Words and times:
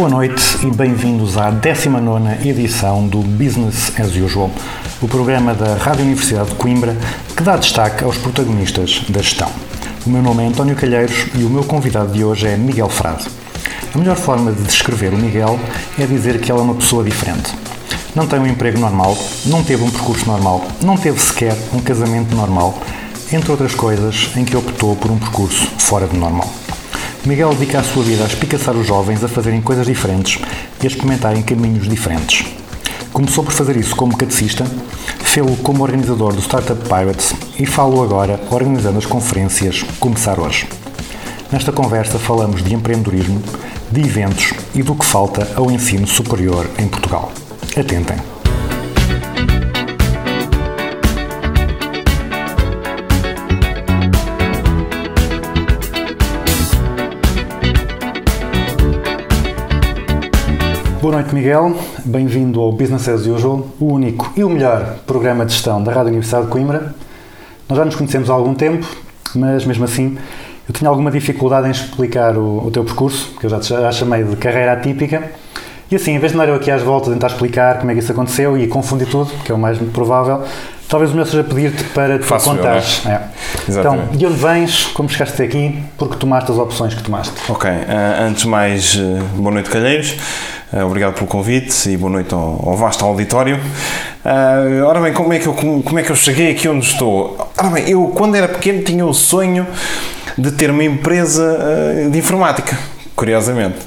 Boa 0.00 0.08
noite 0.08 0.42
e 0.66 0.70
bem-vindos 0.70 1.36
à 1.36 1.50
19 1.50 2.48
edição 2.48 3.06
do 3.06 3.18
Business 3.18 3.92
as 4.00 4.16
Usual, 4.16 4.50
o 5.02 5.06
programa 5.06 5.52
da 5.52 5.74
Rádio 5.74 6.06
Universidade 6.06 6.48
de 6.48 6.54
Coimbra 6.54 6.96
que 7.36 7.42
dá 7.42 7.58
destaque 7.58 8.02
aos 8.02 8.16
protagonistas 8.16 9.02
da 9.10 9.20
gestão. 9.20 9.50
O 10.06 10.08
meu 10.08 10.22
nome 10.22 10.42
é 10.42 10.46
António 10.46 10.74
Calheiros 10.74 11.26
e 11.34 11.44
o 11.44 11.50
meu 11.50 11.64
convidado 11.64 12.14
de 12.14 12.24
hoje 12.24 12.46
é 12.46 12.56
Miguel 12.56 12.88
Frade. 12.88 13.26
A 13.94 13.98
melhor 13.98 14.16
forma 14.16 14.50
de 14.52 14.62
descrever 14.62 15.12
o 15.12 15.18
Miguel 15.18 15.60
é 15.98 16.06
dizer 16.06 16.40
que 16.40 16.50
ele 16.50 16.60
é 16.60 16.62
uma 16.62 16.76
pessoa 16.76 17.04
diferente. 17.04 17.54
Não 18.14 18.26
tem 18.26 18.40
um 18.40 18.46
emprego 18.46 18.78
normal, 18.78 19.14
não 19.44 19.62
teve 19.62 19.84
um 19.84 19.90
percurso 19.90 20.26
normal, 20.26 20.64
não 20.82 20.96
teve 20.96 21.20
sequer 21.20 21.54
um 21.74 21.80
casamento 21.80 22.34
normal, 22.34 22.74
entre 23.30 23.50
outras 23.50 23.74
coisas 23.74 24.30
em 24.34 24.46
que 24.46 24.56
optou 24.56 24.96
por 24.96 25.10
um 25.10 25.18
percurso 25.18 25.66
fora 25.76 26.06
do 26.06 26.16
normal. 26.16 26.50
Miguel 27.24 27.54
dedica 27.54 27.80
a 27.80 27.82
sua 27.82 28.02
vida 28.02 28.24
a 28.24 28.26
espicaçar 28.26 28.74
os 28.74 28.86
jovens 28.86 29.22
a 29.22 29.28
fazerem 29.28 29.60
coisas 29.60 29.86
diferentes 29.86 30.40
e 30.82 30.86
a 30.86 30.88
experimentarem 30.88 31.42
caminhos 31.42 31.86
diferentes. 31.86 32.46
Começou 33.12 33.44
por 33.44 33.52
fazer 33.52 33.76
isso 33.76 33.94
como 33.94 34.16
catecista, 34.16 34.64
fê-lo 35.18 35.54
como 35.58 35.82
organizador 35.82 36.32
do 36.32 36.40
Startup 36.40 36.80
Pirates 36.88 37.34
e 37.58 37.66
falo 37.66 38.02
agora 38.02 38.40
organizando 38.50 38.98
as 38.98 39.06
conferências 39.06 39.84
Começar 39.98 40.40
Hoje. 40.40 40.66
Nesta 41.52 41.72
conversa 41.72 42.18
falamos 42.18 42.64
de 42.64 42.72
empreendedorismo, 42.72 43.42
de 43.90 44.00
eventos 44.00 44.54
e 44.74 44.82
do 44.82 44.94
que 44.94 45.04
falta 45.04 45.46
ao 45.56 45.70
ensino 45.70 46.06
superior 46.06 46.66
em 46.78 46.88
Portugal. 46.88 47.32
Atentem! 47.76 48.39
Boa 61.00 61.14
noite, 61.14 61.34
Miguel. 61.34 61.74
Bem-vindo 62.04 62.60
ao 62.60 62.72
Business 62.72 63.08
as 63.08 63.26
Usual, 63.26 63.66
o 63.80 63.86
único 63.94 64.32
e 64.36 64.44
o 64.44 64.50
melhor 64.50 64.96
programa 65.06 65.46
de 65.46 65.52
gestão 65.52 65.82
da 65.82 65.90
Rádio 65.92 66.08
Universidade 66.08 66.44
de 66.46 66.50
Coimbra. 66.50 66.94
Nós 67.68 67.78
já 67.78 67.84
nos 67.84 67.94
conhecemos 67.94 68.28
há 68.28 68.34
algum 68.34 68.54
tempo, 68.54 68.86
mas 69.34 69.64
mesmo 69.64 69.84
assim 69.84 70.18
eu 70.68 70.74
tinha 70.74 70.88
alguma 70.90 71.10
dificuldade 71.10 71.68
em 71.68 71.70
explicar 71.70 72.36
o, 72.36 72.66
o 72.66 72.70
teu 72.70 72.84
percurso, 72.84 73.32
que 73.40 73.46
eu 73.46 73.50
já, 73.50 73.58
te- 73.58 73.68
já 73.68 73.90
chamei 73.92 74.24
de 74.24 74.36
carreira 74.36 74.72
atípica. 74.74 75.22
E 75.90 75.96
assim, 75.96 76.12
em 76.12 76.18
vez 76.18 76.32
de 76.32 76.38
andar 76.38 76.48
eu 76.48 76.54
aqui 76.54 76.70
às 76.70 76.82
voltas 76.82 77.08
a 77.08 77.12
tentar 77.12 77.26
explicar 77.28 77.78
como 77.78 77.90
é 77.90 77.94
que 77.94 78.00
isso 78.00 78.12
aconteceu 78.12 78.56
e 78.56 78.68
confundir 78.68 79.08
tudo, 79.08 79.30
que 79.44 79.50
é 79.50 79.54
o 79.54 79.58
mais 79.58 79.76
provável, 79.78 80.44
talvez 80.88 81.10
o 81.10 81.14
melhor 81.14 81.26
seja 81.26 81.42
pedir-te 81.42 81.82
para 81.84 82.18
te 82.18 82.30
eu, 82.30 82.38
contares. 82.38 83.04
É. 83.06 83.20
Então, 83.68 83.98
de 84.12 84.24
onde 84.26 84.36
vens, 84.36 84.86
como 84.94 85.08
chegaste 85.08 85.42
aqui, 85.42 85.82
porque 85.98 86.14
tomaste 86.16 86.52
as 86.52 86.58
opções 86.58 86.94
que 86.94 87.02
tomaste. 87.02 87.32
Ok, 87.48 87.68
eh, 87.68 88.18
antes 88.22 88.42
de 88.42 88.48
mais, 88.48 88.96
eh, 88.96 89.20
boa 89.34 89.50
noite, 89.52 89.68
Calheiros. 89.68 90.14
Eh, 90.72 90.84
obrigado 90.84 91.14
pelo 91.14 91.26
convite 91.26 91.90
e 91.90 91.96
boa 91.96 92.12
noite 92.12 92.32
ao, 92.32 92.68
ao 92.68 92.76
vasto 92.76 93.04
auditório. 93.04 93.58
Eh, 94.24 94.82
ora 94.82 95.00
bem, 95.00 95.12
como 95.12 95.32
é, 95.32 95.40
que 95.40 95.48
eu, 95.48 95.52
como, 95.52 95.82
como 95.82 95.98
é 95.98 96.02
que 96.02 96.10
eu 96.10 96.16
cheguei 96.16 96.52
aqui 96.52 96.68
onde 96.68 96.86
estou? 96.86 97.36
Ora 97.58 97.70
bem, 97.70 97.90
eu 97.90 98.06
quando 98.14 98.36
era 98.36 98.46
pequeno 98.46 98.80
tinha 98.84 99.04
o 99.04 99.12
sonho 99.12 99.66
de 100.38 100.52
ter 100.52 100.70
uma 100.70 100.84
empresa 100.84 101.58
eh, 101.60 102.08
de 102.08 102.18
informática, 102.18 102.78
curiosamente. 103.16 103.78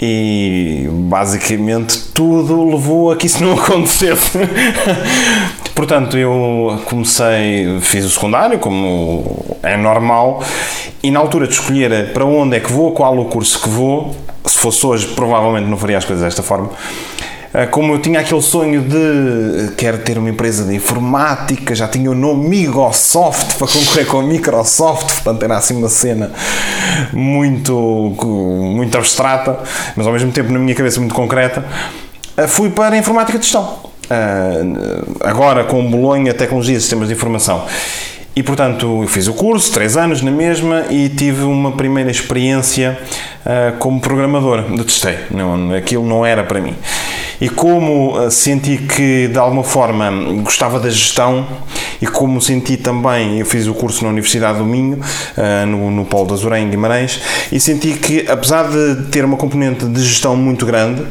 E 0.00 0.88
basicamente 0.90 1.98
tudo 2.14 2.64
levou 2.64 3.12
a 3.12 3.16
que 3.16 3.26
isso 3.26 3.44
não 3.44 3.52
acontecesse. 3.60 4.38
Portanto, 5.74 6.16
eu 6.16 6.80
comecei, 6.86 7.78
fiz 7.82 8.06
o 8.06 8.08
secundário, 8.08 8.58
como 8.58 9.58
é 9.62 9.76
normal, 9.76 10.42
e 11.02 11.10
na 11.10 11.20
altura 11.20 11.46
de 11.46 11.52
escolher 11.52 12.14
para 12.14 12.24
onde 12.24 12.56
é 12.56 12.60
que 12.60 12.72
vou, 12.72 12.92
qual 12.92 13.18
o 13.18 13.26
curso 13.26 13.60
que 13.60 13.68
vou, 13.68 14.16
se 14.56 14.62
fosse 14.62 14.86
hoje, 14.86 15.06
provavelmente 15.08 15.68
não 15.68 15.76
faria 15.76 15.98
as 15.98 16.04
coisas 16.04 16.24
desta 16.24 16.42
forma. 16.42 16.70
Ah, 17.52 17.66
Como 17.66 17.92
eu 17.92 17.98
tinha 17.98 18.20
aquele 18.20 18.40
sonho 18.42 18.80
de 18.82 18.96
eh, 18.96 19.72
quero 19.76 19.98
ter 19.98 20.16
uma 20.18 20.30
empresa 20.30 20.64
de 20.64 20.74
informática, 20.74 21.74
já 21.74 21.86
tinha 21.86 22.10
o 22.10 22.14
nome 22.14 22.48
Migosoft 22.48 23.56
para 23.56 23.66
concorrer 23.66 24.06
com 24.06 24.20
a 24.20 24.22
Microsoft, 24.22 25.12
portanto 25.12 25.42
era 25.42 25.56
assim 25.56 25.76
uma 25.76 25.88
cena 25.88 26.32
muito, 27.12 27.74
muito 28.74 28.96
abstrata, 28.96 29.58
mas 29.94 30.06
ao 30.06 30.12
mesmo 30.12 30.32
tempo 30.32 30.50
na 30.52 30.58
minha 30.58 30.74
cabeça 30.74 30.98
muito 31.00 31.14
concreta. 31.14 31.64
Ah, 32.36 32.48
Fui 32.48 32.70
para 32.70 32.94
a 32.94 32.98
informática 32.98 33.38
de 33.38 33.44
gestão. 33.44 33.78
Ah, 34.08 35.28
agora 35.28 35.64
com 35.64 35.84
Bolonha, 35.90 36.32
Tecnologia 36.32 36.76
e 36.76 36.80
Sistemas 36.80 37.08
de 37.08 37.14
Informação. 37.14 37.64
E 38.36 38.42
portanto 38.42 39.00
eu 39.02 39.08
fiz 39.08 39.26
o 39.28 39.32
curso, 39.32 39.72
três 39.72 39.96
anos 39.96 40.20
na 40.20 40.30
mesma, 40.30 40.84
e 40.90 41.08
tive 41.08 41.42
uma 41.44 41.72
primeira 41.72 42.10
experiência 42.10 42.98
ah, 43.46 43.72
como 43.78 43.98
programador. 43.98 44.60
Detestei, 44.76 45.16
não, 45.30 45.74
aquilo 45.74 46.06
não 46.06 46.24
era 46.24 46.44
para 46.44 46.60
mim. 46.60 46.74
E 47.40 47.48
como 47.48 48.14
ah, 48.14 48.30
senti 48.30 48.76
que 48.76 49.28
de 49.28 49.38
alguma 49.38 49.64
forma 49.64 50.10
gostava 50.42 50.78
da 50.78 50.90
gestão, 50.90 51.46
e 51.98 52.06
como 52.06 52.38
senti 52.42 52.76
também, 52.76 53.38
eu 53.38 53.46
fiz 53.46 53.66
o 53.66 53.72
curso 53.72 54.04
na 54.04 54.10
Universidade 54.10 54.58
do 54.58 54.66
Minho, 54.66 55.00
ah, 55.38 55.64
no, 55.64 55.90
no 55.90 56.04
Polo 56.04 56.26
da 56.26 56.34
Azurém, 56.34 56.66
em 56.66 56.68
Guimarães, 56.68 57.18
e 57.50 57.58
senti 57.58 57.94
que 57.94 58.30
apesar 58.30 58.68
de 58.68 59.04
ter 59.10 59.24
uma 59.24 59.38
componente 59.38 59.86
de 59.86 60.02
gestão 60.02 60.36
muito 60.36 60.66
grande, 60.66 61.02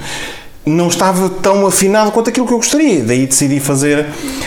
não 0.66 0.88
estava 0.88 1.30
tão 1.30 1.66
afinado 1.66 2.12
quanto 2.12 2.30
aquilo 2.30 2.48
que 2.48 2.54
eu 2.54 2.58
gostaria. 2.58 3.04
Daí 3.04 3.26
decidi 3.26 3.60
fazer 3.60 4.06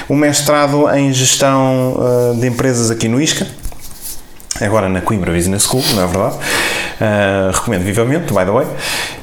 um 0.08 0.16
mestrado 0.16 0.88
em 0.90 1.12
gestão 1.12 1.96
ah, 1.98 2.34
de 2.38 2.46
empresas 2.46 2.90
aqui 2.90 3.08
no 3.08 3.20
ISCA, 3.20 3.46
agora 4.60 4.88
na 4.88 5.00
Coimbra 5.00 5.32
Business 5.32 5.64
School, 5.64 5.84
não 5.94 6.02
é 6.02 6.06
verdade? 6.06 6.36
Ah, 7.00 7.50
recomendo 7.54 7.84
vivamente, 7.84 8.32
by 8.32 8.44
the 8.44 8.50
way. 8.50 8.66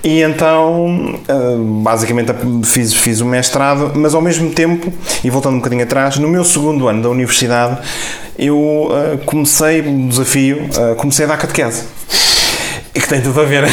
E 0.04 0.22
então, 0.22 1.20
ah, 1.28 1.58
basicamente, 1.84 2.32
fiz, 2.64 2.94
fiz 2.94 3.20
o 3.20 3.26
mestrado, 3.26 3.92
mas 3.96 4.14
ao 4.14 4.22
mesmo 4.22 4.50
tempo, 4.52 4.92
e 5.24 5.30
voltando 5.30 5.56
um 5.56 5.60
bocadinho 5.60 5.84
atrás, 5.84 6.18
no 6.18 6.28
meu 6.28 6.46
segundo 6.46 6.88
ano 6.88 7.04
da 7.04 7.10
universidade, 7.10 7.78
eu 8.40 8.90
ah, 8.92 9.18
comecei 9.26 9.82
um 9.82 10.08
desafio, 10.08 10.70
comecei 10.98 11.26
a 11.26 11.28
dar 11.28 11.38
catequese. 11.38 11.84
E 12.96 13.02
que 13.02 13.10
tem 13.10 13.22
tudo 13.22 13.42
a 13.42 13.44
ver. 13.44 13.66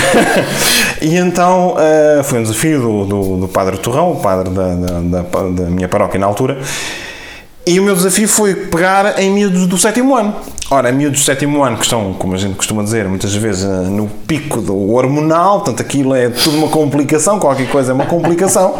e 1.01 1.17
então 1.17 1.77
eh, 1.79 2.23
foi 2.25 2.41
um 2.41 2.43
desafio 2.43 2.81
do, 2.81 3.05
do, 3.05 3.37
do 3.43 3.49
Padre 3.49 3.79
Torrão, 3.79 4.11
o 4.11 4.17
padre 4.17 4.51
da, 4.51 4.75
da, 4.75 5.01
da, 5.01 5.23
da 5.23 5.71
minha 5.71 5.89
paróquia 5.89 6.19
na 6.19 6.27
altura. 6.27 6.59
E 7.65 7.79
o 7.79 7.85
meu 7.85 7.95
desafio 7.95 8.27
foi 8.27 8.57
pegar 8.57 9.21
em 9.21 9.31
miúdos 9.31 9.69
do 9.69 9.79
sétimo 9.79 10.17
ano. 10.17 10.35
Ora, 10.69 10.91
miúdos 10.91 11.21
do 11.21 11.25
sétimo 11.25 11.63
ano 11.63 11.77
que 11.77 11.85
estão, 11.85 12.13
como 12.15 12.35
a 12.35 12.37
gente 12.37 12.57
costuma 12.57 12.83
dizer, 12.83 13.07
muitas 13.07 13.33
vezes 13.37 13.65
eh, 13.65 13.89
no 13.89 14.09
pico 14.09 14.61
do 14.61 14.91
hormonal, 14.91 15.61
portanto 15.61 15.81
aquilo 15.81 16.13
é 16.17 16.29
tudo 16.29 16.57
uma 16.57 16.69
complicação, 16.69 17.39
qualquer 17.39 17.69
coisa 17.69 17.93
é 17.93 17.95
uma 17.95 18.07
complicação. 18.07 18.75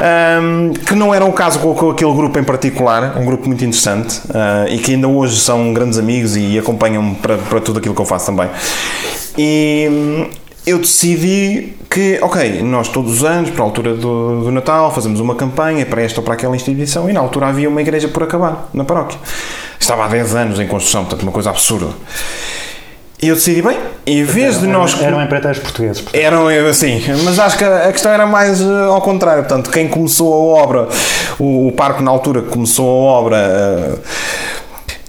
Ahm, 0.00 0.72
que 0.74 0.94
não 0.94 1.12
era 1.12 1.24
o 1.24 1.32
caso 1.32 1.58
com, 1.58 1.90
aquele 1.90 2.12
grupo 2.12 2.38
em 2.38 2.44
particular, 2.44 3.18
um 3.18 3.24
grupo 3.24 3.46
muito 3.46 3.64
interessante 3.64 4.20
ah, 4.32 4.66
e 4.68 4.78
que 4.78 4.92
ainda 4.92 5.08
hoje 5.08 5.40
são 5.40 5.72
grandes 5.72 5.98
amigos 5.98 6.36
e 6.36 6.58
acompanham-me 6.58 7.16
para, 7.16 7.36
para 7.36 7.60
tudo 7.60 7.78
aquilo 7.78 7.94
que 7.94 8.00
eu 8.00 8.06
faço 8.06 8.26
também. 8.26 8.48
E 9.36 9.88
hum, 9.90 10.26
eu 10.66 10.78
decidi 10.78 11.74
que, 11.90 12.18
ok, 12.22 12.62
nós 12.62 12.88
todos 12.88 13.18
os 13.18 13.24
anos, 13.24 13.50
para 13.50 13.62
a 13.62 13.64
altura 13.64 13.94
do, 13.94 14.44
do 14.44 14.52
Natal, 14.52 14.94
fazemos 14.94 15.18
uma 15.18 15.34
campanha 15.34 15.84
para 15.84 16.02
esta 16.02 16.20
ou 16.20 16.24
para 16.24 16.34
aquela 16.34 16.54
instituição 16.54 17.08
e 17.10 17.12
na 17.12 17.20
altura 17.20 17.46
havia 17.46 17.68
uma 17.68 17.80
igreja 17.80 18.06
por 18.06 18.22
acabar 18.22 18.68
na 18.72 18.84
paróquia. 18.84 19.18
Estava 19.80 20.04
há 20.04 20.08
10 20.08 20.34
anos 20.34 20.60
em 20.60 20.66
construção, 20.66 21.04
portanto, 21.04 21.22
uma 21.22 21.32
coisa 21.32 21.50
absurda. 21.50 21.88
E 23.20 23.28
eu 23.28 23.34
decidi, 23.34 23.60
bem, 23.62 23.76
em 24.06 24.22
vez 24.22 24.60
de 24.60 24.66
nós. 24.68 25.00
Eram 25.02 25.20
empreiteiros 25.20 25.58
portugueses. 25.58 26.00
portanto. 26.02 26.22
Eram 26.22 26.48
assim, 26.68 27.02
mas 27.24 27.38
acho 27.38 27.58
que 27.58 27.64
a 27.64 27.90
questão 27.92 28.12
era 28.12 28.26
mais 28.26 28.60
eh, 28.60 28.84
ao 28.88 29.00
contrário. 29.00 29.42
Portanto, 29.42 29.70
quem 29.70 29.88
começou 29.88 30.32
a 30.56 30.62
obra, 30.62 30.88
o, 31.38 31.66
o 31.68 31.72
parque 31.72 32.00
na 32.00 32.10
altura 32.12 32.42
que 32.42 32.48
começou 32.48 32.88
a 32.88 33.12
obra. 33.12 33.36
eh, 33.36 33.98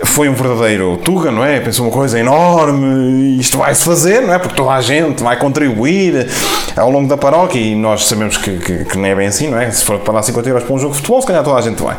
foi 0.05 0.29
um 0.29 0.33
verdadeiro 0.33 0.97
Tuga, 0.97 1.29
não 1.29 1.43
é? 1.43 1.59
Pensou 1.59 1.85
uma 1.85 1.91
coisa 1.91 2.17
enorme, 2.17 3.37
isto 3.37 3.57
vai-se 3.57 3.83
fazer, 3.83 4.21
não 4.21 4.33
é? 4.33 4.39
Porque 4.39 4.55
toda 4.55 4.71
a 4.71 4.81
gente 4.81 5.21
vai 5.21 5.37
contribuir 5.37 6.27
ao 6.75 6.89
longo 6.89 7.07
da 7.07 7.17
paróquia 7.17 7.59
e 7.59 7.75
nós 7.75 8.05
sabemos 8.05 8.37
que, 8.37 8.57
que, 8.59 8.85
que 8.85 8.97
não 8.97 9.05
é 9.05 9.13
bem 9.13 9.27
assim, 9.27 9.49
não 9.49 9.59
é? 9.59 9.69
Se 9.69 9.83
for 9.83 9.99
para 9.99 10.13
dar 10.15 10.23
50 10.23 10.47
euros 10.49 10.63
para 10.63 10.73
um 10.73 10.79
jogo 10.79 10.91
de 10.93 10.97
futebol, 10.99 11.21
se 11.21 11.27
calhar 11.27 11.43
toda 11.43 11.57
a 11.59 11.61
gente 11.61 11.81
vai. 11.83 11.97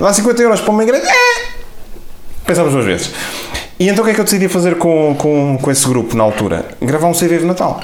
Dar 0.00 0.12
50 0.12 0.42
euros 0.42 0.60
para 0.60 0.70
uma 0.70 0.82
igreja, 0.82 1.06
é! 1.06 1.42
Pensamos 2.46 2.72
duas 2.72 2.84
vezes. 2.86 3.10
E 3.78 3.88
então 3.88 4.02
o 4.02 4.04
que 4.04 4.12
é 4.12 4.14
que 4.14 4.20
eu 4.20 4.24
decidi 4.24 4.48
fazer 4.48 4.76
com, 4.76 5.14
com, 5.16 5.58
com 5.60 5.70
esse 5.70 5.86
grupo 5.88 6.16
na 6.16 6.24
altura? 6.24 6.66
Gravar 6.80 7.08
um 7.08 7.14
CD 7.14 7.38
de 7.38 7.44
Natal. 7.44 7.80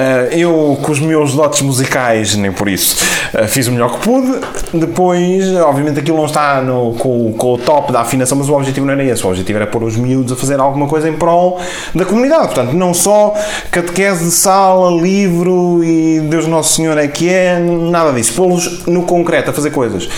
Ah, 0.00 0.28
eu, 0.30 0.78
com 0.80 0.92
os 0.92 1.00
meus 1.00 1.34
dotes 1.34 1.60
musicais, 1.60 2.36
nem 2.36 2.52
por 2.52 2.68
isso, 2.68 3.04
ah, 3.34 3.48
fiz 3.48 3.66
o 3.66 3.72
melhor 3.72 3.94
que 3.94 3.98
pude. 3.98 4.38
Depois, 4.72 5.52
obviamente, 5.56 5.98
aquilo 5.98 6.18
não 6.18 6.26
está 6.26 6.60
no, 6.62 6.94
com, 6.94 7.32
com 7.32 7.54
o 7.54 7.58
top 7.58 7.90
da 7.92 8.02
afinação, 8.02 8.38
mas 8.38 8.48
o 8.48 8.54
objetivo 8.54 8.86
não 8.86 8.92
era 8.92 9.02
esse. 9.02 9.26
O 9.26 9.28
objetivo 9.28 9.58
era 9.58 9.66
pôr 9.66 9.82
os 9.82 9.96
miúdos 9.96 10.32
a 10.32 10.36
fazer 10.36 10.60
alguma 10.60 10.86
coisa 10.86 11.08
em 11.08 11.14
prol 11.14 11.60
da 11.92 12.04
comunidade. 12.04 12.46
Portanto, 12.46 12.74
não 12.74 12.94
só 12.94 13.34
catequese 13.72 14.26
de 14.26 14.30
sala, 14.30 14.88
livro 15.02 15.82
e 15.82 16.20
Deus 16.20 16.46
Nosso 16.46 16.74
Senhor 16.74 16.96
é 16.96 17.08
que 17.08 17.28
é, 17.28 17.58
nada 17.58 18.12
disso. 18.12 18.34
Pô-los 18.34 18.86
no 18.86 19.02
concreto 19.02 19.50
a 19.50 19.52
fazer 19.52 19.72
coisas. 19.72 20.08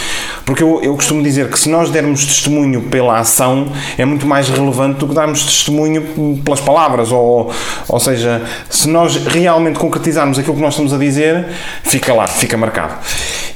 Porque 0.44 0.62
eu, 0.62 0.80
eu 0.82 0.94
costumo 0.94 1.22
dizer 1.22 1.48
que 1.48 1.58
se 1.58 1.70
nós 1.70 1.90
dermos 1.90 2.26
testemunho 2.26 2.82
pela 2.82 3.18
ação, 3.18 3.68
é 3.96 4.04
muito 4.04 4.26
mais 4.26 4.48
relevante 4.48 4.98
do 4.98 5.08
que 5.08 5.14
darmos 5.14 5.44
testemunho 5.44 6.38
pelas 6.44 6.60
palavras. 6.60 7.10
Ou, 7.12 7.50
ou 7.88 8.00
seja, 8.00 8.42
se 8.68 8.88
nós 8.88 9.16
realmente 9.16 9.69
concretizarmos 9.78 10.38
aquilo 10.38 10.56
que 10.56 10.62
nós 10.62 10.74
estamos 10.74 10.92
a 10.92 10.98
dizer, 10.98 11.46
fica 11.82 12.12
lá, 12.12 12.26
fica 12.26 12.56
marcado. 12.56 12.94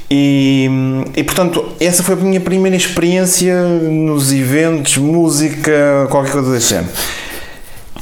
E, 0.09 0.69
e 1.15 1.23
portanto, 1.23 1.73
essa 1.79 2.03
foi 2.03 2.13
a 2.13 2.17
minha 2.17 2.39
primeira 2.39 2.77
experiência 2.77 3.61
nos 3.63 4.31
eventos, 4.31 4.97
música, 4.97 6.07
qualquer 6.09 6.31
coisa 6.31 6.51
desse 6.51 6.69
género. 6.69 6.89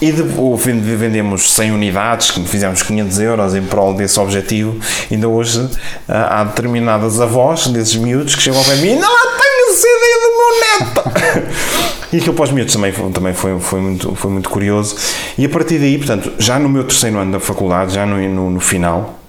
E 0.02 0.12
de, 0.12 0.22
vendemos 0.96 1.54
100 1.54 1.72
unidades, 1.72 2.30
fizemos 2.48 2.84
500 2.84 3.20
euros 3.20 3.56
em 3.56 3.62
prol 3.62 3.94
desse 3.94 4.20
objetivo. 4.20 4.78
Ainda 5.10 5.30
hoje 5.30 5.70
ah, 6.10 6.42
há 6.42 6.44
determinadas 6.44 7.22
avós 7.22 7.68
desses 7.68 7.96
miúdos 7.96 8.36
que 8.36 8.42
chegam 8.42 8.60
ao 8.60 8.66
mim 8.78 8.98
tenho 8.98 9.43
o 9.74 9.76
CD 9.76 10.04
do 10.22 10.30
meu 10.38 10.52
neto! 10.62 11.02
e 12.14 12.18
aquilo 12.18 12.34
para 12.34 12.44
os 12.44 12.52
miúdos 12.52 12.74
também, 12.74 12.92
também 13.12 13.34
foi, 13.34 13.60
foi, 13.60 13.80
muito, 13.82 14.16
foi 14.16 14.32
muito 14.32 14.50
curioso. 14.50 14.96
E 15.38 15.46
a 15.46 15.50
partir 15.50 15.80
daí, 15.80 15.98
portanto, 15.98 16.32
já 16.38 16.60
no 16.60 16.70
meu 16.70 16.84
terceiro 16.84 17.18
ano 17.18 17.32
da 17.32 17.40
faculdade, 17.40 17.94
já 17.94 18.06
no, 18.06 18.18
no, 18.30 18.52
no 18.52 18.60
final, 18.60 19.20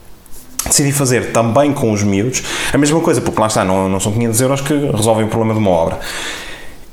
decidi 0.67 0.93
fazer 0.93 1.33
também 1.33 1.73
com 1.73 1.91
os 1.93 2.03
miúdos 2.03 2.43
a 2.73 2.79
mesma 2.79 3.01
coisa, 3.01 3.21
porque 3.21 3.41
lá 3.41 3.47
está, 3.47 3.65
não, 3.65 3.89
não 3.89 3.99
são 3.99 4.13
500 4.13 4.41
euros 4.41 4.61
que 4.61 4.75
resolvem 4.75 5.25
o 5.25 5.29
problema 5.29 5.55
de 5.55 5.61
uma 5.61 5.71
obra. 5.71 5.99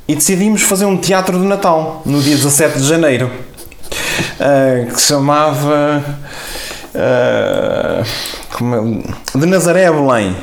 E 0.08 0.16
decidimos 0.16 0.62
fazer 0.62 0.86
um 0.86 0.98
teatro 0.98 1.38
de 1.38 1.46
Natal 1.46 2.02
no 2.06 2.22
dia 2.22 2.36
17 2.36 2.80
de 2.80 2.88
janeiro 2.88 3.32
ah, 4.40 4.86
que 4.92 5.00
se 5.00 5.08
chamava 5.08 6.04
é? 6.94 8.04
de 9.36 9.46
Nazaré 9.46 9.86
a 9.86 9.92
Belém. 9.92 10.36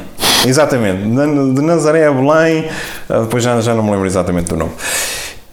Exatamente, 0.47 1.03
de, 1.03 1.63
Nazaré 1.63 2.07
a 2.07 2.13
Belém, 2.13 2.69
ah, 3.09 3.21
depois 3.21 3.43
já, 3.43 3.61
já 3.61 3.75
não 3.75 3.83
me 3.83 3.91
lembro 3.91 4.07
exatamente 4.07 4.49
do 4.49 4.57
nome. 4.57 4.73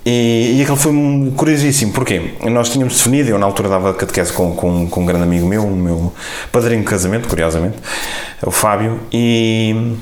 E, 0.05 0.57
e 0.57 0.61
aquele 0.61 0.77
foi 0.77 0.93
curiosíssimo, 1.35 1.91
porquê? 1.91 2.33
Nós 2.43 2.69
tínhamos 2.69 2.95
definido, 2.95 3.31
eu 3.31 3.39
na 3.39 3.45
altura 3.47 3.69
dava 3.69 3.91
catequese 3.93 4.31
com, 4.31 4.55
com, 4.55 4.87
com 4.87 5.01
um 5.01 5.05
grande 5.05 5.23
amigo 5.23 5.47
meu, 5.47 5.63
o 5.63 5.75
meu 5.75 6.13
padrinho 6.51 6.81
de 6.81 6.87
casamento, 6.87 7.27
curiosamente, 7.27 7.77
o 8.45 8.51
Fábio, 8.51 8.99
e, 9.11 9.95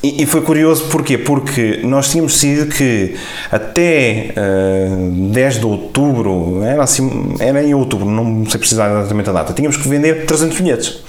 e, 0.00 0.22
e 0.22 0.26
foi 0.26 0.42
curioso 0.42 0.84
porquê? 0.84 1.18
Porque 1.18 1.80
nós 1.82 2.08
tínhamos 2.08 2.34
decidido 2.34 2.66
que 2.66 3.16
até 3.50 4.32
ah, 4.36 5.30
10 5.32 5.58
de 5.58 5.66
outubro, 5.66 6.62
era, 6.62 6.84
assim, 6.84 7.34
era 7.40 7.60
em 7.64 7.74
outubro, 7.74 8.08
não 8.08 8.48
sei 8.48 8.60
precisar 8.60 9.00
exatamente 9.00 9.28
a 9.28 9.32
data, 9.32 9.52
tínhamos 9.52 9.76
que 9.76 9.88
vender 9.88 10.24
300 10.24 10.60
bilhetes. 10.60 11.02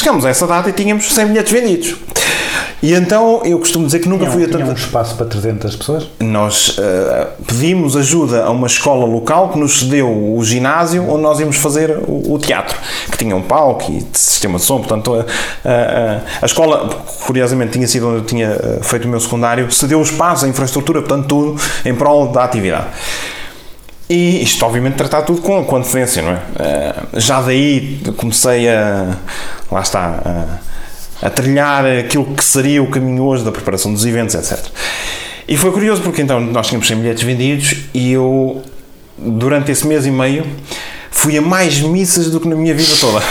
Chegámos 0.00 0.24
a 0.24 0.30
essa 0.30 0.46
data 0.46 0.68
e 0.70 0.72
tínhamos 0.72 1.12
100 1.12 1.26
bilhetes 1.26 1.52
vendidos. 1.52 1.96
E 2.82 2.94
então 2.94 3.42
eu 3.44 3.58
costumo 3.58 3.84
dizer 3.84 3.98
que 3.98 4.08
nunca 4.08 4.24
Tinha, 4.24 4.32
fui 4.32 4.44
a 4.44 4.48
tinha 4.48 4.64
um 4.64 4.72
espaço 4.72 5.14
para 5.14 5.26
300 5.26 5.76
pessoas? 5.76 6.08
Nós 6.18 6.76
eh, 6.78 7.26
pedimos 7.46 7.94
ajuda 7.94 8.44
a 8.44 8.50
uma 8.50 8.66
escola 8.66 9.04
local 9.04 9.50
que 9.50 9.58
nos 9.58 9.80
cedeu 9.80 10.08
o 10.08 10.42
ginásio 10.42 11.06
onde 11.06 11.20
nós 11.22 11.38
íamos 11.38 11.56
fazer 11.56 11.90
o, 12.08 12.32
o 12.32 12.38
teatro, 12.38 12.74
que 13.12 13.18
tinha 13.18 13.36
um 13.36 13.42
palco 13.42 13.92
e 13.92 14.02
sistema 14.16 14.58
de 14.58 14.64
som. 14.64 14.78
Portanto, 14.78 15.12
a, 15.14 15.18
a- 15.68 16.20
a 16.40 16.46
escola, 16.46 16.88
curiosamente, 17.26 17.72
tinha 17.72 17.86
sido 17.86 18.08
onde 18.08 18.16
eu 18.20 18.24
tinha 18.24 18.56
feito 18.80 19.04
o 19.04 19.08
meu 19.08 19.20
secundário, 19.20 19.70
cedeu 19.70 19.98
o 19.98 20.02
espaço, 20.02 20.46
a 20.46 20.48
infraestrutura, 20.48 21.00
portanto, 21.02 21.26
tudo 21.28 21.60
em 21.84 21.94
prol 21.94 22.28
da 22.28 22.44
atividade. 22.44 22.86
E 24.10 24.42
isto, 24.42 24.66
obviamente, 24.66 24.96
tratar 24.96 25.22
tudo 25.22 25.40
com, 25.40 25.76
antecedência, 25.76 26.20
não 26.20 26.32
é? 26.32 26.42
Eh, 26.58 26.94
já 27.14 27.40
daí 27.40 28.00
comecei 28.16 28.68
a. 28.68 29.16
Lá 29.70 29.80
está. 29.82 30.58
A, 31.22 31.26
a 31.26 31.30
trilhar 31.30 31.84
aquilo 31.86 32.24
que 32.34 32.42
seria 32.42 32.82
o 32.82 32.88
caminho 32.88 33.22
hoje 33.22 33.44
da 33.44 33.52
preparação 33.52 33.92
dos 33.92 34.04
eventos, 34.04 34.34
etc. 34.34 34.58
E 35.46 35.56
foi 35.56 35.70
curioso 35.70 36.02
porque 36.02 36.22
então 36.22 36.40
nós 36.40 36.66
tínhamos 36.66 36.88
100 36.88 36.96
bilhetes 36.96 37.22
vendidos 37.22 37.76
e 37.92 38.10
eu, 38.12 38.62
durante 39.16 39.70
esse 39.70 39.86
mês 39.86 40.06
e 40.06 40.10
meio, 40.10 40.44
fui 41.10 41.36
a 41.36 41.42
mais 41.42 41.78
missas 41.80 42.30
do 42.30 42.40
que 42.40 42.48
na 42.48 42.56
minha 42.56 42.74
vida 42.74 42.92
toda. 43.00 43.22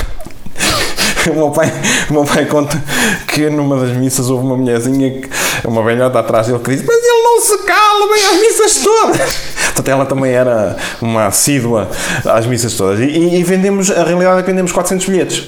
O 1.29 1.35
meu, 1.39 1.51
pai, 1.51 1.71
o 2.09 2.13
meu 2.13 2.23
pai 2.25 2.45
conta 2.45 2.81
que 3.27 3.49
numa 3.49 3.77
das 3.79 3.95
missas 3.97 4.29
houve 4.29 4.45
uma 4.45 4.57
mulherzinha, 4.57 5.09
que- 5.11 5.29
uma 5.67 5.83
velhota 5.83 6.19
atrás 6.19 6.47
dele 6.47 6.59
que 6.59 6.71
disse: 6.71 6.83
Mas 6.85 6.95
ele 6.97 7.23
não 7.23 7.41
se 7.41 7.57
cala, 7.59 8.13
vem 8.13 8.25
às 8.25 8.41
missas 8.41 8.83
todas. 8.83 9.35
Portanto, 9.65 9.87
ela 9.89 10.05
também 10.05 10.31
era 10.33 10.75
uma 11.01 11.27
assídua 11.27 11.87
às 12.25 12.45
missas 12.45 12.73
todas. 12.73 12.99
E, 12.99 13.03
e 13.37 13.43
vendemos, 13.43 13.89
a 13.91 14.03
realidade 14.03 14.39
é 14.39 14.41
que 14.43 14.49
vendemos 14.49 14.71
400 14.71 15.05
bilhetes. 15.07 15.43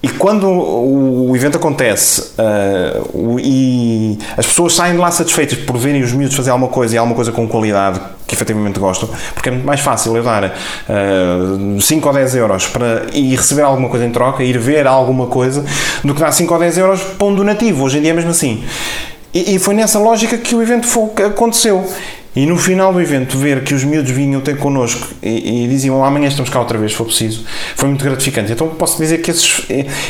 E 0.00 0.08
quando 0.08 0.46
o, 0.48 1.34
evento 1.34 1.56
acontece 1.56 2.30
o- 3.12 3.36
e 3.40 4.16
as 4.36 4.46
pessoas 4.46 4.72
saem 4.74 4.92
de 4.94 5.00
lá 5.00 5.10
satisfeitas 5.10 5.58
por 5.58 5.76
verem 5.76 6.02
os 6.02 6.12
miúdos 6.12 6.36
fazer 6.36 6.50
alguma 6.50 6.68
coisa 6.70 6.94
e 6.94 6.98
alguma 6.98 7.16
coisa 7.16 7.32
com 7.32 7.48
qualidade 7.48 8.00
que 8.24 8.32
efetivamente 8.34 8.78
gostam, 8.78 9.08
porque 9.34 9.48
é 9.48 9.52
muito 9.52 9.66
mais 9.66 9.80
fácil 9.80 10.16
eu 10.16 10.22
dar 10.22 10.44
ah, 10.88 11.80
5 11.80 12.06
ou 12.06 12.14
10 12.14 12.34
euros 12.36 12.66
para, 12.68 13.06
e 13.12 13.34
receber 13.34 13.62
alguma 13.62 13.88
coisa 13.88 14.04
em 14.06 14.10
troca, 14.12 14.44
ir 14.44 14.56
ver 14.58 14.86
alguma 14.86 15.26
coisa, 15.26 15.64
do 16.04 16.14
que 16.14 16.20
dar 16.20 16.30
5 16.30 16.52
ou 16.54 16.60
10 16.60 16.78
euros 16.78 17.00
para 17.02 17.26
um 17.26 17.34
donativo. 17.34 17.82
Hoje 17.84 17.98
em 17.98 18.02
dia 18.02 18.10
é 18.10 18.14
mesmo 18.14 18.30
assim. 18.30 18.62
E, 19.34 19.56
e 19.56 19.58
foi 19.58 19.74
nessa 19.74 19.98
lógica 19.98 20.38
que 20.38 20.54
o 20.54 20.62
evento 20.62 20.86
foi- 20.86 21.10
aconteceu. 21.26 21.84
E 22.36 22.46
no 22.46 22.56
final 22.56 22.92
do 22.92 23.00
evento, 23.00 23.36
ver 23.36 23.64
que 23.64 23.74
os 23.74 23.82
miúdos 23.82 24.10
vinham 24.12 24.40
ter 24.40 24.56
connosco 24.58 25.08
e, 25.22 25.64
e 25.64 25.68
diziam 25.68 26.04
amanhã 26.04 26.28
estamos 26.28 26.50
cá 26.50 26.60
outra 26.60 26.78
vez, 26.78 26.92
se 26.92 26.98
for 26.98 27.04
preciso, 27.06 27.44
foi 27.74 27.88
muito 27.88 28.04
gratificante. 28.04 28.52
Então 28.52 28.68
posso 28.68 28.96
dizer 28.98 29.18
que 29.18 29.30
esses, 29.30 29.62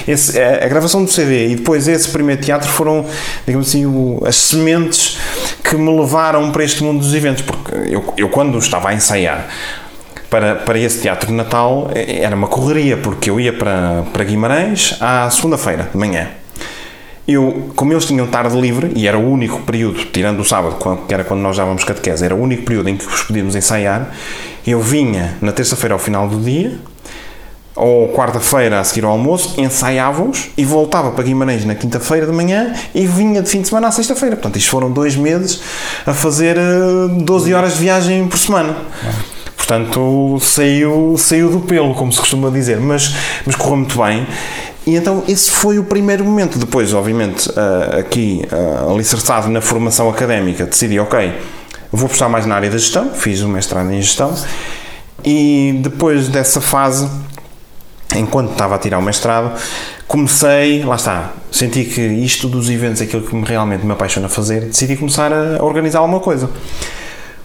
esse- 0.07 0.39
a 0.39 0.65
a 0.65 0.69
gravação 0.69 1.03
do 1.05 1.11
CD 1.11 1.49
e 1.49 1.57
depois 1.57 1.89
esse 1.89 2.09
primeiro 2.11 2.43
teatro 2.43 2.69
foram, 2.69 3.07
digamos 3.47 3.69
assim, 3.69 3.87
o- 3.87 4.21
as 4.27 4.37
sementes 4.37 5.17
que 5.65 5.75
me 5.77 5.91
levaram 5.99 6.51
para 6.51 6.65
este 6.65 6.83
mundo 6.83 6.99
dos 7.01 7.15
eventos. 7.15 7.43
Porque 7.43 7.73
eu, 7.95 8.13
eu 8.17 8.29
quando 8.29 8.59
estava 8.59 8.91
a 8.91 8.95
ensaiar 8.95 9.47
para, 10.29 10.57
para 10.57 10.79
esse 10.79 11.01
teatro 11.01 11.29
de 11.29 11.33
Natal, 11.33 11.91
eh, 11.95 12.19
era 12.23 12.37
uma 12.37 12.49
correria, 12.49 12.99
porque 12.99 13.31
eu 13.31 13.41
ia 13.41 13.53
para, 13.55 14.03
para 14.13 14.25
Guimarães 14.25 14.97
à 15.01 15.31
segunda-feira 15.31 15.89
de 15.91 15.97
manhã. 15.97 16.29
Eu, 17.31 17.71
como 17.77 17.93
eles 17.93 18.07
tinham 18.07 18.27
tarde 18.27 18.59
livre, 18.59 18.91
e 18.97 19.07
era 19.07 19.19
o 19.19 19.31
único 19.31 19.61
período, 19.61 20.03
tirando 20.07 20.41
o 20.41 20.45
sábado, 20.45 20.79
que 21.07 21.13
era 21.13 21.23
quando 21.25 21.41
nós 21.41 21.59
dávamos 21.59 21.85
catequese, 21.85 22.25
era 22.25 22.35
o 22.35 22.41
único 22.41 22.63
período 22.63 22.89
em 22.89 22.97
que 22.97 23.07
os 23.07 23.23
podíamos 23.23 23.55
ensaiar, 23.55 24.15
eu 24.67 24.81
vinha 24.81 25.37
na 25.43 25.53
terça-feira 25.53 25.95
ao 25.95 25.99
final 25.99 26.27
do 26.27 26.41
dia, 26.41 26.79
ou 27.77 28.09
quarta-feira 28.09 28.81
a 28.81 28.85
seguir 28.85 29.05
ao 29.05 29.13
almoço, 29.13 29.61
ensaiava-os 29.61 30.49
e 30.57 30.65
voltava 30.65 31.11
para 31.13 31.23
Guimarães 31.23 31.65
na 31.65 31.75
quinta-feira 31.75 32.27
de 32.27 32.33
manhã 32.33 32.75
e 32.95 33.07
vinha 33.07 33.41
de 33.41 33.49
fim 33.49 33.61
de 33.61 33.69
semana 33.69 33.89
à 33.89 33.93
sexta-feira. 33.93 34.35
Portanto, 34.35 34.57
isto 34.57 34.71
foram 34.71 34.91
dois 34.91 35.15
meses 35.15 35.61
a 36.05 36.13
fazer 36.13 36.57
eh, 36.57 37.23
12 37.23 37.55
horas 37.55 37.75
de 37.75 37.81
viagem 37.81 38.27
por 38.27 38.37
semana. 38.37 38.77
Portanto, 39.57 40.39
saiu, 40.41 41.15
saiu 41.19 41.51
do 41.51 41.61
pelo, 41.61 41.95
como 41.95 42.11
se 42.11 42.19
costuma 42.19 42.51
dizer, 42.51 42.81
mas, 42.81 43.15
mas 43.45 43.55
correu 43.55 43.77
muito 43.77 43.99
bem. 43.99 44.27
E 44.87 44.95
então 44.97 45.23
esse 45.29 45.51
foi 45.51 45.79
o 45.79 45.85
primeiro 45.85 46.25
momento. 46.25 46.59
Depois, 46.59 46.95
obviamente, 46.95 47.51
ah, 47.57 47.99
aqui 47.99 48.43
ah, 48.51 48.91
alicerçado 48.91 49.49
na 49.49 49.61
formação 49.61 50.09
académica, 50.09 50.65
decidi, 50.65 50.99
ok, 50.99 51.33
vou 51.93 52.07
apostar 52.07 52.29
mais 52.31 52.47
na 52.47 52.55
área 52.55 52.71
da 52.71 52.79
gestão, 52.79 53.11
fiz 53.15 53.41
o 53.43 53.49
mestrado 53.49 53.91
em 53.93 54.01
gestão 54.01 54.35
e 55.25 55.79
depois 55.83 56.29
dessa 56.29 56.61
fase, 56.61 57.09
enquanto 58.17 58.53
estava 58.53 58.77
a 58.77 58.79
tirar 58.79 58.99
o 58.99 59.03
mestrado, 59.03 59.61
comecei, 60.07 60.83
lá 60.85 60.95
está, 60.97 61.33
senti 61.53 61.85
que 61.85 62.01
isto 62.01 62.49
dos 62.49 62.71
eventos 62.71 63.01
é 63.03 63.05
aquilo 63.05 63.23
que 63.23 63.35
me 63.35 63.45
realmente 63.45 63.85
me 63.85 63.93
apaixona 63.93 64.29
fazer, 64.29 64.61
decidi 64.67 64.97
começar 64.97 65.31
a 65.33 65.63
organizar 65.63 65.99
alguma 65.99 66.21
coisa. 66.21 66.49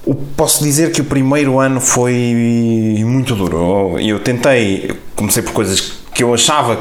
O- 0.05 0.13
Posso 0.15 0.63
dizer 0.63 0.91
que 0.91 1.01
o 1.01 1.05
primeiro 1.05 1.59
ano 1.59 1.79
foi 1.79 2.95
muito 3.05 3.35
duro. 3.35 3.97
Eu 3.99 4.19
tentei, 4.19 4.91
comecei 5.15 5.41
por 5.43 5.53
coisas 5.53 5.93
que 6.13 6.23
eu 6.23 6.33
achava 6.33 6.77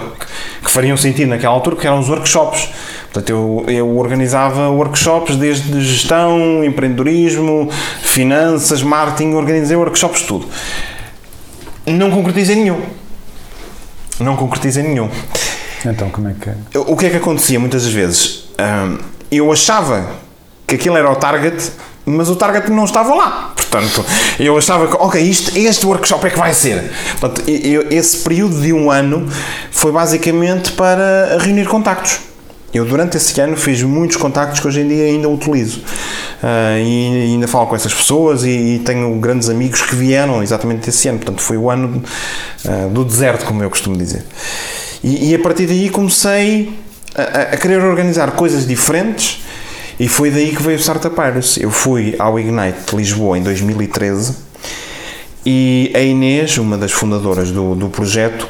que 0.63 0.71
fariam 0.71 0.97
sentido 0.97 1.29
naquela 1.29 1.55
altura, 1.55 1.77
que 1.77 1.87
eram 1.87 1.99
os 1.99 2.09
workshops. 2.09 2.69
Portanto, 3.13 3.31
eu, 3.31 3.65
eu 3.69 3.97
organizava 3.99 4.71
workshops 4.71 5.37
desde 5.37 5.81
gestão, 5.83 6.65
empreendedorismo, 6.65 7.69
finanças, 8.03 8.83
marketing, 8.83 9.35
organizei 9.35 9.77
workshops, 9.77 10.23
tudo. 10.23 10.49
Não 11.87 12.11
concretizei 12.11 12.57
nenhum. 12.57 12.81
Não 14.21 14.37
concretizei 14.37 14.83
nenhum. 14.83 15.11
Então, 15.85 16.09
como 16.11 16.29
é 16.29 16.35
que 16.41 16.49
é? 16.49 16.55
O 16.79 16.97
que 16.97 17.07
é 17.07 17.11
que 17.11 17.17
acontecia 17.17 17.59
muitas 17.59 17.85
das 17.85 17.93
vezes? 17.93 18.45
Eu 19.31 19.51
achava 19.51 20.07
que 20.67 20.77
aquilo 20.77 20.97
era 20.97 21.11
o 21.11 21.17
target, 21.17 21.73
mas 22.05 22.29
o 22.29 22.37
target 22.37 22.71
não 22.71 22.85
estava 22.85 23.15
lá. 23.15 23.53
Portanto, 23.57 24.05
eu 24.39 24.57
achava 24.59 24.87
que, 24.89 24.97
ok, 24.99 25.21
isto, 25.23 25.57
este 25.57 25.87
workshop 25.87 26.27
é 26.27 26.31
que 26.31 26.39
vai 26.39 26.53
ser. 26.53 26.91
Portanto, 27.19 27.49
eu- 27.49 27.87
esse 27.91 28.19
período 28.19 28.61
de 28.61 28.73
um 28.73 28.91
ano 28.91 29.29
foi 29.71 29.93
basicamente 29.93 30.73
para 30.73 31.39
reunir 31.41 31.67
contactos. 31.67 32.19
Eu, 32.75 32.85
durante 32.87 33.19
esse 33.19 33.39
ano, 33.41 33.55
fiz 33.57 33.83
muitos 33.83 34.17
contactos 34.17 34.59
que 34.59 34.67
hoje 34.67 34.81
em 34.81 34.89
dia 34.89 35.05
ainda 35.05 35.29
utilizo. 35.29 35.83
Ah, 36.43 36.79
e 36.79 37.25
ainda 37.33 37.47
falo 37.47 37.67
com 37.67 37.77
essas 37.77 37.93
pessoas 37.93 38.45
e, 38.45 38.49
e 38.49 38.79
tenho 38.85 39.15
grandes 39.21 39.49
amigos 39.51 39.83
que 39.83 39.95
vieram 39.95 40.43
exatamente 40.43 40.89
esse 40.89 41.07
ano. 41.07 41.19
Portanto, 41.19 41.41
foi 41.43 41.57
o 41.59 41.71
ano 41.71 42.03
ah, 42.67 42.89
do 42.91 43.05
deserto, 43.05 43.45
como 43.45 43.63
eu 43.63 43.69
costumo 43.71 43.97
dizer. 43.97 44.25
E, 45.05 45.31
e 45.31 45.35
a 45.35 45.39
partir 45.39 45.67
daí 45.67 45.91
comecei 45.91 46.73
a- 47.15 47.53
a 47.53 47.57
querer 47.59 47.83
organizar 47.83 48.31
coisas 48.33 48.67
diferentes 48.67 49.41
e 49.99 50.09
foi 50.09 50.31
daí 50.31 50.55
que 50.55 50.63
veio 50.63 50.77
o 50.79 50.81
Startup 50.81 51.15
Pirates. 51.15 51.57
Eu 51.59 51.71
fui 51.71 52.15
ao 52.19 52.39
Ignite 52.39 52.79
de 52.91 52.97
Lisboa 52.97 53.39
em 53.39 53.43
2013 53.43 54.35
e 55.45 55.91
a 55.95 56.01
Inês, 56.01 56.57
uma 56.59 56.77
das 56.79 56.93
fundadoras 56.93 57.51
do, 57.51 57.75
do 57.75 57.89
projeto, 57.89 58.49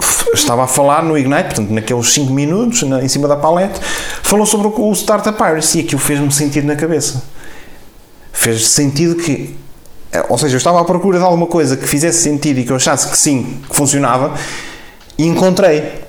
f- 0.00 0.30
estava 0.34 0.64
a 0.64 0.66
falar 0.66 1.02
no 1.02 1.16
Ignite, 1.16 1.44
portanto, 1.44 1.70
naqueles 1.70 2.08
5 2.12 2.32
minutos, 2.32 2.82
na- 2.82 3.02
em 3.02 3.08
cima 3.08 3.28
da 3.28 3.36
palete, 3.36 3.78
falou 4.22 4.46
sobre 4.46 4.68
o, 4.68 4.88
o 4.90 4.92
Startup 4.94 5.36
Pirates 5.36 5.74
e 5.74 5.80
aquilo 5.80 6.00
fez-me 6.00 6.30
sentido 6.32 6.66
na 6.66 6.76
cabeça. 6.76 7.22
Fez 8.32 8.66
sentido 8.68 9.16
que. 9.16 9.56
eh, 10.12 10.24
Ou 10.28 10.38
seja, 10.38 10.54
eu 10.54 10.58
estava 10.58 10.80
à 10.80 10.84
procura 10.84 11.18
de 11.18 11.24
alguma 11.24 11.46
coisa 11.46 11.76
que 11.76 11.86
fizesse 11.86 12.22
sentido 12.22 12.58
e 12.60 12.64
que 12.64 12.70
eu 12.72 12.76
achasse 12.76 13.08
que 13.08 13.16
sim, 13.18 13.60
que 13.68 13.76
funcionava, 13.76 14.34
e 15.18 15.26
encontrei. 15.26 16.00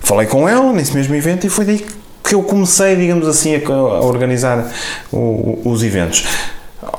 Falei 0.00 0.26
com 0.26 0.48
ela 0.48 0.72
nesse 0.72 0.94
mesmo 0.94 1.14
evento 1.14 1.46
e 1.46 1.50
foi 1.50 1.64
daí 1.64 1.78
que 1.78 1.99
eu 2.34 2.42
comecei, 2.42 2.96
digamos 2.96 3.26
assim, 3.28 3.54
a, 3.54 3.68
a 3.68 4.00
organizar 4.04 4.70
o- 5.12 5.60
os 5.64 5.82
eventos. 5.82 6.24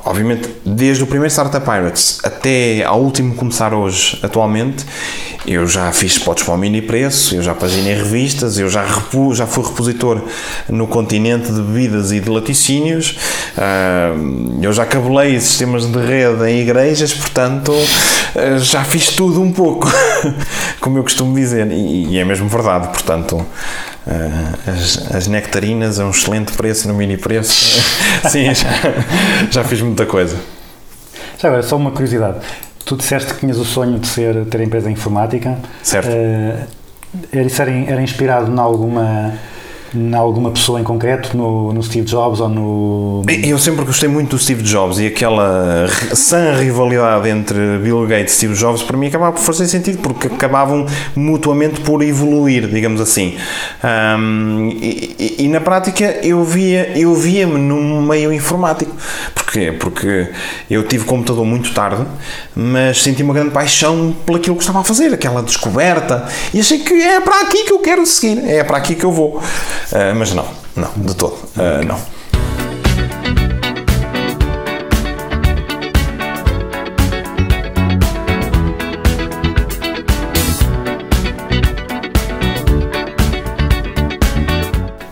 Obviamente, 0.06 0.48
desde 0.66 1.04
o 1.04 1.08
primeiro 1.08 1.32
Startup 1.32 1.64
Pirates 1.66 2.20
até 2.24 2.84
ao 2.84 3.02
último 3.02 3.34
começar 3.36 3.74
hoje, 3.74 4.20
atualmente, 4.22 4.86
eu 5.46 5.66
já 5.68 5.92
fiz 5.92 6.14
spots 6.14 6.44
para 6.44 6.54
o 6.54 6.58
mini 6.58 6.82
preço, 6.84 7.34
eu 7.36 7.42
já 7.42 7.56
paginei 7.56 7.96
revistas, 7.96 8.60
eu 8.60 8.70
já, 8.70 8.84
repu, 8.84 9.34
já 9.34 9.48
fui 9.48 9.64
repositor 9.64 10.22
no 10.70 10.86
continente 10.86 11.52
de 11.52 11.60
bebidas 11.62 12.12
e 12.12 12.20
de 12.20 12.30
laticínios, 12.30 13.18
ah, 13.58 14.12
eu 14.62 14.72
já 14.72 14.86
cabelei 14.86 15.40
sistemas 15.40 15.86
de 15.92 15.98
rede 15.98 16.48
em 16.48 16.62
igrejas, 16.62 17.12
portanto, 17.14 17.74
ah, 18.36 18.60
já 18.60 18.84
fiz 18.84 19.08
tudo 19.10 19.42
um 19.42 19.52
pouco, 19.52 19.88
como 20.80 21.00
eu 21.00 21.04
costumo 21.04 21.34
dizer, 21.36 21.72
e 21.72 22.20
é 22.20 22.24
mesmo 22.26 22.48
verdade, 22.48 22.88
portanto. 22.90 23.44
Ah, 24.12 24.72
as, 24.72 25.16
as 25.16 25.28
nectarinas 25.28 26.00
a 26.00 26.06
um 26.06 26.12
excelente 26.12 26.52
preço 26.54 26.88
no 26.88 26.94
mini 26.94 27.18
preço. 27.18 27.82
Sim, 28.30 28.54
já, 28.54 28.70
já 29.50 29.64
fiz 29.64 29.82
muita 29.82 30.06
coisa. 30.06 30.36
Já 31.38 31.48
agora, 31.48 31.64
só 31.64 31.78
uma 31.78 31.92
curiosidade. 31.92 32.40
Tu 32.86 32.96
disseste 32.98 33.34
que 33.34 33.40
tinhas 33.40 33.58
o 33.58 33.66
sonho 33.66 34.00
de 34.00 34.08
ser, 34.08 34.46
ter 34.46 34.62
empresa 34.62 34.92
informática. 34.92 35.58
Certo. 35.82 36.10
Eh, 36.10 36.68
isso 37.46 37.62
era, 37.62 37.72
era 37.72 38.02
inspirado 38.02 38.52
em 38.52 38.60
alguma, 38.60 39.34
em 39.94 40.14
alguma 40.14 40.52
pessoa 40.52 40.80
em 40.80 40.84
concreto, 40.84 41.36
no, 41.36 41.74
no 41.74 41.84
Steve 41.84 42.06
Jobs 42.08 42.40
ou 42.40 42.48
no... 42.48 43.22
Eu 43.44 43.58
sempre 43.60 43.84
gostei 43.84 44.08
muito 44.08 44.30
do 44.36 44.40
Steve 44.40 44.64
Jobs 44.64 45.00
e 45.00 45.08
aquela 45.08 45.86
sã 46.14 46.54
rivalidade 46.56 47.28
entre 47.30 47.78
Bill 47.80 48.08
Gates 48.08 48.34
e 48.34 48.38
Steve 48.38 48.54
Jobs 48.54 48.84
para 48.84 48.96
mim 48.96 49.08
acabava 49.08 49.34
por 49.34 49.42
fazer 49.42 49.68
sentido 49.68 49.98
porque 50.02 50.28
acabavam 50.28 50.86
mutuamente 51.16 51.82
por 51.82 52.02
evoluir, 52.02 52.68
digamos 52.68 53.02
assim. 53.02 53.36
Ahm, 53.84 54.70
e, 54.82 55.16
e- 55.20 55.36
e 55.44 55.48
na 55.48 55.60
prática 55.60 56.06
eu 56.24 56.44
via 56.44 56.98
eu 56.98 57.14
via-me 57.16 57.58
num 57.58 58.02
meio 58.02 58.32
informático. 58.34 58.96
Porquê? 59.52 59.74
Porque 59.74 60.30
eu 60.70 60.88
tive 60.88 61.04
computador 61.04 61.44
muito 61.44 61.74
tarde, 61.74 62.06
mas 62.56 63.02
senti 63.02 63.22
uma 63.22 63.34
grande 63.34 63.52
paixão 63.52 64.16
por 64.26 64.38
aquilo 64.38 64.56
que 64.56 64.62
estava 64.62 64.80
a 64.80 64.84
fazer, 64.84 65.14
aquela 65.14 65.44
descoberta, 65.44 66.26
e 66.54 66.62
achei 66.62 66.80
que 66.80 66.94
é 66.94 67.20
para 67.20 67.42
aqui 67.42 67.66
que 67.66 67.74
eu 67.74 67.80
quero 67.80 68.06
seguir, 68.06 68.50
é 68.50 68.64
para 68.64 68.78
aqui 68.78 68.96
que 68.96 69.04
eu 69.04 69.12
vou. 69.12 69.44
Ah, 69.92 70.14
mas 70.16 70.34
não, 70.34 70.46
não, 70.74 70.90
de 70.96 71.14
todo, 71.14 71.36
Ah, 71.58 71.82
não. 71.86 72.21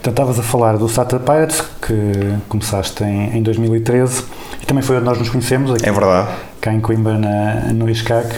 Estavas 0.10 0.40
a 0.40 0.44
falar 0.44 0.78
do 0.78 0.88
Startup 0.88 1.24
Pirates, 1.24 1.62
que 1.82 2.38
começaste 2.48 3.04
em, 3.04 3.38
em 3.38 3.44
2013, 3.44 4.24
e 4.62 4.66
também 4.66 4.84
foi 4.84 4.98
onde 4.98 5.06
nós 5.06 5.18
nos 5.18 5.30
conhecemos, 5.30 5.72
aqui, 5.74 5.88
É 5.88 5.92
verdade. 5.92 6.30
cá 6.60 6.74
em 6.74 6.80
Coimbra, 6.80 7.18
na, 7.18 7.74
no 7.74 7.90
ISCAC. 7.90 8.36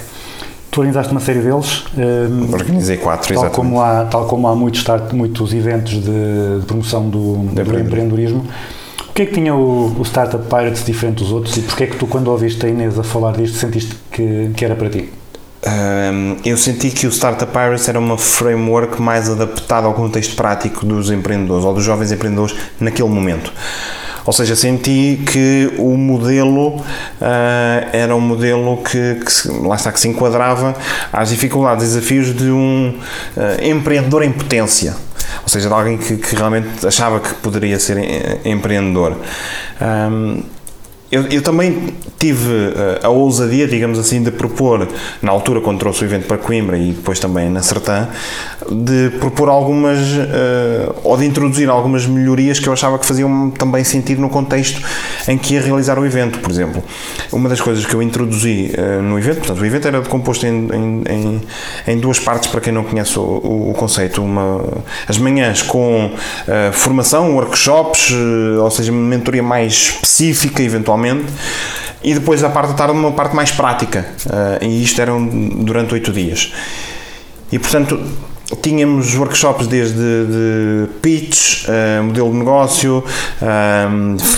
Tu 0.70 0.80
organizaste 0.80 1.12
uma 1.12 1.20
série 1.20 1.40
deles, 1.42 1.84
eh, 1.98 2.54
Organizei 2.54 2.96
quatro, 2.98 3.28
tal, 3.34 3.44
exatamente. 3.44 3.56
como 3.56 3.82
há, 3.82 4.06
tal 4.06 4.26
como 4.26 4.48
há 4.48 4.56
muitos, 4.56 4.80
start, 4.80 5.12
muitos 5.12 5.54
eventos 5.54 5.92
de, 5.96 6.60
de 6.62 6.66
promoção 6.66 7.10
do, 7.10 7.20
do 7.34 7.44
empreendedorismo. 7.52 7.80
empreendedorismo. 7.88 8.46
O 9.10 9.14
que 9.14 9.24
é 9.24 9.26
que 9.26 9.34
tinha 9.34 9.54
o, 9.54 10.00
o 10.00 10.06
Startup 10.06 10.42
Pirates 10.46 10.86
diferente 10.86 11.18
dos 11.18 11.34
outros 11.34 11.58
e 11.58 11.62
porquê 11.62 11.84
é 11.84 11.88
que 11.88 11.98
tu, 11.98 12.08
quando 12.08 12.30
ouviste 12.30 12.66
a 12.66 12.70
Inês 12.70 12.98
a 12.98 13.04
falar 13.04 13.34
disto, 13.34 13.58
sentiste 13.58 13.98
que, 14.10 14.52
que 14.56 14.64
era 14.64 14.74
para 14.74 14.90
ti? 14.90 15.12
Hum, 15.64 16.38
eu 16.44 16.58
senti 16.58 16.90
que 16.90 17.06
o 17.06 17.12
Startup 17.12 17.52
Pirates 17.52 17.88
era 17.88 18.00
uma 18.00 18.18
framework 18.18 19.00
mais 19.00 19.30
adaptada 19.30 19.86
ao 19.86 19.94
contexto 19.94 20.36
prático 20.36 20.86
dos 20.86 21.12
empreendedores 21.12 21.64
ou 21.64 21.74
dos 21.74 21.84
jovens 21.84 22.12
empreendedores 22.12 22.56
naquele 22.80 23.10
momento. 23.10 23.54
Ou 24.26 24.34
seja, 24.34 24.56
senti 24.56 25.22
que 25.26 25.72
o 25.78 25.96
modelo 25.98 26.84
ah, 27.20 27.88
era 27.92 28.16
um 28.16 28.20
modelo 28.20 28.78
que, 28.78 29.16
que 29.24 29.32
se- 29.32 29.50
lá 29.52 29.76
está, 29.76 29.92
que 29.92 30.00
se 30.00 30.08
enquadrava 30.08 30.76
às 31.14 31.30
dificuldades 31.30 31.84
e 31.86 31.88
desafios 31.88 32.36
de 32.36 32.50
um 32.52 32.96
ah, 33.38 33.64
empreendedor 33.64 34.24
em 34.24 34.32
potência. 34.32 34.96
Ou 35.44 35.50
seja, 35.50 35.68
de 35.70 35.74
alguém 35.74 35.98
que, 35.98 36.18
que 36.18 36.36
realmente 36.36 36.86
achava 36.86 37.20
que 37.20 37.34
poderia 37.36 37.80
ser 37.80 37.98
em- 37.98 38.52
empreendedor. 38.52 39.16
Hum, 39.82 40.44
eu, 41.12 41.28
eu 41.28 41.42
também 41.42 41.94
tive 42.20 42.50
eh, 42.76 43.00
a 43.04 43.10
ousadia, 43.10 43.68
digamos 43.68 43.98
assim, 44.00 44.22
de 44.24 44.32
propor, 44.32 44.88
na 45.22 45.32
altura 45.32 45.60
quando 45.60 45.80
trouxe 45.80 46.04
o 46.04 46.06
evento 46.06 46.28
para 46.28 46.38
Coimbra 46.38 46.78
e 46.78 46.92
depois 46.92 47.20
também 47.20 47.50
na 47.50 47.62
Sertã, 47.62 48.08
de 48.72 49.10
propor 49.20 49.50
algumas, 49.50 49.98
eh, 50.00 50.90
ou 51.04 51.18
de 51.18 51.26
introduzir 51.26 51.70
algumas 51.70 52.06
melhorias 52.06 52.60
que 52.60 52.68
eu 52.68 52.74
achava 52.74 52.98
que 53.00 53.06
faziam 53.06 53.50
também 53.52 53.84
sentido 53.84 54.22
no 54.22 54.30
contexto 54.30 54.82
em 55.28 55.38
que 55.38 55.56
ia 55.56 55.62
realizar 55.62 55.98
o 56.00 56.06
evento. 56.06 56.40
Por 56.40 56.50
exemplo, 56.52 56.82
uma 57.32 57.50
das 57.50 57.60
coisas 57.60 57.86
que 57.86 57.94
eu 57.94 58.02
introduzi 58.02 58.72
eh, 58.74 59.02
no 59.02 59.18
evento, 59.20 59.40
portanto, 59.40 59.60
o 59.62 59.66
evento 59.66 59.88
era 59.88 60.02
composto 60.02 60.46
em, 60.46 60.68
em, 60.72 61.04
em, 61.10 61.42
em 61.88 62.00
duas 62.00 62.20
partes, 62.20 62.50
para 62.52 62.62
quem 62.62 62.72
não 62.72 62.84
conhece 62.84 63.18
o, 63.20 63.24
o- 63.24 63.74
conceito. 63.74 64.22
Uma, 64.24 64.64
as 65.08 65.18
manhãs 65.18 65.62
com 65.64 66.12
eh, 66.48 66.70
formação, 66.72 67.34
workshops, 67.36 68.14
ou 68.62 68.70
seja, 68.70 68.92
mentoria 68.92 69.42
mais 69.44 69.74
específica, 69.74 70.62
eventualmente, 70.62 71.01
e 72.04 72.14
depois 72.14 72.44
a 72.44 72.50
parte 72.50 72.70
da 72.70 72.76
tarde 72.76 72.94
uma 72.94 73.12
parte 73.12 73.36
mais 73.36 73.52
prática. 73.52 74.06
eh, 74.62 74.66
e 74.66 74.84
isto 74.84 75.02
eram 75.02 75.26
durante 75.26 75.94
oito 75.94 76.12
dias. 76.12 76.52
E 77.52 77.60
portanto 77.60 78.00
tínhamos 78.62 79.16
workshops 79.16 79.68
desde 79.68 79.96
de 79.96 80.88
pitch, 81.02 81.66
eh, 81.68 82.02
modelo 82.02 82.32
de 82.32 82.38
negócio, 82.38 83.04
eh, 83.42 83.88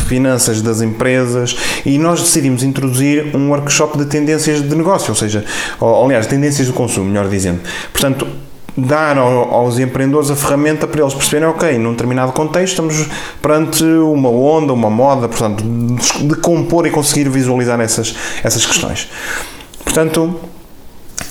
finanças 0.08 0.62
das 0.62 0.82
empresas 0.82 1.56
e 1.86 1.98
nós 1.98 2.22
decidimos 2.22 2.64
introduzir 2.64 3.36
um 3.36 3.50
workshop 3.50 3.98
de 3.98 4.06
tendências 4.06 4.62
de 4.62 4.76
negócio, 4.76 5.10
ou 5.10 5.16
seja, 5.16 5.44
ou, 5.80 6.06
aliás, 6.06 6.28
tendências 6.28 6.68
do 6.68 6.74
consumo, 6.74 7.08
melhor 7.08 7.28
dizendo. 7.28 7.62
Portanto, 7.92 8.28
dar 8.76 9.18
ao- 9.18 9.54
aos 9.54 9.78
empreendedores 9.80 10.32
a 10.32 10.36
ferramenta 10.36 10.88
para 10.88 11.02
eles 11.02 11.14
perceberem, 11.14 11.48
ok, 11.50 11.78
num 11.78 11.92
determinado 11.92 12.32
contexto 12.32 12.72
estamos 12.74 13.08
perante 13.42 13.84
uma 13.84 14.30
onda, 14.30 14.74
uma 14.74 14.90
moda, 14.90 15.28
portanto, 15.28 15.64
de 15.64 16.36
compor 16.38 16.88
e 16.88 16.90
conseguir 16.90 17.30
visualizar 17.30 17.80
essas, 17.80 18.16
essas 18.44 18.66
questões. 18.66 19.10
Portanto, 19.84 20.40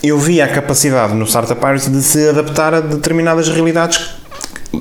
eu 0.03 0.19
vi 0.19 0.41
a 0.41 0.49
capacidade 0.49 1.15
no 1.15 1.25
Startup 1.27 1.61
Pirates 1.61 1.91
de 1.91 2.03
se 2.03 2.29
adaptar 2.29 2.75
a 2.75 2.81
determinadas 2.81 3.49
realidades, 3.49 4.11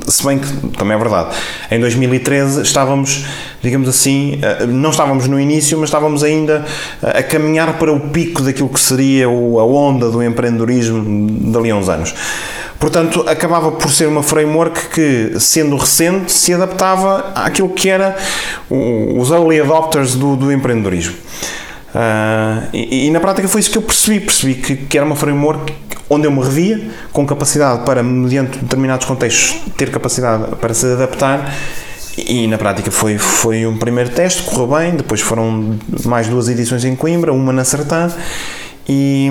se 0.07 0.25
bem 0.25 0.39
que 0.39 0.47
também 0.77 0.95
é 0.95 0.99
verdade. 0.99 1.35
Em 1.69 1.79
2013 1.79 2.61
estávamos, 2.61 3.25
digamos 3.61 3.89
assim, 3.89 4.39
eh, 4.41 4.65
não 4.65 4.89
estávamos 4.89 5.27
no 5.27 5.39
início, 5.39 5.77
mas 5.77 5.89
estávamos 5.89 6.23
ainda 6.23 6.65
eh, 7.03 7.19
a 7.19 7.23
caminhar 7.23 7.77
para 7.77 7.91
o 7.91 7.99
pico 7.99 8.41
daquilo 8.41 8.69
que 8.69 8.79
seria 8.79 9.25
a 9.25 9.29
onda 9.29 10.09
do 10.09 10.23
empreendedorismo 10.23 11.51
dali 11.51 11.71
a 11.71 11.75
uns 11.75 11.89
anos. 11.89 12.13
Portanto, 12.79 13.23
acabava 13.27 13.71
por 13.73 13.91
ser 13.91 14.07
uma 14.07 14.23
framework 14.23 14.89
que, 14.89 15.39
sendo 15.39 15.75
recente, 15.75 16.31
se 16.31 16.51
adaptava 16.51 17.31
àquilo 17.35 17.69
que 17.69 17.87
era 17.87 18.17
os 18.71 19.29
early 19.29 19.61
adopters 19.61 20.15
do, 20.15 20.35
do 20.35 20.51
empreendedorismo. 20.51 21.13
Ah, 21.93 22.63
e, 22.73 23.05
e 23.05 23.11
na 23.11 23.19
prática 23.19 23.47
foi 23.47 23.59
isso 23.59 23.69
que 23.69 23.77
eu 23.77 23.83
percebi. 23.83 24.19
Percebi 24.21 24.55
que, 24.55 24.75
que 24.75 24.97
era 24.97 25.05
uma 25.05 25.15
framework 25.15 25.71
onde 26.13 26.27
eu 26.27 26.31
me 26.31 26.43
revia, 26.43 26.91
com 27.13 27.25
capacidade 27.25 27.85
para, 27.85 28.03
mediante 28.03 28.59
determinados 28.59 29.05
contextos, 29.05 29.61
ter 29.77 29.89
capacidade 29.89 30.57
para 30.57 30.73
se 30.73 30.85
adaptar 30.85 31.53
e 32.17 32.45
na 32.47 32.57
prática 32.57 32.91
foi, 32.91 33.17
foi 33.17 33.65
um 33.65 33.77
primeiro 33.77 34.09
teste, 34.09 34.43
correu 34.43 34.67
bem, 34.67 34.95
depois 34.95 35.21
foram 35.21 35.79
mais 36.05 36.27
duas 36.27 36.49
edições 36.49 36.83
em 36.83 36.97
Coimbra, 36.97 37.31
uma 37.31 37.53
na 37.53 37.63
Sertã 37.63 38.11
e, 38.89 39.29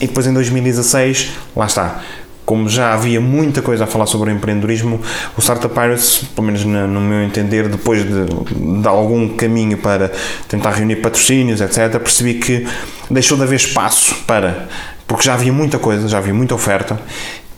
e 0.00 0.06
depois 0.06 0.28
em 0.28 0.32
2016, 0.32 1.30
lá 1.56 1.66
está, 1.66 2.00
como 2.46 2.68
já 2.68 2.94
havia 2.94 3.20
muita 3.20 3.60
coisa 3.60 3.82
a 3.82 3.86
falar 3.88 4.06
sobre 4.06 4.30
o 4.30 4.32
empreendedorismo, 4.32 5.00
o 5.36 5.40
Startup 5.40 5.74
Pirates, 5.74 6.22
pelo 6.32 6.46
menos 6.46 6.64
no 6.64 7.00
meu 7.00 7.24
entender, 7.24 7.68
depois 7.68 8.04
de, 8.04 8.80
de 8.80 8.88
algum 8.88 9.30
caminho 9.30 9.78
para 9.78 10.12
tentar 10.46 10.70
reunir 10.70 10.96
patrocínios, 10.96 11.60
etc., 11.60 11.98
percebi 11.98 12.34
que 12.34 12.66
deixou 13.10 13.36
de 13.36 13.42
haver 13.42 13.56
espaço 13.56 14.14
para, 14.26 14.68
porque 15.10 15.24
já 15.24 15.34
havia 15.34 15.52
muita 15.52 15.76
coisa, 15.76 16.06
já 16.06 16.18
havia 16.18 16.32
muita 16.32 16.54
oferta 16.54 16.96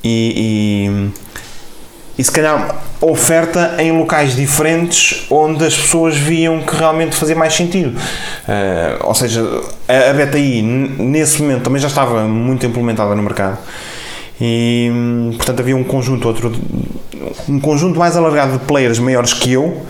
e- 0.02 0.88
e 0.88 1.22
e 2.18 2.22
se 2.24 2.30
calhar 2.30 2.76
oferta 3.00 3.74
em 3.78 3.90
locais 3.92 4.34
diferentes 4.36 5.26
onde 5.30 5.64
as 5.64 5.74
pessoas 5.76 6.14
viam 6.16 6.60
que 6.62 6.74
realmente 6.76 7.14
fazia 7.16 7.34
mais 7.34 7.54
sentido. 7.54 7.98
Eh, 8.46 8.96
ou 9.00 9.14
seja, 9.14 9.40
a, 9.88 10.10
a 10.10 10.12
BTI 10.14 10.62
nesse 10.62 11.40
momento 11.42 11.62
também 11.62 11.80
já 11.80 11.88
estava 11.88 12.22
muito 12.24 12.64
implementada 12.66 13.14
no 13.14 13.22
mercado 13.22 13.58
e 14.40 14.90
portanto 15.36 15.60
havia 15.60 15.76
um 15.76 15.84
conjunto 15.84 16.26
outro 16.28 16.52
um 17.48 17.60
conjunto 17.60 17.98
mais 17.98 18.16
alargado 18.16 18.52
de 18.58 18.64
players 18.64 18.98
maiores 18.98 19.32
que 19.34 19.52
eu 19.52 19.82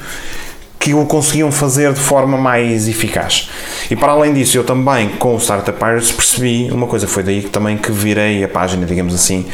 que 0.82 0.92
o 0.92 1.06
conseguiam 1.06 1.52
fazer 1.52 1.92
de 1.92 2.00
forma 2.00 2.36
mais 2.36 2.88
eficaz. 2.88 3.48
E 3.88 3.94
para 3.94 4.10
além 4.10 4.34
disso, 4.34 4.56
eu 4.56 4.64
também 4.64 5.10
com 5.10 5.36
o 5.36 5.38
Startup 5.38 5.78
Pirates 5.78 6.10
percebi 6.10 6.72
uma 6.72 6.88
coisa, 6.88 7.06
foi 7.06 7.22
daí 7.22 7.40
que 7.40 7.50
também 7.50 7.78
que 7.78 7.92
virei 7.92 8.42
a 8.42 8.48
página, 8.48 8.84
digamos 8.84 9.14
assim, 9.14 9.46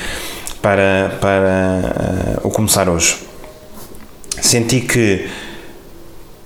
para, 0.62 1.18
para 1.20 1.30
eh, 1.30 2.40
o 2.42 2.48
começar 2.48 2.88
hoje. 2.88 3.18
Senti 4.40 4.80
que 4.80 5.28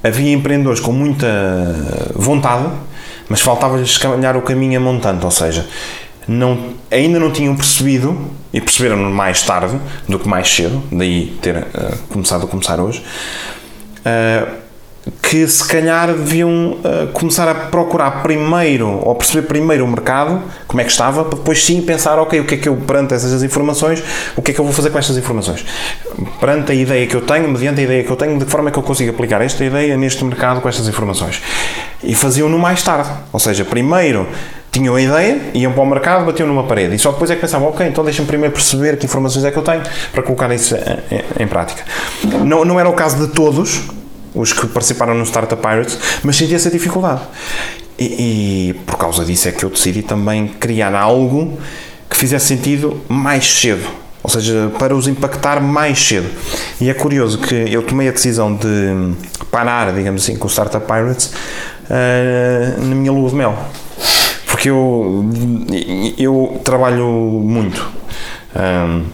havia 0.03 0.33
empreendedores 0.33 0.81
com 0.81 0.91
muita 0.91 1.29
vontade, 2.17 2.69
mas 3.29 3.41
faltava-lhes 3.41 3.99
calhar 3.99 4.37
o 4.37 4.43
caminho 4.43 4.81
a 4.81 4.83
montante, 4.83 5.25
ou 5.25 5.31
seja, 5.31 5.65
não, 6.27 6.71
ainda 6.91 7.21
não 7.21 7.31
tinham 7.31 7.55
percebido, 7.55 8.19
e 8.53 8.61
perceberam 8.61 8.97
mais 8.97 9.43
tarde 9.43 9.79
do 10.09 10.19
que 10.19 10.29
mais 10.29 10.53
cedo, 10.53 10.83
daí 10.91 11.39
ter 11.41 11.55
eh, 11.59 11.95
começado 12.09 12.47
a 12.47 12.49
começar 12.49 12.81
hoje, 12.81 13.01
eh, 14.05 14.62
que 15.21 15.47
se 15.49 15.67
calhar 15.67 16.09
deviam 16.09 16.79
eh, 16.85 17.09
começar 17.13 17.49
a 17.49 17.55
procurar 17.55 18.23
primeiro, 18.23 18.89
ou 19.03 19.15
perceber 19.17 19.49
primeiro 19.49 19.85
o 19.85 19.89
mercado, 19.89 20.41
como 20.69 20.81
é 20.81 20.85
que 20.85 20.91
estava, 20.93 21.25
para 21.25 21.39
depois 21.39 21.65
sim 21.65 21.83
pensar, 21.83 22.19
ok, 22.21 22.39
o 22.39 22.45
que 22.45 22.55
é 22.55 22.57
que 22.59 22.69
eu, 22.69 22.77
perante 22.77 23.13
essas 23.15 23.43
informações, 23.43 24.01
o 24.37 24.43
que 24.43 24.53
é 24.53 24.55
que 24.55 24.61
eu 24.61 24.65
vou 24.65 24.73
fazer 24.73 24.91
com 24.91 24.99
estas 24.99 25.17
informações? 25.17 25.65
Perante 26.39 26.71
a 26.71 26.75
ideia 26.75 27.05
que 27.07 27.17
eu 27.17 27.21
tenho, 27.23 27.49
mediante 27.49 27.81
a 27.81 27.85
ideia 27.85 28.05
que 28.05 28.11
eu 28.11 28.17
tenho, 28.17 28.39
de 28.39 28.45
que 28.45 28.51
forma 28.51 28.69
é 28.69 28.73
que 28.73 28.79
eu 28.79 28.83
consigo 28.83 29.11
aplicar 29.11 29.41
esta 29.43 29.65
ideia 29.65 29.97
neste 29.97 30.25
mercado 30.25 30.61
com 30.61 30.69
estas 30.69 30.87
informações? 30.87 31.43
E 32.05 32.15
faziam-no 32.15 32.59
mais 32.59 32.81
tarde, 32.83 33.11
ou 33.33 33.41
seja, 33.41 33.65
primeiro 33.65 34.29
tinham 34.71 34.95
a 34.95 35.03
ideia, 35.03 35.41
iam 35.53 35.73
para 35.73 35.83
o 35.83 35.87
mercado, 35.87 36.25
batiam 36.25 36.47
numa 36.47 36.65
parede 36.65 36.95
e 36.95 36.99
só 36.99 37.11
depois 37.11 37.31
é 37.31 37.35
que 37.35 37.41
pensavam, 37.41 37.69
ok, 37.69 37.87
então 37.87 38.05
deixa-me 38.05 38.27
primeiro 38.29 38.55
perceber 38.55 38.97
que 38.97 39.05
informações 39.07 39.45
é 39.45 39.51
que 39.51 39.57
eu 39.59 39.63
tenho 39.63 39.83
para 40.13 40.23
colocar 40.23 40.51
isso 40.55 40.75
em, 40.77 41.17
em- 41.17 41.43
em 41.45 41.47
prática. 41.47 41.83
Não, 42.45 42.65
não 42.65 42.79
era 42.79 42.89
o 42.89 42.93
caso 42.95 43.17
de 43.27 43.33
todos 43.35 43.83
os 44.35 44.53
que 44.53 44.67
participaram 44.67 45.15
no 45.15 45.25
Startup 45.25 45.61
Pirates, 45.61 45.99
mas 46.23 46.37
senti 46.37 46.55
essa 46.55 46.71
dificuldade. 46.71 47.21
E, 47.99 48.05
e 48.71 48.75
por 48.87 48.97
causa 48.97 49.25
disso 49.25 49.49
é 49.49 49.53
que 49.53 49.65
eu 49.65 49.71
decidi 49.71 50.03
também 50.03 50.49
criar 50.49 50.95
algo 50.95 51.59
que 52.09 52.17
fizesse 52.17 52.47
sentido 52.47 53.01
mais 53.09 53.47
cedo. 53.61 53.87
Ou 54.23 54.31
seja, 54.31 54.71
para 54.79 54.95
os 54.95 55.09
impactar 55.09 55.61
mais 55.61 55.99
cedo. 55.99 56.29
E 56.81 56.89
é 56.89 56.95
curioso 56.95 57.39
que 57.39 57.55
eu 57.55 57.83
tomei 57.83 58.09
a 58.09 58.13
decisão 58.13 58.55
de 58.55 59.15
parar, 59.51 59.93
digamos 59.93 60.23
assim, 60.23 60.37
com 60.37 60.47
o 60.47 60.51
Startup 60.51 60.87
Pirates 60.87 61.33
eh, 61.91 62.75
na 62.79 62.95
minha 62.95 63.11
lua 63.11 63.29
de 63.29 63.35
mel 63.35 63.59
porque 64.47 64.69
eu, 64.71 65.25
eu 66.19 66.61
trabalho 66.63 67.07
muito 67.43 67.85
Ahm, 68.55 69.05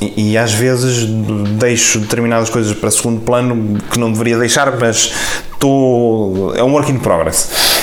e, 0.00 0.36
às 0.36 0.52
vezes 0.52 1.06
deixo 1.58 2.00
determinadas 2.00 2.50
coisas 2.50 2.76
para 2.76 2.90
segundo 2.90 3.20
plano 3.20 3.78
que 3.90 3.98
não 3.98 4.12
deveria 4.12 4.38
deixar, 4.38 4.78
mas 4.78 5.12
estou. 5.52 6.54
é 6.54 6.62
um 6.62 6.72
work 6.72 6.90
in 6.90 6.98
progress. 6.98 7.75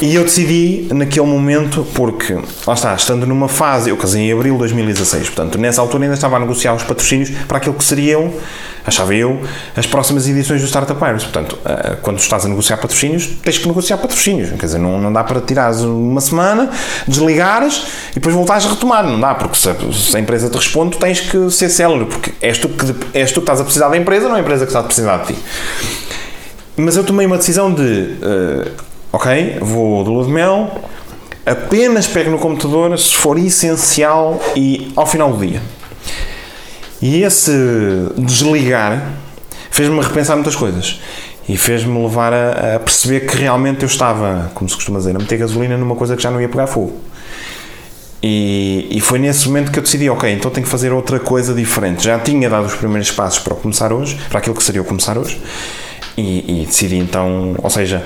E 0.00 0.14
eu 0.14 0.22
decidi 0.22 0.86
naquele 0.94 1.26
momento, 1.26 1.84
porque, 1.92 2.32
lá 2.64 2.74
está, 2.74 2.94
estando 2.94 3.26
numa 3.26 3.48
fase, 3.48 3.90
eu 3.90 3.96
casei 3.96 4.22
em 4.22 4.32
abril 4.32 4.52
de 4.52 4.60
2016, 4.60 5.30
portanto, 5.30 5.58
nessa 5.58 5.80
altura 5.80 6.04
ainda 6.04 6.14
estava 6.14 6.36
a 6.36 6.38
negociar 6.38 6.72
os 6.74 6.84
patrocínios 6.84 7.30
para 7.48 7.58
aquilo 7.58 7.74
que 7.74 7.82
seriam, 7.82 8.32
achava 8.86 9.12
eu, 9.12 9.40
as 9.76 9.86
próximas 9.86 10.28
edições 10.28 10.60
do 10.60 10.68
Startup 10.68 10.98
Pirates. 10.98 11.24
Portanto, 11.24 11.58
eh, 11.64 11.96
quando 12.00 12.18
estás 12.20 12.46
a 12.46 12.48
negociar 12.48 12.76
patrocínios, 12.76 13.26
tens 13.42 13.58
que 13.58 13.66
negociar 13.66 13.98
patrocínios. 13.98 14.50
Quer 14.50 14.66
dizer, 14.66 14.78
não, 14.78 15.00
não 15.00 15.12
dá 15.12 15.24
para 15.24 15.40
tirares 15.40 15.80
uma 15.80 16.20
semana, 16.20 16.70
desligares 17.06 17.82
e 18.12 18.14
depois 18.14 18.34
voltares 18.34 18.66
a 18.66 18.70
retomar. 18.70 19.04
Não 19.04 19.18
dá, 19.18 19.34
porque 19.34 19.56
se 19.56 20.16
a, 20.16 20.20
empresa 20.20 20.48
te 20.48 20.56
responde, 20.56 20.96
tens 20.96 21.20
que 21.20 21.50
ser 21.50 21.68
célere, 21.68 22.04
porque 22.04 22.32
és 22.40 22.56
tu, 22.56 22.68
que, 22.68 22.94
és 23.12 23.32
tu 23.32 23.40
que 23.40 23.44
estás 23.44 23.60
a 23.60 23.64
precisar 23.64 23.88
da 23.88 23.96
empresa, 23.96 24.28
não 24.28 24.36
é 24.36 24.38
a 24.38 24.42
empresa 24.42 24.64
que 24.64 24.70
está 24.70 24.78
a 24.78 24.84
precisar 24.84 25.18
de 25.18 25.34
ti. 25.34 25.38
Mas 26.76 26.96
eu 26.96 27.02
tomei 27.02 27.26
uma 27.26 27.36
decisão 27.36 27.74
de, 27.74 28.16
eh, 28.22 28.70
ok, 29.12 29.58
vou 29.60 30.04
de 30.04 30.10
lua 30.10 30.24
de 30.24 30.30
mel, 30.30 30.82
apenas 31.44 32.06
pego 32.06 32.30
no 32.30 32.38
computador 32.38 32.96
se 32.98 33.14
for 33.14 33.38
essencial 33.38 34.40
e 34.54 34.92
ao 34.96 35.06
final 35.06 35.32
do 35.32 35.46
dia. 35.46 35.62
E 37.00 37.22
esse 37.22 37.52
desligar 38.16 39.12
fez-me 39.70 40.00
repensar 40.00 40.34
muitas 40.34 40.56
coisas. 40.56 41.00
E 41.48 41.56
fez-me 41.56 42.02
levar 42.02 42.32
a, 42.32 42.76
a 42.76 42.78
perceber 42.78 43.20
que 43.20 43.36
realmente 43.36 43.82
eu 43.82 43.86
estava, 43.86 44.50
como 44.54 44.68
se 44.68 44.74
costuma 44.74 44.98
dizer, 44.98 45.16
a 45.16 45.18
meter 45.18 45.38
gasolina 45.38 45.78
numa 45.78 45.94
coisa 45.94 46.14
que 46.14 46.22
já 46.22 46.30
não 46.30 46.40
ia 46.40 46.48
pegar 46.48 46.66
fogo. 46.66 47.00
E, 48.22 48.88
e 48.90 49.00
foi 49.00 49.18
nesse 49.18 49.46
momento 49.46 49.70
que 49.70 49.78
eu 49.78 49.82
decidi, 49.82 50.10
ok, 50.10 50.30
então 50.30 50.50
tenho 50.50 50.66
que 50.66 50.70
fazer 50.70 50.92
outra 50.92 51.20
coisa 51.20 51.54
diferente. 51.54 52.04
Já 52.04 52.18
tinha 52.18 52.50
dado 52.50 52.66
os 52.66 52.74
primeiros 52.74 53.10
passos 53.12 53.38
para 53.38 53.54
começar 53.54 53.92
hoje, 53.92 54.18
para 54.28 54.40
aquilo 54.40 54.56
que 54.56 54.62
seria 54.62 54.82
o 54.82 54.84
começar 54.84 55.16
hoje, 55.16 55.40
e, 56.16 56.62
e 56.62 56.66
decidi 56.66 56.96
então, 56.96 57.54
ou 57.62 57.70
seja, 57.70 58.04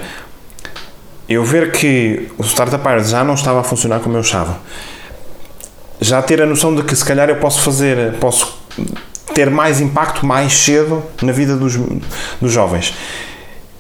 eu 1.33 1.45
ver 1.45 1.73
que 1.73 2.29
o 2.39 2.45
Startup 2.45 2.83
Pirates 2.83 3.11
já 3.11 3.25
não 3.25 3.35
estava 3.35 3.61
a 3.61 3.65
funcionar 3.65 4.01
como 4.01 4.17
eu 4.17 4.21
achava, 4.21 4.59
já 6.01 6.21
ter 6.21 6.43
a 6.43 6.47
noção 6.47 6.75
de 6.75 6.83
que 6.83 6.95
se 6.95 7.05
calhar 7.05 7.29
eu 7.29 7.37
posso 7.37 7.61
fazer, 7.61 8.15
posso 8.15 8.59
ter 9.35 9.51
mais 9.51 9.81
impacto 9.81 10.27
mais 10.27 10.53
cedo 10.53 11.03
na 11.23 11.33
vida 11.33 11.57
dos, 11.57 11.77
dos 12.41 12.53
jovens. 12.53 12.95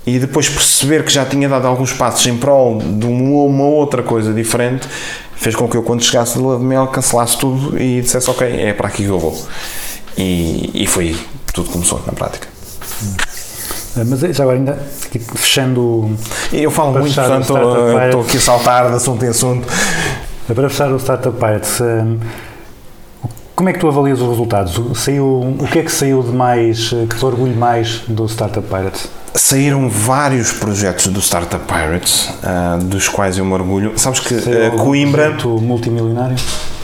E 0.04 0.18
depois 0.18 0.48
perceber 0.48 1.04
que 1.04 1.12
já 1.12 1.24
tinha 1.24 1.48
dado 1.48 1.66
alguns 1.66 1.92
passos 1.92 2.26
em 2.26 2.36
prol 2.36 2.78
de 2.78 3.06
uma, 3.06 3.64
outra 3.64 4.02
coisa 4.02 4.32
diferente, 4.32 4.88
fez 5.36 5.54
com 5.54 5.68
que 5.68 5.76
eu, 5.76 5.82
quando 5.82 6.02
chegasse 6.02 6.34
de 6.34 6.40
lua 6.40 6.58
de 6.58 6.64
mel, 6.64 6.88
cancelasse 6.88 7.38
tudo 7.38 7.80
e 7.80 8.00
dissesse: 8.00 8.28
Ok, 8.28 8.46
é 8.46 8.72
para 8.72 8.88
aqui 8.88 9.04
que 9.04 9.08
eu 9.08 9.18
vou. 9.18 9.46
E, 10.18 10.70
e 10.74 10.86
foi 10.86 11.16
tudo 11.52 11.70
começou 11.70 12.02
na 12.04 12.12
prática. 12.12 12.48
Ah, 13.96 14.02
Mas 14.06 14.20
já 14.20 14.42
agora 14.44 14.56
ainda, 14.58 14.78
aqui, 15.04 15.18
fechando, 15.18 16.10
eu 16.52 16.70
falo 16.70 16.92
muito, 16.92 17.14
portanto 17.14 17.44
Startup 17.44 18.04
estou 18.06 18.20
aqui 18.22 18.36
a 18.36 18.40
saltar 18.40 18.88
de 18.88 18.96
assunto 18.96 19.24
em 19.24 19.28
assunto. 19.28 19.66
para 20.46 20.68
fechar 20.70 20.90
o 20.92 20.96
Startup 20.98 21.36
Pirates, 21.36 21.78
como 23.54 23.68
é 23.68 23.72
que 23.72 23.78
tu 23.78 23.88
avalias 23.88 24.20
os 24.20 24.28
resultados? 24.28 24.78
O- 24.78 24.94
Saiu, 24.94 25.56
o 25.58 25.66
que 25.70 25.78
é 25.80 25.82
que 25.82 25.92
saiu 25.92 26.22
de 26.22 26.30
mais, 26.32 26.88
que 26.88 27.16
te 27.16 27.24
orgulho 27.24 27.54
mais 27.54 28.02
do 28.08 28.26
Startup 28.26 28.66
Pirates? 28.66 29.08
Saíram 29.34 29.88
vários 29.88 30.52
projetos 30.52 31.06
do 31.08 31.20
Startup 31.20 31.62
Pirates, 31.66 32.30
dos 32.84 33.08
quais 33.08 33.36
eu 33.38 33.44
me 33.44 33.52
orgulho. 33.52 33.92
Sabes 33.96 34.20
que 34.20 34.34
Coimbra. 34.78 35.22
projeto 35.24 35.48
multimilionário? 35.60 36.36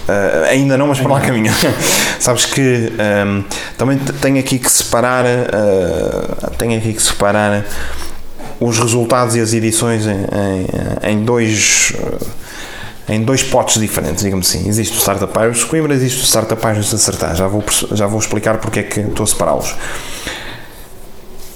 Uh, 0.09 0.45
ainda 0.49 0.79
não, 0.79 0.87
mas 0.87 0.99
para 0.99 1.13
lá 1.13 1.21
caminho. 1.21 1.53
Sabes 2.19 2.47
que 2.47 2.91
um, 3.27 3.45
também 3.77 3.99
t- 3.99 4.13
tenho 4.15 4.39
aqui 4.39 4.59
que 4.59 4.71
separar, 4.71 5.25
uh, 5.27 6.51
tenho 6.57 6.79
aqui 6.79 6.95
que 6.95 7.03
separar 7.03 7.63
os 8.59 8.79
resultados 8.79 9.37
e 9.37 9.41
as 9.41 9.53
edições 9.53 10.07
em, 10.07 10.25
em, 11.05 11.13
em 11.13 11.25
dois 11.25 11.93
uh, 11.97 12.27
em 13.11 13.23
dois 13.23 13.43
potes 13.43 13.81
diferentes, 13.81 14.23
digamos 14.23 14.49
assim. 14.49 14.69
Existe 14.69 14.97
o 14.97 15.01
Startup 15.01 15.33
Pirates 15.33 15.61
de 15.61 15.67
Coimbra, 15.67 15.95
existe 15.95 16.23
o 16.23 16.27
Startup 16.27 16.61
Pirates 16.61 16.89
de 16.91 16.95
Acertar. 16.95 17.35
Já 17.35 17.47
vou, 17.47 17.65
já 17.93 18.07
vou 18.07 18.19
explicar 18.19 18.59
porque 18.59 18.81
é 18.81 18.83
que 18.83 19.01
estou 19.01 19.25
a 19.25 19.27
separá-los. 19.27 19.75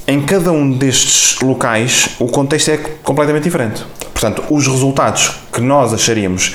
Em 0.06 0.20
cada 0.22 0.50
um 0.50 0.70
destes 0.70 1.38
locais, 1.40 2.10
o 2.18 2.26
contexto 2.26 2.70
é 2.70 2.76
completamente 3.02 3.44
diferente. 3.44 3.84
Portanto, 4.12 4.42
os 4.50 4.66
resultados 4.66 5.32
que 5.52 5.60
nós 5.60 5.92
acharíamos 5.92 6.54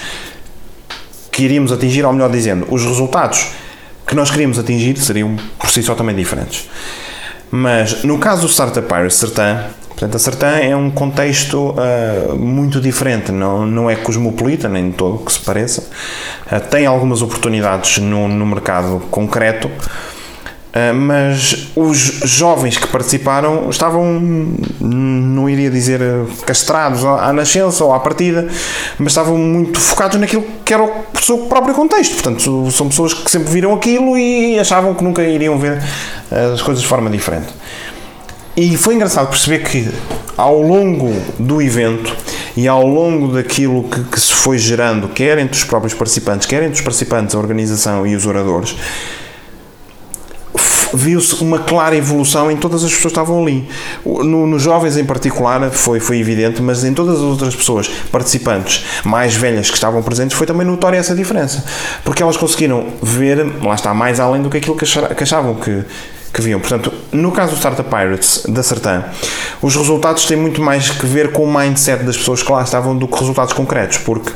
que 1.38 1.43
iríamos 1.43 1.71
atingir, 1.71 2.04
ou 2.04 2.12
melhor 2.12 2.32
dizendo, 2.32 2.65
os 2.71 2.84
resultados 2.84 3.52
que 4.08 4.15
nós 4.15 4.32
queríamos 4.32 4.58
atingir 4.58 4.97
seriam 4.97 5.36
por 5.60 5.69
si 5.69 5.84
só 5.84 5.93
também 5.93 6.15
diferentes. 6.15 6.67
Mas 7.52 8.04
no 8.04 8.17
caso 8.17 8.41
do 8.41 8.47
Startup 8.47 8.88
Pirates 8.88 9.17
Sertã, 9.17 9.65
portanto, 9.88 10.15
a 10.15 10.19
Sertã 10.19 10.47
é 10.58 10.76
um 10.76 10.89
contexto 10.89 11.76
ah, 11.78 12.34
muito 12.34 12.82
diferente, 12.82 13.32
não, 13.32 13.67
não 13.67 13.88
é 13.88 13.95
cosmopolita, 13.95 14.67
nem 14.67 14.89
de 14.89 14.97
todo 14.97 15.23
que 15.23 15.32
se 15.32 15.39
pareça. 15.39 15.88
Ah, 16.50 16.60
tem 16.60 16.88
algumas 16.88 17.21
oportunidades 17.21 18.00
no, 18.00 18.28
no 18.28 18.45
mercado 18.47 19.00
concreto, 19.12 19.69
mas 20.94 21.70
os 21.76 21.98
jovens 21.98 22.78
que 22.78 22.88
participaram 22.88 23.70
estavam, 23.70 24.22
não 24.80 25.50
iria 25.50 25.70
dizer 25.70 26.02
ah, 26.02 26.26
castrados 26.46 27.06
à 27.06 27.32
nascença 27.32 27.84
ou 27.84 27.94
à 27.94 28.00
partida, 28.00 28.48
mas 28.98 29.13
estavam 29.13 29.38
muito 29.38 29.80
focados 29.80 30.20
naquilo 30.20 30.44
que 30.63 30.74
era 30.74 30.84
o 30.84 30.92
seu 31.22 31.40
próprio 31.46 31.74
contexto. 31.74 32.13
Portanto, 32.13 32.72
são 32.72 32.90
pessoas 32.90 33.13
que 33.13 33.30
sempre 33.32 33.50
viram 33.50 33.74
aquilo 33.74 34.18
e 34.18 34.60
achavam 34.60 34.94
que 34.94 35.04
nunca 35.04 35.24
iriam 35.24 35.58
ver 35.58 35.82
ah, 36.32 36.54
as 36.54 36.62
coisas 36.62 36.82
de 36.82 36.88
forma 36.88 37.10
diferente. 37.10 37.48
E 38.56 38.76
foi 38.76 38.96
engraçado 38.96 39.30
perceber 39.30 39.60
que 39.60 39.88
ao 40.36 40.60
longo 40.62 41.13
do 41.38 41.62
evento 41.62 42.16
e 42.56 42.68
ao 42.68 42.88
longo 42.88 43.28
daquilo 43.28 43.84
que, 43.84 44.04
que 44.06 44.20
se 44.20 44.34
foi 44.34 44.58
gerando, 44.58 45.08
quer 45.10 45.38
entre 45.38 45.56
os 45.56 45.63
próprios 45.63 45.94
participantes, 45.94 46.48
quer 46.48 46.63
entre 46.63 46.74
os 46.74 46.82
participantes, 46.82 47.36
a 47.36 47.38
organização 47.38 48.06
e 48.06 48.16
os 48.16 48.26
oradores, 48.26 48.76
viu-se 50.93 51.36
uma 51.43 51.60
clara 51.60 51.95
evolução 51.95 52.52
em 52.52 52.58
todas 52.58 52.84
as 52.84 52.91
pessoas 52.91 53.13
que 53.13 53.19
estavam 53.19 53.41
ali. 53.41 53.67
No, 54.06 54.47
nos 54.47 54.62
jovens 54.62 54.97
em 54.97 55.06
particular 55.06 55.69
foi, 55.71 56.00
foi 56.00 56.19
evidente, 56.19 56.62
mas 56.62 56.84
em 56.84 56.93
todas 56.93 57.17
as 57.17 57.21
outras 57.21 57.56
pessoas 57.56 57.88
participantes 58.12 58.86
mais 59.04 59.36
velhas 59.36 59.69
que 59.69 59.76
estavam 59.76 60.02
presentes 60.02 60.38
foi 60.38 60.47
também 60.47 60.65
notória 60.65 60.97
essa 60.97 61.15
diferença. 61.15 61.63
Porque 62.04 62.21
elas 62.21 62.38
conseguiram 62.38 62.86
ver, 63.02 63.45
lá 63.62 63.76
está, 63.76 63.93
mais 63.93 64.19
além 64.19 64.41
do 64.41 64.50
que 64.50 64.58
aquilo 64.58 64.76
que 64.76 65.23
achavam 65.23 65.56
que, 65.56 65.84
que 66.34 66.41
viam. 66.41 66.60
Portanto, 66.60 66.93
no 67.12 67.32
caso 67.32 67.54
do 67.54 67.58
Startup 67.58 67.89
Pirates 67.89 68.43
da 68.47 68.63
Sertã, 68.63 69.04
os 69.62 69.76
resultados 69.76 70.26
têm 70.26 70.38
muito 70.38 70.62
mais 70.62 70.89
que 70.89 71.06
ver 71.06 71.32
com 71.32 71.43
o 71.43 71.54
mindset 71.54 72.04
das 72.04 72.17
pessoas 72.17 72.43
que 72.43 72.52
lá 72.52 72.62
estavam 72.62 72.97
do 72.97 73.08
que 73.08 73.19
resultados 73.19 73.54
concretos, 73.54 73.97
porque 73.97 74.32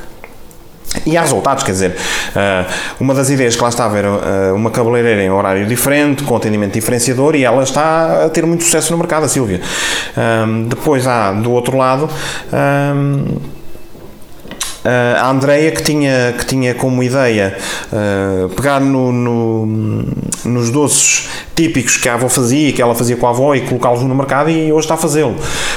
e 1.06 1.16
há 1.18 1.22
resultados, 1.22 1.64
quer 1.64 1.72
dizer, 1.72 1.96
ah, 2.36 2.66
uma 3.00 3.14
das 3.14 3.30
ideias 3.30 3.56
que 3.56 3.62
lá 3.64 3.70
estava 3.70 3.98
era 3.98 4.08
ah, 4.10 4.54
uma 4.54 4.70
cabeleireira 4.70 5.24
em 5.24 5.30
horário 5.32 5.66
diferente, 5.66 6.24
com 6.24 6.36
atendimento 6.36 6.74
diferenciador, 6.74 7.36
e 7.36 7.44
ela 7.44 7.64
está 7.64 8.26
a 8.26 8.30
ter 8.30 8.46
muito 8.46 8.64
sucesso 8.64 8.92
no 8.92 8.98
mercado, 8.98 9.24
a 9.26 9.28
Silvia. 9.30 9.62
Ahm, 10.18 10.68
depois 10.68 11.08
há, 11.08 11.32
do 11.32 11.52
outro 11.52 11.78
lado, 11.78 12.10
ahm, 12.52 13.26
a 14.84 15.30
Andreia 15.30 15.72
que 15.72 15.84
tinha, 15.84 16.34
que 16.36 16.44
tinha 16.44 16.74
como 16.74 17.04
ideia 17.04 17.56
pegar 18.56 18.80
no, 18.80 19.12
no- 19.12 20.08
nos 20.44 20.72
doces 20.72 21.28
típicos 21.56 21.98
que 21.98 22.10
a 22.10 22.16
avó 22.16 22.28
fazia 22.28 22.72
que 22.74 22.82
ela 22.82 22.96
fazia 22.96 23.16
com 23.16 23.28
a 23.28 23.30
avó 23.30 23.54
e 23.54 23.62
colocá-los 23.62 24.02
no 24.02 24.16
mercado 24.16 24.50
e 24.50 24.72
hoje 24.74 24.86
está 24.86 24.96
a 24.96 24.98
fazê-lo. 24.98 25.36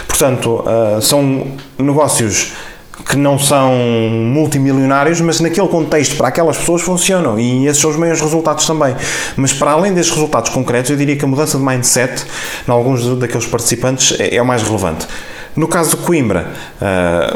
Portanto, 0.08 0.64
são 1.02 1.48
negócios 1.78 2.52
que 3.02 3.16
não 3.16 3.38
são 3.38 3.74
multimilionários, 3.74 5.20
mas 5.20 5.40
naquele 5.40 5.68
contexto, 5.68 6.16
para 6.16 6.28
aquelas 6.28 6.56
pessoas, 6.56 6.82
funcionam 6.82 7.38
e 7.38 7.66
esses 7.66 7.80
são 7.80 7.90
os 7.90 7.96
maiores 7.96 8.20
resultados 8.20 8.66
também. 8.66 8.94
Mas 9.36 9.52
para 9.52 9.72
além 9.72 9.92
destes 9.92 10.14
resultados 10.14 10.50
concretos, 10.50 10.90
eu 10.90 10.96
diria 10.96 11.16
que 11.16 11.24
a 11.24 11.28
mudança 11.28 11.58
de 11.58 11.64
mindset 11.64 12.24
em 12.66 12.70
alguns 12.70 13.04
daqueles 13.18 13.46
participantes 13.46 14.18
é, 14.20 14.36
é 14.36 14.42
o 14.42 14.46
mais 14.46 14.62
relevante. 14.62 15.06
No 15.56 15.68
caso 15.68 15.90
de 15.90 15.96
Coimbra, 15.98 16.48
ah, 16.80 17.32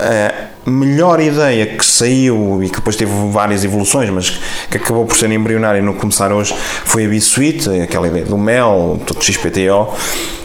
a 0.00 0.51
melhor 0.66 1.20
ideia 1.20 1.66
que 1.66 1.84
saiu 1.84 2.62
e 2.62 2.68
que 2.68 2.76
depois 2.76 2.96
teve 2.96 3.12
várias 3.30 3.64
evoluções, 3.64 4.10
mas 4.10 4.40
que 4.70 4.76
acabou 4.76 5.06
por 5.06 5.16
ser 5.16 5.30
embrionária 5.30 5.82
no 5.82 5.94
começar 5.94 6.32
hoje, 6.32 6.54
foi 6.84 7.06
a 7.06 7.08
B-Suite, 7.08 7.68
aquela 7.82 8.08
ideia 8.08 8.24
do 8.24 8.38
Mel, 8.38 9.00
todo 9.06 9.22
XPTO. 9.22 9.88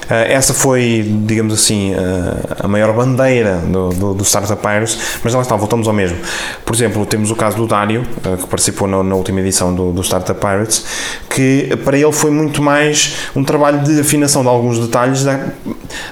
Ah, 0.10 0.22
essa 0.22 0.54
foi, 0.54 1.06
digamos 1.26 1.54
assim, 1.54 1.94
ah, 1.94 2.64
a 2.64 2.68
maior 2.68 2.94
bandeira 2.94 3.58
do, 3.58 3.90
do, 3.90 4.14
do 4.14 4.24
Startup 4.24 4.60
Pirates, 4.62 4.98
mas 5.22 5.34
lá 5.34 5.42
está, 5.42 5.56
voltamos 5.56 5.88
ao 5.88 5.94
mesmo. 5.94 6.18
Por 6.66 6.74
exemplo, 6.74 7.06
temos 7.06 7.30
o 7.30 7.36
caso 7.36 7.58
do 7.58 7.68
Dário, 7.68 8.04
ah, 8.24 8.38
que 8.38 8.48
participou 8.48 8.88
na, 8.88 9.04
na 9.04 9.16
última 9.16 9.42
edição 9.42 9.74
do, 9.74 9.92
do 9.92 10.02
Startup 10.02 10.40
Pirates, 10.40 10.86
que 11.30 11.76
para 11.84 11.98
ele 11.98 12.12
foi 12.12 12.32
muito 12.32 12.62
mais 12.62 13.18
um 13.36 13.44
trabalho 13.44 13.80
de 13.80 14.00
afinação 14.00 14.44
de 14.44 14.48
alguns 14.48 14.80
detalhes 14.80 15.24
da, 15.24 15.40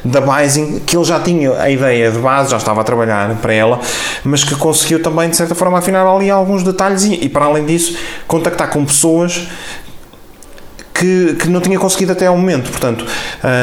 da 0.03 0.19
Bising, 0.19 0.81
que 0.85 0.97
ele 0.97 1.05
já 1.05 1.19
tinha 1.19 1.53
a 1.59 1.69
ideia 1.69 2.11
de 2.11 2.19
base, 2.19 2.51
já 2.51 2.57
estava 2.57 2.81
a 2.81 2.83
trabalhar 2.83 3.33
para 3.37 3.53
ela, 3.53 3.79
mas 4.23 4.43
que 4.43 4.55
conseguiu 4.55 5.01
também, 5.01 5.29
de 5.29 5.35
certa 5.35 5.55
forma, 5.55 5.77
afinar 5.77 6.05
ali 6.05 6.29
alguns 6.29 6.63
detalhes 6.63 7.03
e, 7.03 7.13
e 7.15 7.29
para 7.29 7.45
além 7.45 7.65
disso, 7.65 7.97
contactar 8.27 8.69
com 8.69 8.85
pessoas 8.85 9.47
que, 10.93 11.35
que 11.35 11.49
não 11.49 11.59
tinha 11.61 11.77
conseguido 11.77 12.13
até 12.13 12.27
ao 12.27 12.37
momento. 12.37 12.71
Portanto, 12.71 13.05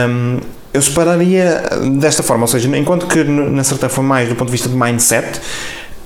hum, 0.08 0.38
eu 0.72 0.80
separaria 0.80 1.62
desta 1.98 2.22
forma, 2.22 2.44
ou 2.44 2.48
seja, 2.48 2.68
enquanto 2.76 3.06
que 3.06 3.22
na 3.24 3.64
certa 3.64 3.88
foi 3.88 4.04
mais 4.04 4.28
do 4.28 4.34
ponto 4.34 4.48
de 4.48 4.52
vista 4.52 4.68
de 4.68 4.76
mindset, 4.76 5.40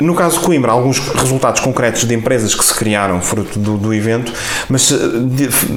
no 0.00 0.14
caso 0.14 0.38
de 0.38 0.44
Coimbra, 0.44 0.72
alguns 0.72 0.98
resultados 0.98 1.60
concretos 1.60 2.04
de 2.04 2.14
empresas 2.14 2.54
que 2.54 2.64
se 2.64 2.74
criaram 2.74 3.20
fruto 3.20 3.58
do, 3.58 3.78
do 3.78 3.94
evento, 3.94 4.32
mas 4.68 4.92
eh, 4.92 4.96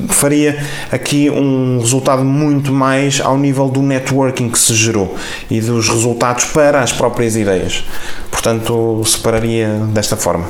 faria 0.09 0.61
aqui 0.91 1.29
um 1.29 1.79
resultado 1.79 2.23
muito 2.23 2.71
mais 2.71 3.21
ao 3.21 3.37
nível 3.37 3.69
do 3.69 3.81
networking 3.81 4.49
que 4.49 4.59
se 4.59 4.73
gerou 4.73 5.15
e 5.49 5.61
dos 5.61 5.87
resultados 5.87 6.45
para 6.45 6.81
as 6.81 6.91
próprias 6.91 7.35
ideias. 7.35 7.85
Portanto, 8.29 9.01
separaria 9.05 9.67
desta 9.93 10.17
forma. 10.17 10.47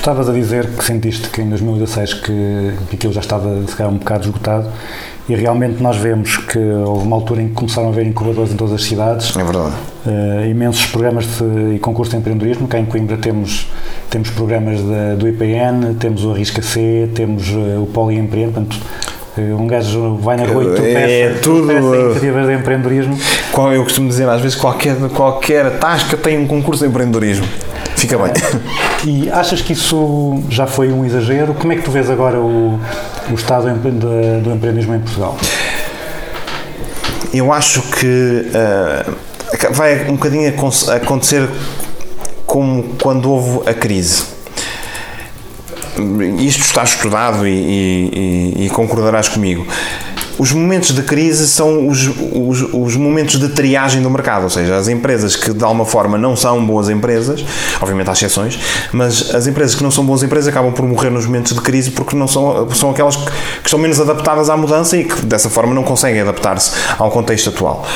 Estavas 0.00 0.28
a 0.28 0.32
dizer 0.32 0.66
que 0.66 0.84
sentiste 0.84 1.28
que 1.28 1.42
em 1.42 1.48
2016 1.48 2.14
que, 2.14 2.72
que 2.88 2.96
aquilo 2.96 3.12
já 3.12 3.20
estava 3.20 3.54
se 3.66 3.76
calhar 3.76 3.92
um 3.92 3.98
bocado 3.98 4.24
esgotado 4.24 4.68
e 5.28 5.34
realmente 5.34 5.82
nós 5.82 5.96
vemos 5.96 6.38
que 6.38 6.58
houve 6.58 7.06
uma 7.06 7.16
altura 7.16 7.42
em 7.42 7.48
que 7.48 7.54
começaram 7.54 7.88
a 7.88 7.90
haver 7.92 8.06
incubadores 8.06 8.52
em 8.52 8.56
todas 8.56 8.74
as 8.74 8.82
cidades, 8.82 9.36
É 9.36 9.44
verdade. 9.44 9.74
eh, 10.06 10.48
imensos 10.50 10.86
programas 10.86 11.26
de, 11.26 11.74
e 11.76 11.78
concursos 11.78 12.12
de 12.12 12.18
empreendedorismo. 12.18 12.66
Cá 12.66 12.78
em 12.80 12.84
Coimbra 12.86 13.16
temos, 13.16 13.68
temos 14.08 14.30
programas 14.30 14.80
da- 14.82 15.14
do 15.16 15.28
IPN, 15.28 15.94
temos 16.00 16.24
o 16.24 16.32
Arrisca 16.32 16.62
C, 16.62 17.08
temos 17.14 17.48
eh, 17.48 17.78
o 17.78 17.86
Poli 17.86 18.16
Empreende. 18.16 18.52
Portanto, 18.54 18.76
eh, 19.38 19.54
um 19.54 19.68
gajo 19.68 20.16
vai 20.16 20.36
na 20.36 20.46
rua 20.46 20.64
e 20.64 20.74
tu 20.74 20.82
É 20.82 21.28
tudo, 21.40 21.70
iniciativas 21.70 22.46
de 22.48 22.54
empreendedorismo. 22.54 23.16
Qual- 23.52 23.72
Eu 23.72 23.84
costumo 23.84 24.08
dizer 24.08 24.28
às 24.28 24.40
vezes 24.40 24.56
qualquer, 24.56 24.96
qualquer 25.14 25.78
tasca 25.78 26.16
tem 26.16 26.38
um 26.40 26.46
concurso 26.48 26.82
de 26.82 26.90
empreendedorismo. 26.90 27.46
Fica 28.00 28.16
bem. 28.18 28.32
E 29.02 29.30
achas 29.30 29.62
que 29.62 29.72
isso 29.72 30.42
já 30.50 30.66
foi 30.66 30.92
um 30.92 31.06
exagero? 31.06 31.54
Como 31.54 31.72
é 31.72 31.76
que 31.76 31.80
tu 31.82 31.90
vês 31.90 32.10
agora 32.10 32.38
o, 32.38 32.78
o 33.30 33.34
estado 33.34 33.64
do 33.64 33.70
empreendedorismo 34.52 34.94
em 34.94 35.00
Portugal? 35.00 35.38
Eu 37.32 37.50
acho 37.50 37.80
que 37.80 38.50
ah, 38.54 39.10
vai 39.70 40.06
um 40.06 40.16
bocadinho 40.16 40.46
acon- 40.50 40.92
acontecer 40.94 41.48
como 42.44 42.82
quando 43.02 43.30
houve 43.30 43.70
a 43.70 43.72
crise. 43.72 44.24
Isto 46.38 46.60
está 46.60 46.82
estudado 46.84 47.46
e- 47.48 47.50
e- 48.58 48.66
e 48.66 48.70
concordarás 48.70 49.28
comigo. 49.30 49.66
Os 50.40 50.52
momentos 50.52 50.92
de 50.94 51.02
crise 51.02 51.46
são 51.46 51.86
os, 51.86 52.06
os, 52.32 52.62
os 52.72 52.96
momentos 52.96 53.38
de 53.38 53.50
triagem 53.50 54.00
do 54.00 54.08
mercado, 54.08 54.44
ou 54.44 54.48
seja, 54.48 54.74
as 54.74 54.88
empresas 54.88 55.36
que 55.36 55.52
de 55.52 55.62
alguma 55.62 55.84
forma 55.84 56.16
não 56.16 56.34
são 56.34 56.64
boas 56.64 56.88
empresas, 56.88 57.44
obviamente 57.78 58.08
há 58.08 58.14
exceções, 58.14 58.58
mas 58.90 59.34
as 59.34 59.46
empresas 59.46 59.74
que 59.74 59.82
não 59.82 59.90
são 59.90 60.02
boas 60.02 60.22
empresas 60.22 60.48
acabam 60.48 60.72
por 60.72 60.86
morrer 60.86 61.10
nos 61.10 61.26
momentos 61.26 61.52
de 61.52 61.60
crise 61.60 61.90
porque 61.90 62.16
não 62.16 62.26
são, 62.26 62.70
são 62.70 62.88
aquelas 62.88 63.16
que, 63.16 63.24
que 63.26 63.66
estão 63.66 63.78
menos 63.78 64.00
adaptadas 64.00 64.48
à 64.48 64.56
mudança 64.56 64.96
e 64.96 65.04
que 65.04 65.26
dessa 65.26 65.50
forma 65.50 65.74
não 65.74 65.82
conseguem 65.82 66.22
adaptar-se 66.22 66.72
ao 66.96 67.10
contexto 67.10 67.50
atual. 67.50 67.86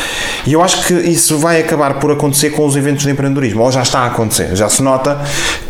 E 0.44 0.52
eu 0.52 0.62
acho 0.62 0.86
que 0.86 0.92
isso 0.92 1.38
vai 1.38 1.62
acabar 1.62 1.94
por 1.94 2.10
acontecer 2.10 2.50
com 2.50 2.66
os 2.66 2.76
eventos 2.76 3.04
de 3.04 3.10
empreendedorismo, 3.10 3.62
ou 3.62 3.72
já 3.72 3.80
está 3.80 4.00
a 4.00 4.06
acontecer, 4.08 4.54
já 4.54 4.68
se 4.68 4.82
nota 4.82 5.18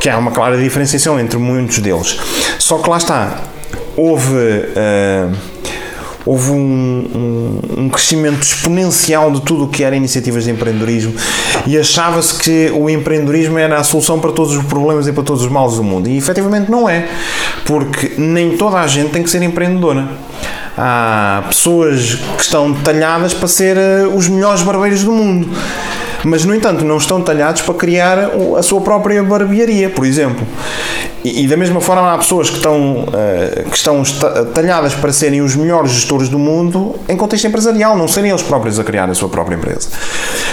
que 0.00 0.08
há 0.08 0.18
uma 0.18 0.32
clara 0.32 0.56
diferenciação 0.56 1.20
entre 1.20 1.38
muitos 1.38 1.78
deles. 1.78 2.18
Só 2.58 2.78
que 2.78 2.90
lá 2.90 2.96
está, 2.96 3.42
houve. 3.96 4.34
ah, 4.74 5.53
houve 6.26 6.50
um, 6.50 6.56
um- 7.76 7.82
um 7.84 7.88
crescimento 7.88 8.42
exponencial 8.42 9.30
de 9.30 9.40
tudo 9.42 9.64
o 9.64 9.68
que 9.68 9.84
era 9.84 9.94
iniciativas 9.94 10.44
de 10.44 10.50
empreendedorismo 10.50 11.12
e 11.66 11.76
achava-se 11.78 12.34
que 12.34 12.70
o 12.74 12.88
empreendedorismo 12.88 13.58
era 13.58 13.76
a 13.78 13.84
solução 13.84 14.18
para 14.18 14.32
todos 14.32 14.56
os 14.56 14.64
problemas 14.64 15.06
e 15.06 15.12
para 15.12 15.22
todos 15.22 15.42
os 15.42 15.50
males 15.50 15.74
do 15.76 15.84
mundo. 15.84 16.08
E 16.08 16.16
efetivamente 16.16 16.70
não 16.70 16.88
é, 16.88 17.06
porque 17.66 18.12
nem 18.18 18.56
toda 18.56 18.78
a 18.78 18.86
gente 18.86 19.10
tem 19.10 19.22
que 19.22 19.30
ser 19.30 19.42
empreendedora. 19.42 20.08
Há 20.76 21.44
pessoas 21.48 22.16
que 22.36 22.42
estão 22.42 22.72
talhadas 22.74 23.32
para 23.32 23.46
ser 23.46 23.76
eh, 23.76 24.06
os 24.12 24.26
melhores 24.28 24.60
barbeiros 24.62 25.04
do 25.04 25.12
mundo. 25.12 25.48
Mas, 26.24 26.44
no 26.44 26.54
entanto, 26.54 26.84
não 26.84 26.96
estão 26.96 27.20
talhados 27.20 27.60
para 27.62 27.74
criar 27.74 28.18
a 28.58 28.62
sua 28.62 28.80
própria 28.80 29.22
barbearia, 29.22 29.90
por 29.90 30.06
exemplo. 30.06 30.46
E, 31.22 31.44
e 31.44 31.46
da 31.48 31.56
mesma 31.56 31.80
forma 31.80 32.12
há 32.12 32.18
pessoas 32.18 32.48
que 32.50 32.56
estão, 32.56 33.06
eh, 33.12 33.64
que 33.70 33.76
estão 33.76 34.00
esta- 34.02 34.44
talhadas 34.46 34.94
para 34.94 35.12
serem 35.12 35.40
os 35.42 35.54
melhores 35.54 35.90
gestores 35.92 36.28
do 36.28 36.38
mundo 36.38 36.96
em 37.08 37.16
contexto 37.16 37.46
empresarial, 37.46 37.96
não 37.96 38.08
serem 38.08 38.30
eles 38.30 38.42
próprios 38.42 38.78
a 38.78 38.84
criar 38.84 39.08
a 39.10 39.14
sua 39.14 39.28
própria 39.28 39.54
empresa. 39.56 39.88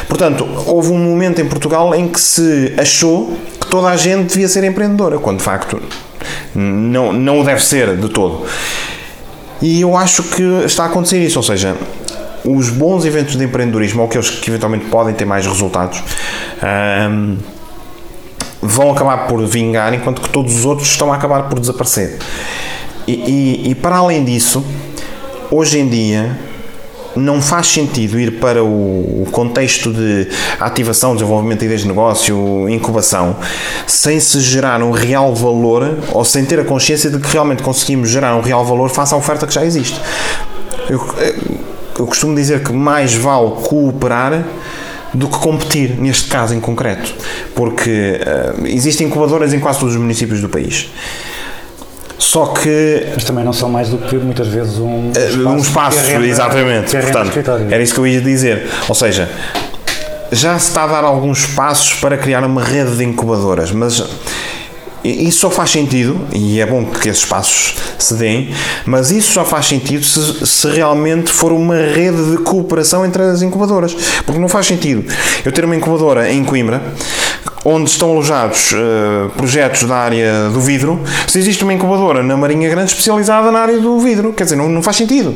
Portanto, 0.07 0.45
houve 0.65 0.91
um 0.91 0.97
momento 0.97 1.39
em 1.41 1.45
Portugal 1.45 1.95
em 1.95 2.07
que 2.07 2.19
se 2.19 2.73
achou 2.77 3.33
que 3.59 3.67
toda 3.67 3.87
a 3.89 3.95
gente 3.97 4.29
devia 4.29 4.47
ser 4.49 4.63
empreendedora, 4.65 5.19
quando 5.19 5.37
de 5.37 5.43
facto 5.43 5.81
não, 6.53 7.13
não 7.13 7.39
o 7.41 7.43
deve 7.45 7.63
ser 7.63 7.95
de 7.97 8.09
todo. 8.09 8.43
E 9.61 9.81
eu 9.81 9.95
acho 9.95 10.23
que 10.23 10.41
está 10.65 10.83
a 10.83 10.87
acontecer 10.87 11.19
isso, 11.23 11.37
ou 11.37 11.43
seja, 11.43 11.75
os 12.45 12.69
bons 12.69 13.05
eventos 13.05 13.35
de 13.35 13.43
empreendedorismo, 13.43 14.01
ou 14.01 14.07
aqueles 14.07 14.29
que 14.29 14.49
eventualmente 14.49 14.85
podem 14.85 15.13
ter 15.13 15.25
mais 15.25 15.45
resultados, 15.45 16.01
ahm, 16.61 17.37
vão 18.61 18.91
acabar 18.91 19.27
por 19.27 19.45
vingar, 19.45 19.93
enquanto 19.93 20.21
que 20.21 20.29
todos 20.29 20.55
os 20.55 20.65
outros 20.65 20.87
estão 20.89 21.11
a 21.11 21.15
acabar 21.15 21.49
por 21.49 21.59
desaparecer. 21.59 22.17
E, 23.07 23.13
e- 23.13 23.69
e 23.71 23.75
para 23.75 23.97
além 23.97 24.23
disso, 24.23 24.63
hoje 25.49 25.79
em 25.79 25.87
dia 25.89 26.37
não 27.15 27.41
faz 27.41 27.67
sentido 27.67 28.17
ir 28.19 28.39
para 28.39 28.63
o, 28.63 29.27
contexto 29.31 29.91
de 29.91 30.27
ativação, 30.59 31.13
desenvolvimento 31.13 31.59
de 31.59 31.65
ideias 31.65 31.81
de 31.81 31.87
negócio, 31.87 32.69
incubação, 32.69 33.35
sem 33.85 34.17
se 34.19 34.39
gerar 34.39 34.81
um 34.81 34.91
real 34.91 35.35
valor 35.35 35.97
ou 36.13 36.23
sem 36.23 36.45
ter 36.45 36.59
a 36.59 36.63
consciência 36.63 37.09
de 37.09 37.19
que 37.19 37.27
realmente 37.33 37.63
conseguimos 37.63 38.09
gerar 38.09 38.35
um 38.35 38.41
real 38.41 38.63
valor 38.63 38.89
face 38.89 39.13
à 39.13 39.17
oferta 39.17 39.45
que 39.45 39.53
já 39.53 39.65
existe. 39.65 39.99
Eu 40.89 40.99
costumo 42.05 42.35
dizer 42.35 42.63
que 42.63 42.71
mais 42.71 43.13
vale 43.13 43.51
cooperar 43.63 44.43
do 45.13 45.27
que 45.27 45.37
competir, 45.39 45.99
neste 45.99 46.29
caso 46.29 46.53
em 46.53 46.59
concreto, 46.59 47.13
porque 47.53 48.19
eh, 48.21 48.53
existem 48.65 49.07
incubadoras 49.07 49.53
em 49.53 49.59
quase 49.59 49.79
todos 49.79 49.93
os 49.95 49.99
municípios 50.01 50.39
do 50.39 50.47
país. 50.47 50.89
Só 52.17 52.45
que 52.47 53.07
Mas 53.13 53.23
também 53.25 53.43
não 53.43 53.51
são 53.51 53.67
mais 53.67 53.89
do 53.89 53.97
que 53.97 54.15
muitas 54.15 54.47
vezes 54.47 54.77
um 54.77 55.11
Uh, 55.11 55.49
um 55.49 55.57
espaço, 55.57 55.99
arrenda- 55.99 56.27
exatamente. 56.27 56.95
Portanto, 56.95 57.67
era 57.69 57.81
isso 57.83 57.93
que 57.93 57.99
eu 57.99 58.07
ia 58.07 58.21
dizer. 58.21 58.69
Ou 58.87 58.95
seja, 58.95 59.27
já 60.31 60.57
se 60.57 60.69
está 60.69 60.83
a 60.83 60.87
dar 60.87 61.03
alguns 61.03 61.45
passos 61.47 61.93
para 61.95 62.17
criar 62.17 62.43
uma 62.45 62.63
rede 62.63 62.95
de 62.95 63.03
incubadoras, 63.03 63.71
mas 63.71 63.99
isso 65.03 65.39
só 65.39 65.49
faz 65.49 65.71
sentido, 65.71 66.19
e 66.31 66.59
é 66.59 66.65
bom 66.65 66.85
que 66.85 67.09
esses 67.09 67.25
passos 67.25 67.75
se 67.97 68.13
deem, 68.15 68.49
mas 68.85 69.11
isso 69.11 69.33
só 69.33 69.45
faz 69.45 69.67
sentido 69.67 70.03
se, 70.03 70.45
se 70.45 70.69
realmente 70.69 71.31
for 71.31 71.51
uma 71.51 71.75
rede 71.75 72.31
de 72.31 72.37
cooperação 72.37 73.05
entre 73.05 73.23
as 73.23 73.41
incubadoras. 73.41 73.95
Porque 74.25 74.39
não 74.39 74.49
faz 74.49 74.67
sentido 74.67 75.03
eu 75.43 75.51
ter 75.51 75.65
uma 75.65 75.75
incubadora 75.75 76.31
em 76.31 76.43
Coimbra 76.43 76.81
onde 77.63 77.89
estão 77.89 78.11
alojados 78.11 78.73
eh, 78.73 79.29
projetos 79.37 79.83
da 79.83 79.95
área 79.95 80.49
do 80.49 80.59
vidro, 80.59 80.99
se 81.27 81.37
existe 81.37 81.63
uma 81.63 81.73
incubadora 81.73 82.23
na 82.23 82.35
Marinha 82.35 82.69
Grande 82.69 82.91
especializada 82.91 83.51
na 83.51 83.59
área 83.59 83.79
do 83.79 83.99
vidro. 83.99 84.33
Quer 84.33 84.45
dizer, 84.45 84.55
não, 84.55 84.67
não 84.67 84.81
faz 84.81 84.97
sentido. 84.97 85.35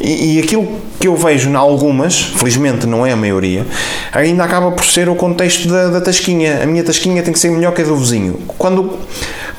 E, 0.00 0.34
e 0.34 0.38
aquilo 0.40 0.66
que 0.98 1.06
eu 1.06 1.14
vejo 1.14 1.48
em 1.48 1.54
algumas, 1.54 2.20
felizmente 2.20 2.86
não 2.86 3.06
é 3.06 3.12
a 3.12 3.16
maioria, 3.16 3.64
ainda 4.12 4.42
acaba 4.44 4.72
por 4.72 4.84
ser 4.84 5.08
o 5.08 5.14
contexto 5.14 5.68
da, 5.68 5.88
da 5.88 6.00
tasquinha. 6.00 6.60
A 6.62 6.66
minha 6.66 6.82
tasquinha 6.82 7.22
tem 7.22 7.32
que 7.32 7.38
ser 7.38 7.50
melhor 7.50 7.72
que 7.72 7.82
a 7.82 7.84
do 7.84 7.96
vizinho. 7.96 8.40
Quando, 8.58 8.98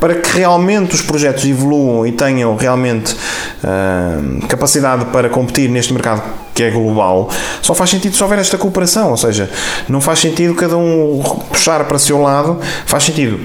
para 0.04 0.16
que 0.16 0.38
realmente 0.38 0.94
os 0.96 1.02
projetos 1.02 1.46
evoluam 1.46 2.06
e 2.06 2.12
tenham 2.12 2.54
realmente 2.58 3.16
ah, 3.63 4.20
capacidade 4.50 5.06
para 5.06 5.30
competir 5.30 5.70
neste 5.70 5.94
mercado 5.94 6.22
que 6.54 6.62
é 6.62 6.70
global, 6.70 7.30
só 7.62 7.74
faz 7.74 7.89
sentido 7.89 8.13
se 8.13 8.22
houver 8.22 8.38
esta 8.38 8.58
cooperação, 8.58 9.12
ou 9.12 9.16
seja, 9.18 9.50
não 9.88 10.02
faz 10.02 10.20
sentido 10.20 10.56
cada 10.56 10.76
um 10.78 11.24
puxar 11.50 11.86
para 11.86 11.96
o 11.96 12.00
seu 12.00 12.22
lado, 12.22 12.60
faz 12.86 13.06
sentido 13.06 13.39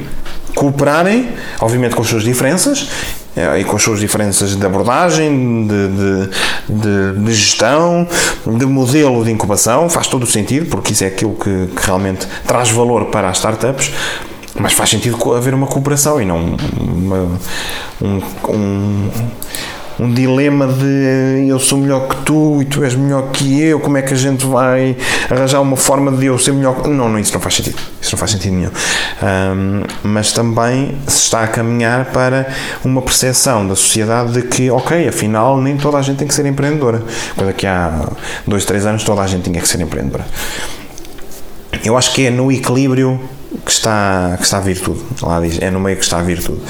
cooperarem, 0.57 1.29
obviamente 1.61 1.95
com 1.95 2.03
as 2.03 2.09
suas 2.09 2.25
diferenças, 2.25 2.89
eh, 3.37 3.61
e 3.61 3.65
com 3.65 3.77
as 3.77 3.83
suas 3.85 4.01
diferenças 4.01 4.57
de 4.57 4.67
abordagem, 4.67 5.65
de, 5.69 5.89
de, 5.89 6.31
de- 7.15 7.25
de 7.25 7.35
gestão, 7.35 8.05
de 8.45 8.67
modelo 8.67 9.25
de 9.25 9.31
incubação, 9.31 9.89
faz 9.89 10.09
todo 10.09 10.25
o 10.25 10.27
sentido, 10.27 10.67
porque 10.67 10.93
isso 10.93 11.05
é 11.05 11.07
aquilo 11.07 11.37
que, 11.37 11.69
que 11.77 11.87
realmente 11.87 12.27
traz 12.45 12.69
valor 12.71 13.05
para 13.07 13.29
as 13.29 13.37
startups, 13.37 13.93
mas 14.59 14.73
faz 14.73 14.91
sentido 14.91 15.35
haver 15.35 15.55
uma 15.55 15.67
cooperação 15.67 16.21
e 16.21 16.25
não 16.25 16.57
uma- 16.81 17.39
um, 18.03 18.21
um, 18.49 19.11
um 20.01 20.15
dilema 20.15 20.67
de 20.69 21.49
eu 21.49 21.59
sou 21.59 21.79
melhor 21.79 22.07
que 22.09 22.17
tu 22.23 22.63
e 22.63 22.65
tu 22.65 22.85
és 22.85 22.95
melhor 22.95 23.31
que 23.33 23.61
eu, 23.61 23.81
como 23.81 23.97
é 23.97 24.03
que 24.03 24.15
a 24.15 24.17
gente 24.17 24.47
vai 24.47 24.97
arranjar 25.29 25.61
uma 25.61 25.77
forma 25.77 26.13
de 26.13 26.27
eu 26.27 26.39
ser 26.39 26.53
melhor 26.53 26.81
que... 26.83 26.89
Não, 26.89 27.09
não, 27.09 27.19
isso 27.19 27.33
não 27.35 27.41
faz 27.41 27.57
sentido. 27.57 27.79
Isso 28.01 28.13
não 28.13 28.19
faz 28.19 28.31
sentido 28.31 28.53
nenhum. 28.55 28.71
Ahm, 29.21 29.83
mas 30.05 30.31
também 30.33 30.97
se 31.07 31.23
está 31.25 31.43
a 31.43 31.49
caminhar 31.49 32.07
para 32.07 32.47
uma 32.85 33.03
percepção 33.03 33.67
da 33.67 33.75
sociedade 33.75 34.33
de 34.33 34.43
que, 34.43 34.71
ok, 34.71 35.09
afinal 35.09 35.61
nem 35.61 35.77
toda 35.77 35.99
a 35.99 36.03
gente 36.03 36.19
tem 36.19 36.29
que 36.29 36.35
ser 36.35 36.47
empreendedora. 36.47 37.03
Coisa 37.35 37.53
que 37.53 37.67
há 37.67 38.09
dois, 38.47 38.65
três 38.65 38.87
anos 38.87 39.03
toda 39.03 39.21
a 39.23 39.27
gente 39.27 39.51
tinha 39.51 39.61
que 39.61 39.69
ser 39.69 39.81
empreendedora. 39.81 40.25
Eu 41.85 41.97
acho 41.97 42.13
que 42.13 42.27
é 42.27 42.31
no 42.31 42.53
equilíbrio 42.53 43.21
que 43.65 43.71
está, 43.71 44.35
que 44.37 44.45
está 44.45 44.59
a 44.59 44.61
virtude. 44.61 45.01
Lá 45.23 45.41
diz, 45.41 45.59
é 45.61 45.71
no 45.71 45.81
meio 45.81 45.97
que 45.97 46.05
está 46.05 46.19
a 46.19 46.23
virtude. 46.23 46.61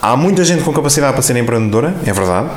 Há 0.00 0.16
muita 0.16 0.44
gente 0.44 0.62
com 0.62 0.72
capacidade 0.72 1.14
para 1.14 1.22
ser 1.22 1.36
empreendedora, 1.36 1.94
é 2.04 2.12
verdade. 2.12 2.50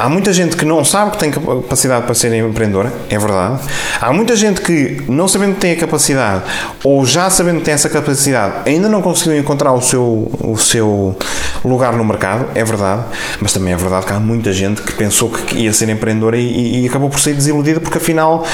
Há 0.00 0.08
muita 0.08 0.32
gente 0.32 0.56
que 0.56 0.64
não 0.64 0.84
sabe 0.84 1.10
que 1.10 1.18
tem 1.18 1.28
capacidade 1.28 2.04
para 2.04 2.14
ser 2.14 2.32
empreendedora, 2.32 2.92
é 3.10 3.18
verdade. 3.18 3.60
Há 4.00 4.12
muita 4.12 4.36
gente 4.36 4.60
que, 4.60 5.02
não 5.08 5.26
sabendo 5.26 5.54
que 5.54 5.60
tem 5.60 5.72
a 5.72 5.76
capacidade, 5.76 6.44
ou 6.84 7.04
já 7.04 7.28
sabendo 7.28 7.58
que 7.58 7.64
tem 7.64 7.74
essa 7.74 7.88
capacidade, 7.88 8.68
ainda 8.70 8.88
não 8.88 9.02
conseguiu 9.02 9.36
encontrar 9.36 9.72
o 9.72 9.82
seu, 9.82 10.30
o 10.40 10.56
seu 10.56 11.18
lugar 11.64 11.94
no 11.94 12.04
mercado, 12.04 12.46
é 12.54 12.62
verdade. 12.62 13.06
Mas 13.40 13.52
também 13.52 13.74
é 13.74 13.76
verdade 13.76 14.06
que 14.06 14.12
há 14.12 14.20
muita 14.20 14.52
gente 14.52 14.82
que 14.82 14.92
pensou 14.92 15.30
que 15.30 15.56
ia 15.56 15.72
ser 15.72 15.88
empreendedora 15.88 16.36
e, 16.36 16.84
e 16.84 16.86
acabou 16.86 17.10
por 17.10 17.18
ser 17.18 17.34
desiludida, 17.34 17.80
porque 17.80 17.98
afinal 17.98 18.46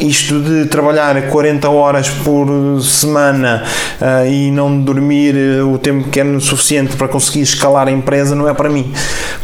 isto 0.00 0.40
de 0.40 0.64
trabalhar 0.66 1.28
40 1.28 1.68
horas 1.68 2.08
por 2.08 2.46
semana 2.82 3.62
ah, 4.00 4.26
e 4.26 4.50
não 4.50 4.80
dormir 4.80 5.34
eh, 5.36 5.62
o 5.62 5.78
tempo 5.78 6.08
que 6.08 6.18
é 6.20 6.40
suficiente 6.40 6.96
para 6.96 7.06
conseguir 7.08 7.42
escalar 7.42 7.86
a 7.88 7.90
empresa 7.90 8.34
não 8.34 8.48
é 8.48 8.54
para 8.54 8.68
mim. 8.68 8.92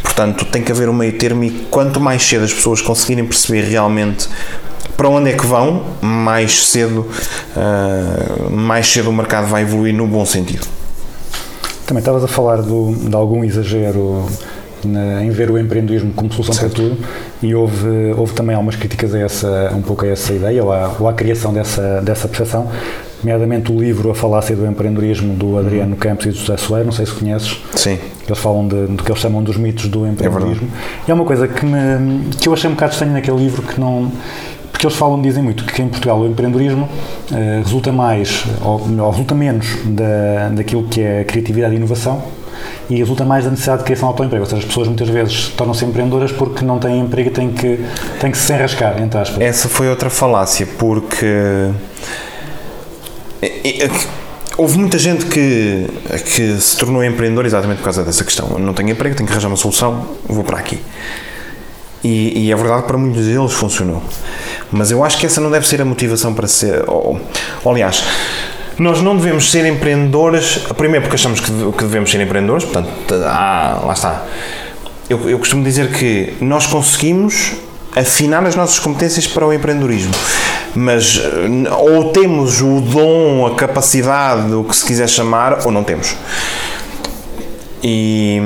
Portanto, 0.01 0.45
tem 0.45 0.61
que 0.63 0.71
haver 0.71 0.89
um 0.89 0.93
meio 0.93 1.13
termo 1.17 1.43
e 1.43 1.51
quanto 1.69 1.99
mais 1.99 2.23
cedo 2.23 2.43
as 2.45 2.53
pessoas 2.53 2.81
conseguirem 2.81 3.25
perceber 3.25 3.61
realmente 3.61 4.27
para 4.95 5.07
onde 5.09 5.29
é 5.29 5.33
que 5.33 5.45
vão, 5.45 5.83
mais 6.01 6.65
cedo, 6.69 7.07
ah, 7.55 8.49
mais 8.49 8.87
cedo 8.87 9.09
o 9.09 9.13
mercado 9.13 9.47
vai 9.47 9.61
evoluir 9.61 9.93
no 9.93 10.07
bom 10.07 10.25
sentido. 10.25 10.65
Também 11.85 11.99
estavas 11.99 12.23
a 12.23 12.27
falar 12.27 12.57
do- 12.61 12.93
de 12.95 13.15
algum 13.15 13.43
exagero 13.43 14.27
na- 14.87 15.23
em 15.23 15.29
ver 15.29 15.49
o 15.51 15.57
empreendedorismo 15.57 16.11
como 16.13 16.31
solução 16.31 16.55
para 16.55 16.69
tudo 16.69 16.97
e 17.41 17.53
houve, 17.53 17.87
houve 18.17 18.33
também 18.33 18.55
algumas 18.55 18.75
críticas 18.75 19.13
a 19.13 19.19
essa, 19.19 19.71
um 19.75 19.81
pouco 19.81 20.05
a 20.05 20.07
essa 20.09 20.33
ideia 20.33 20.63
ou 20.63 20.71
à, 20.71 20.95
ou 20.99 21.07
à 21.07 21.13
criação 21.13 21.53
dessa, 21.53 22.01
dessa 22.01 22.27
percepção, 22.27 22.67
nomeadamente 23.23 23.71
o 23.71 23.79
livro 23.79 24.09
A 24.11 24.15
Falácia 24.15 24.55
do 24.55 24.65
Empreendedorismo 24.65 25.33
do 25.33 25.57
Adriano 25.57 25.95
Campos 25.95 26.25
e 26.25 26.29
do 26.29 26.35
José 26.37 26.57
Soeiro, 26.57 26.85
não 26.85 26.93
sei 26.93 27.05
se 27.05 27.13
conheces, 27.13 27.59
Sim. 27.75 27.97
eles 28.25 28.39
falam 28.39 28.67
de- 28.67 28.87
do 28.87 29.03
que 29.03 29.11
eles 29.11 29.21
chamam 29.21 29.43
dos 29.43 29.57
mitos 29.57 29.87
do 29.87 30.05
empreendedorismo. 30.07 30.67
e 31.07 31.11
é 31.11 31.13
uma 31.13 31.25
coisa 31.25 31.47
que, 31.47 31.65
me, 31.65 32.29
que 32.39 32.47
eu 32.47 32.53
achei 32.53 32.69
um 32.69 32.73
bocado 32.73 32.93
estranho 32.93 33.13
naquele 33.13 33.37
livro 33.37 33.61
que 33.61 33.79
não. 33.79 34.11
Porque 34.71 34.85
eles 34.85 34.95
falam, 34.97 35.19
dizem 35.19 35.41
muito, 35.41 35.63
que 35.65 35.81
em 35.81 35.87
Portugal 35.87 36.19
o 36.19 36.27
empreendedorismo 36.27 36.87
eh, 37.33 37.61
resulta 37.63 37.91
mais, 37.91 38.43
ou 38.63 38.87
melhor, 38.87 39.09
resulta 39.09 39.33
menos 39.33 39.65
da, 39.85 40.49
daquilo 40.53 40.83
que 40.83 41.01
é 41.01 41.23
criatividade 41.23 41.73
e 41.73 41.77
inovação 41.77 42.21
e 42.89 42.95
resulta 42.97 43.25
mais 43.25 43.43
da 43.45 43.51
necessidade 43.51 43.79
de 43.79 43.85
criação 43.85 44.07
de 44.09 44.13
autoemprego. 44.13 44.43
Ou 44.43 44.49
seja, 44.49 44.61
as 44.61 44.65
pessoas 44.65 44.87
muitas 44.87 45.09
vezes 45.09 45.49
tornam-se 45.49 45.85
empreendedoras 45.85 46.31
porque 46.31 46.63
não 46.63 46.79
têm 46.79 46.99
emprego 46.99 47.29
e 47.29 47.31
têm 47.31 47.51
que, 47.51 47.79
têm 48.19 48.31
que 48.31 48.37
se 48.37 48.53
enrascar, 48.53 49.01
entre 49.01 49.19
aspas. 49.19 49.41
Essa 49.41 49.67
foi 49.67 49.89
outra 49.89 50.09
falácia, 50.09 50.67
porque 50.77 51.25
é- 53.41 53.85
é- 53.85 53.89
houve 54.57 54.77
muita 54.79 54.97
gente 54.97 55.25
que, 55.25 55.87
que 56.33 56.59
se 56.59 56.77
tornou 56.77 57.03
empreendedor 57.03 57.45
exatamente 57.45 57.77
por 57.77 57.85
causa 57.85 58.03
dessa 58.03 58.23
questão. 58.23 58.57
Não 58.59 58.73
tenho 58.73 58.89
emprego, 58.89 59.15
tenho 59.15 59.27
que 59.27 59.33
arranjar 59.33 59.47
uma 59.49 59.57
solução, 59.57 60.05
vou 60.27 60.43
para 60.43 60.57
aqui. 60.57 60.79
E, 62.03 62.45
e 62.45 62.51
é 62.51 62.55
verdade 62.55 62.83
que 62.83 62.87
para 62.87 62.97
muitos 62.97 63.25
deles 63.25 63.53
funcionou. 63.53 64.01
Mas 64.71 64.91
eu 64.91 65.03
acho 65.03 65.17
que 65.17 65.25
essa 65.25 65.41
não 65.41 65.49
deve 65.49 65.67
ser 65.67 65.81
a 65.81 65.85
motivação 65.85 66.33
para 66.33 66.47
ser. 66.47 66.83
Ou, 66.87 67.19
ou, 67.63 67.71
aliás, 67.71 68.03
nós 68.79 69.01
não 69.01 69.15
devemos 69.17 69.49
ser 69.51 69.65
empreendedores, 69.65 70.59
primeiro 70.77 71.03
porque 71.03 71.15
achamos 71.15 71.39
que, 71.39 71.49
deve- 71.51 71.71
que 71.71 71.83
devemos 71.83 72.11
ser 72.11 72.21
empreendedores, 72.21 72.63
portanto, 72.65 72.89
ah, 73.25 73.81
lá 73.85 73.93
está. 73.93 74.23
Eu, 75.09 75.29
eu 75.29 75.39
costumo 75.39 75.63
dizer 75.63 75.91
que 75.91 76.33
nós 76.41 76.65
conseguimos 76.67 77.53
afinar 77.95 78.45
as 78.45 78.55
nossas 78.55 78.77
competências 78.79 79.25
para 79.25 79.45
o 79.45 79.53
empreendedorismo. 79.53 80.13
Mas 80.75 81.19
ou 81.79 82.11
temos 82.11 82.61
o 82.61 82.81
dom, 82.81 83.47
a 83.47 83.55
capacidade, 83.55 84.53
o 84.53 84.63
que 84.63 84.75
se 84.75 84.85
quiser 84.85 85.07
chamar, 85.09 85.65
ou 85.65 85.71
não 85.71 85.83
temos. 85.83 86.15
E, 87.83 88.39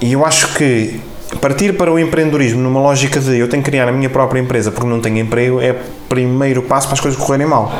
e 0.00 0.12
eu 0.12 0.24
acho 0.24 0.54
que 0.54 1.00
partir 1.40 1.76
para 1.76 1.92
o 1.92 1.98
empreendedorismo 1.98 2.60
numa 2.60 2.80
lógica 2.80 3.20
de 3.20 3.38
eu 3.38 3.48
tenho 3.48 3.62
que 3.62 3.70
criar 3.70 3.88
a 3.88 3.92
minha 3.92 4.08
própria 4.08 4.40
empresa 4.40 4.70
porque 4.70 4.86
não 4.88 5.00
tenho 5.00 5.18
emprego 5.18 5.60
é 5.60 5.74
primeiro 6.08 6.62
passo 6.62 6.86
para 6.86 6.94
as 6.94 7.00
coisas 7.00 7.20
correrem 7.20 7.46
mal. 7.46 7.72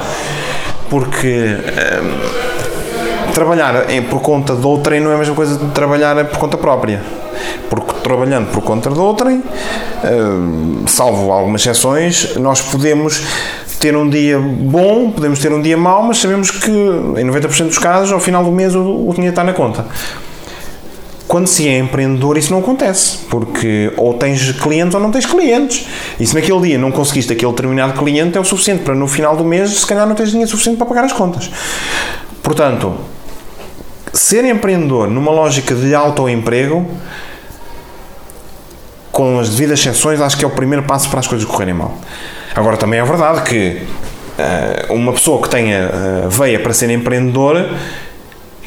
Porque 0.88 1.56
hum, 2.02 3.32
trabalhar 3.32 3.90
em- 3.90 4.02
por 4.02 4.20
conta 4.20 4.54
de 4.54 4.66
outrem 4.66 5.00
não 5.00 5.10
é 5.10 5.14
a 5.14 5.18
mesma 5.18 5.34
coisa 5.34 5.56
de 5.58 5.66
trabalhar 5.72 6.24
por 6.26 6.38
conta 6.38 6.56
própria. 6.56 7.02
Porque 7.68 7.92
trabalhando 8.02 8.50
por 8.52 8.62
conta 8.62 8.88
de 8.90 8.98
outrem, 8.98 9.42
hum, 10.04 10.84
salvo 10.86 11.32
algumas 11.32 11.60
exceções, 11.60 12.36
nós 12.36 12.60
podemos 12.60 13.20
ter 13.80 13.96
um 13.96 14.08
dia 14.08 14.38
bom, 14.38 15.10
podemos 15.10 15.38
ter 15.38 15.52
um 15.52 15.60
dia 15.60 15.76
mau, 15.76 16.02
mas 16.02 16.18
sabemos 16.18 16.50
que 16.50 16.70
em 16.70 17.24
90% 17.24 17.66
dos 17.66 17.78
casos, 17.78 18.12
ao 18.12 18.20
final 18.20 18.42
do 18.44 18.50
mês, 18.52 18.74
o, 18.74 18.80
o 19.08 19.12
dinheiro 19.12 19.32
está 19.32 19.44
na 19.44 19.52
conta. 19.52 19.84
Quando 21.28 21.48
se 21.48 21.68
é 21.68 21.78
empreendedor, 21.78 22.38
isso 22.38 22.52
não 22.52 22.60
acontece, 22.60 23.18
porque 23.28 23.92
ou 23.96 24.14
tens 24.14 24.52
clientes 24.52 24.94
ou 24.94 25.00
não 25.00 25.10
tens 25.10 25.26
clientes. 25.26 25.86
E 26.20 26.26
se 26.26 26.34
naquele 26.34 26.60
dia 26.60 26.78
não 26.78 26.92
conseguiste 26.92 27.32
aquele 27.32 27.50
determinado 27.50 27.94
cliente, 27.94 28.38
é 28.38 28.40
o 28.40 28.44
suficiente 28.44 28.84
para 28.84 28.94
no 28.94 29.08
final 29.08 29.36
do 29.36 29.44
mês, 29.44 29.70
se 29.70 29.86
calhar 29.86 30.06
não 30.06 30.14
tens 30.14 30.30
dinheiro 30.30 30.48
suficiente 30.48 30.76
para 30.76 30.86
pagar 30.86 31.04
as 31.04 31.12
contas. 31.12 31.50
Portanto, 32.42 32.94
ser 34.12 34.44
empreendedor 34.44 35.08
numa 35.08 35.32
lógica 35.32 35.74
de 35.74 35.94
autoemprego, 35.94 36.88
com 39.10 39.40
as 39.40 39.48
devidas 39.48 39.80
exceções, 39.80 40.20
acho 40.20 40.36
que 40.36 40.44
é 40.44 40.46
o 40.46 40.50
primeiro 40.50 40.84
passo 40.84 41.08
para 41.08 41.20
as 41.20 41.26
coisas 41.26 41.46
correrem 41.46 41.74
mal. 41.74 41.98
Agora, 42.54 42.76
também 42.76 43.00
é 43.00 43.04
verdade 43.04 43.42
que 43.42 43.82
eh, 44.38 44.86
uma 44.90 45.12
pessoa 45.12 45.40
que 45.42 45.48
tenha 45.48 45.76
eh, 45.76 46.26
veia 46.28 46.60
para 46.60 46.72
ser 46.72 46.90
empreendedora 46.90 47.70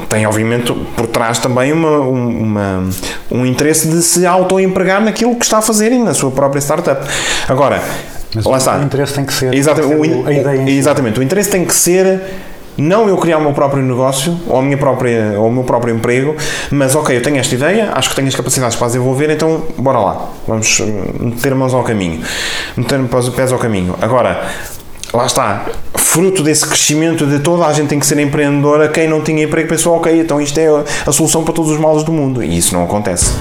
tem, 0.08 0.26
obviamente, 0.26 0.72
por 0.96 1.06
trás 1.06 1.38
também 1.38 1.72
uma, 1.72 2.00
um- 2.00 2.42
uma- 2.42 2.88
um 3.30 3.46
interesse 3.46 3.88
de 3.88 4.02
se 4.02 4.26
autoempregar 4.26 5.02
naquilo 5.02 5.34
que 5.36 5.44
está 5.44 5.58
a 5.58 5.62
fazer 5.62 5.92
e 5.92 5.98
na 5.98 6.14
sua 6.14 6.30
própria 6.30 6.60
startup. 6.60 7.06
Agora, 7.48 7.82
Mas 8.34 8.44
lá 8.44 8.52
o 8.52 8.56
está. 8.56 8.78
interesse 8.78 9.14
tem 9.14 9.24
que 9.24 9.32
ser, 9.32 9.52
Exatamente, 9.54 9.94
que 9.94 10.00
o 10.00 10.04
ser 10.04 10.10
in- 10.22 10.26
a 10.26 10.32
ideia 10.32 10.62
em 10.62 10.66
si. 10.66 10.72
exatamente. 10.78 11.20
O 11.20 11.22
interesse 11.22 11.50
tem 11.50 11.64
que 11.64 11.74
ser 11.74 12.20
não 12.78 13.08
eu 13.08 13.16
criar 13.18 13.36
o 13.38 13.42
meu 13.42 13.52
próprio 13.52 13.82
negócio 13.82 14.38
ou, 14.46 14.58
a 14.58 14.62
minha 14.62 14.78
própria, 14.78 15.34
ou 15.36 15.48
o 15.48 15.52
meu 15.52 15.64
próprio 15.64 15.94
emprego, 15.94 16.34
mas 16.70 16.94
ok, 16.94 17.14
eu 17.16 17.22
tenho 17.22 17.36
esta 17.36 17.54
ideia, 17.54 17.90
acho 17.94 18.08
que 18.10 18.14
tenho 18.16 18.28
as 18.28 18.34
capacidades 18.34 18.76
para 18.76 18.86
desenvolver, 18.86 19.28
então 19.30 19.64
bora 19.76 19.98
lá, 19.98 20.28
vamos 20.46 20.80
eh, 20.80 20.84
meter 21.20 21.54
mãos 21.54 21.74
ao 21.74 21.82
caminho, 21.82 22.22
meter 22.76 22.98
os 23.00 23.28
pés 23.30 23.52
ao 23.52 23.58
caminho. 23.58 23.94
Agora, 24.00 24.44
lá 25.12 25.26
está, 25.26 25.66
fruto 25.96 26.42
desse 26.42 26.66
crescimento 26.66 27.26
de 27.26 27.40
toda 27.40 27.66
a 27.66 27.72
gente 27.72 27.88
tem 27.88 27.98
que 27.98 28.06
ser 28.06 28.18
empreendedora, 28.18 28.88
quem 28.88 29.08
não 29.08 29.22
tinha 29.22 29.42
emprego 29.42 29.68
pensou, 29.68 29.96
ok, 29.96 30.20
então 30.20 30.40
isto 30.40 30.58
é 30.58 30.66
a 31.06 31.12
solução 31.12 31.42
para 31.42 31.52
todos 31.52 31.70
os 31.70 31.78
males 31.78 32.04
do 32.04 32.12
mundo, 32.12 32.42
e 32.42 32.56
isso 32.56 32.74
não 32.74 32.84
acontece. 32.84 33.32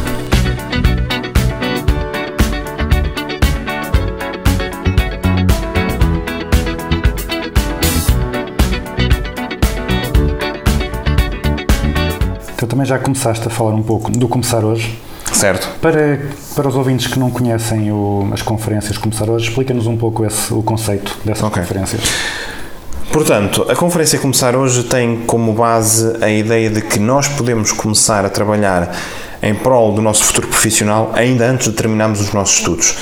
Tu 12.58 12.68
também 12.68 12.86
já 12.86 12.98
começaste 13.00 13.48
a 13.48 13.50
falar 13.50 13.72
um 13.72 13.84
pouco 13.84 14.12
do 14.12 14.28
Começar 14.28 14.66
Hoje. 14.66 14.98
Certo? 15.40 15.70
Para, 15.82 16.20
para 16.54 16.68
os 16.68 16.76
ouvintes 16.76 17.08
que 17.08 17.18
não 17.18 17.30
conhecem 17.32 17.90
o- 17.94 18.30
as 18.34 18.42
conferências 18.42 18.98
Começar 18.98 19.30
Hoje, 19.30 19.48
explica-nos 19.48 19.88
um 19.88 19.96
pouco 19.96 20.26
esse, 20.26 20.54
o 20.54 20.62
conceito 20.62 21.18
dessas 21.24 21.44
Ok. 21.44 21.62
conferências. 21.62 22.02
Portanto, 23.10 23.66
a 23.70 23.76
conferência 23.76 24.20
Começar 24.20 24.54
Hoje 24.54 24.84
tem 24.84 25.22
como 25.26 25.54
base 25.54 26.18
a 26.22 26.30
ideia 26.30 26.70
de 26.70 26.82
que 26.82 27.00
nós 27.00 27.30
podemos 27.30 27.72
começar 27.72 28.26
a 28.26 28.30
trabalhar 28.30 28.94
em 29.42 29.56
prol 29.56 29.94
do 29.94 30.02
nosso 30.02 30.26
futuro 30.26 30.50
profissional 30.50 31.14
ainda 31.16 31.46
antes 31.50 31.70
de 31.70 31.74
terminarmos 31.74 32.20
os 32.20 32.34
nossos 32.34 32.58
estudos. 32.58 32.96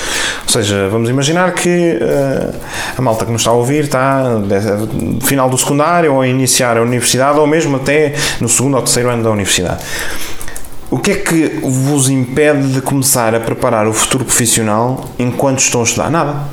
Ou 0.44 0.48
seja, 0.52 0.88
vamos 0.88 1.10
imaginar 1.10 1.52
que 1.54 1.98
eh, 2.00 2.50
a 2.96 3.02
malta 3.02 3.26
que 3.26 3.32
nos 3.32 3.40
está 3.40 3.50
a 3.50 3.54
ouvir 3.54 3.82
está 3.84 4.22
no 4.22 5.20
final 5.20 5.50
do 5.50 5.58
secundário 5.58 6.14
ou 6.14 6.20
a 6.20 6.28
iniciar 6.28 6.76
a 6.76 6.82
universidade 6.82 7.36
ou 7.40 7.48
mesmo 7.48 7.74
até 7.78 8.14
no 8.40 8.48
segundo 8.48 8.76
ou 8.76 8.82
terceiro 8.82 9.10
ano 9.10 9.24
da 9.24 9.30
universidade. 9.32 9.82
O 10.90 10.98
que 10.98 11.10
é 11.10 11.14
que 11.16 11.60
vos 11.62 12.08
impede 12.08 12.72
de 12.72 12.80
começar 12.80 13.34
a 13.34 13.40
preparar 13.40 13.86
o 13.86 13.92
futuro 13.92 14.24
profissional 14.24 15.04
enquanto 15.18 15.58
estão 15.58 15.82
a 15.82 15.84
estudar? 15.84 16.10
Nada. 16.10 16.44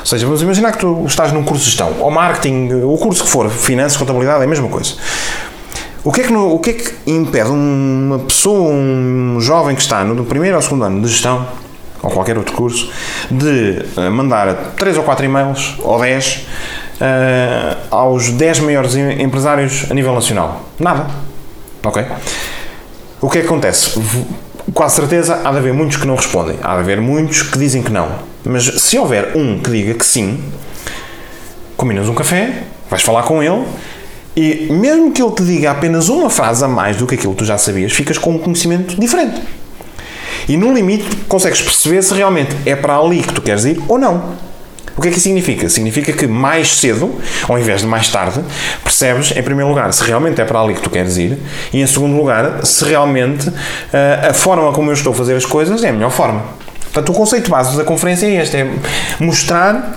Ou 0.00 0.06
seja, 0.06 0.24
vamos 0.26 0.42
imaginar 0.42 0.72
que 0.72 0.78
tu 0.78 1.04
estás 1.06 1.32
num 1.32 1.44
curso 1.44 1.62
de 1.64 1.70
gestão, 1.70 1.92
ou 2.00 2.10
marketing, 2.10 2.70
o 2.82 2.96
curso 2.98 3.22
que 3.24 3.30
for, 3.30 3.48
finanças, 3.50 3.96
contabilidade, 3.96 4.40
é 4.40 4.44
a 4.44 4.48
mesma 4.48 4.68
coisa. 4.68 4.94
O 6.02 6.10
que, 6.10 6.22
é 6.22 6.24
que, 6.24 6.32
o 6.32 6.58
que 6.58 6.70
é 6.70 6.72
que 6.72 6.94
impede 7.10 7.50
uma 7.50 8.18
pessoa, 8.20 8.70
um 8.70 9.38
jovem 9.40 9.76
que 9.76 9.82
está 9.82 10.02
no 10.04 10.24
primeiro 10.24 10.56
ou 10.56 10.62
segundo 10.62 10.84
ano 10.84 11.02
de 11.02 11.08
gestão, 11.08 11.46
ou 12.02 12.10
qualquer 12.10 12.38
outro 12.38 12.54
curso, 12.54 12.90
de 13.30 13.84
eh, 13.96 14.08
mandar 14.08 14.54
3 14.76 14.96
ou 14.96 15.02
4 15.04 15.24
e-mails, 15.24 15.74
ou 15.80 16.00
10, 16.00 16.46
eh, 17.00 17.76
aos 17.90 18.30
10 18.30 18.60
maiores 18.60 18.94
em- 18.96 19.20
empresários 19.22 19.84
a 19.90 19.94
nível 19.94 20.14
nacional? 20.14 20.62
Nada. 20.78 21.06
Ok? 21.84 22.04
O 23.20 23.28
que 23.28 23.38
é 23.38 23.40
que 23.40 23.46
acontece? 23.48 24.00
Quase 24.72 24.94
certeza 24.94 25.40
há 25.44 25.50
de 25.50 25.58
haver 25.58 25.74
muitos 25.74 25.96
que 25.96 26.06
não 26.06 26.14
respondem, 26.14 26.56
há 26.62 26.74
de 26.74 26.80
haver 26.80 27.00
muitos 27.00 27.42
que 27.42 27.58
dizem 27.58 27.82
que 27.82 27.90
não. 27.90 28.08
Mas 28.44 28.64
se 28.64 28.96
houver 28.96 29.36
um 29.36 29.58
que 29.58 29.70
diga 29.70 29.94
que 29.94 30.04
sim, 30.04 30.38
combinas 31.76 32.08
um 32.08 32.14
café, 32.14 32.62
vais 32.88 33.02
falar 33.02 33.24
com 33.24 33.42
ele 33.42 33.64
e 34.36 34.68
mesmo 34.70 35.10
que 35.10 35.20
ele 35.20 35.32
te 35.32 35.42
diga 35.42 35.72
apenas 35.72 36.08
uma 36.08 36.30
frase 36.30 36.64
a 36.64 36.68
mais 36.68 36.96
do 36.96 37.08
que 37.08 37.16
aquilo 37.16 37.32
que 37.32 37.38
tu 37.38 37.44
já 37.44 37.58
sabias, 37.58 37.92
ficas 37.92 38.18
com 38.18 38.30
um 38.30 38.38
conhecimento 38.38 38.98
diferente. 39.00 39.42
E 40.48 40.56
no 40.56 40.72
limite 40.72 41.04
consegues 41.28 41.60
perceber 41.60 42.02
se 42.02 42.14
realmente 42.14 42.56
é 42.64 42.76
para 42.76 42.96
ali 42.96 43.20
que 43.20 43.32
tu 43.32 43.42
queres 43.42 43.64
ir 43.64 43.82
ou 43.88 43.98
não. 43.98 44.36
O 44.98 45.00
que 45.00 45.06
é 45.06 45.10
que 45.12 45.16
isso 45.16 45.28
significa? 45.28 45.68
Significa 45.68 46.12
que 46.12 46.26
mais 46.26 46.76
cedo, 46.76 47.14
ao 47.48 47.56
invés 47.56 47.82
de 47.82 47.86
mais 47.86 48.08
tarde, 48.08 48.40
percebes, 48.82 49.30
em 49.30 49.42
primeiro 49.44 49.68
lugar, 49.68 49.92
se 49.92 50.02
realmente 50.02 50.40
é 50.40 50.44
para 50.44 50.60
ali 50.60 50.74
que 50.74 50.80
tu 50.80 50.90
queres 50.90 51.16
ir, 51.16 51.38
e 51.72 51.80
em 51.80 51.86
segundo 51.86 52.16
lugar, 52.16 52.66
se 52.66 52.84
realmente 52.84 53.48
ah, 53.92 54.30
a 54.30 54.34
forma 54.34 54.72
como 54.72 54.90
eu 54.90 54.94
estou 54.94 55.12
a 55.12 55.14
fazer 55.14 55.36
as 55.36 55.46
coisas 55.46 55.84
é 55.84 55.90
a 55.90 55.92
melhor 55.92 56.10
forma. 56.10 56.42
Portanto, 56.82 57.10
o 57.10 57.12
conceito 57.12 57.48
básico 57.48 57.76
da 57.76 57.84
conferência 57.84 58.26
é 58.26 58.42
este: 58.42 58.56
é 58.56 58.68
mostrar 59.20 59.96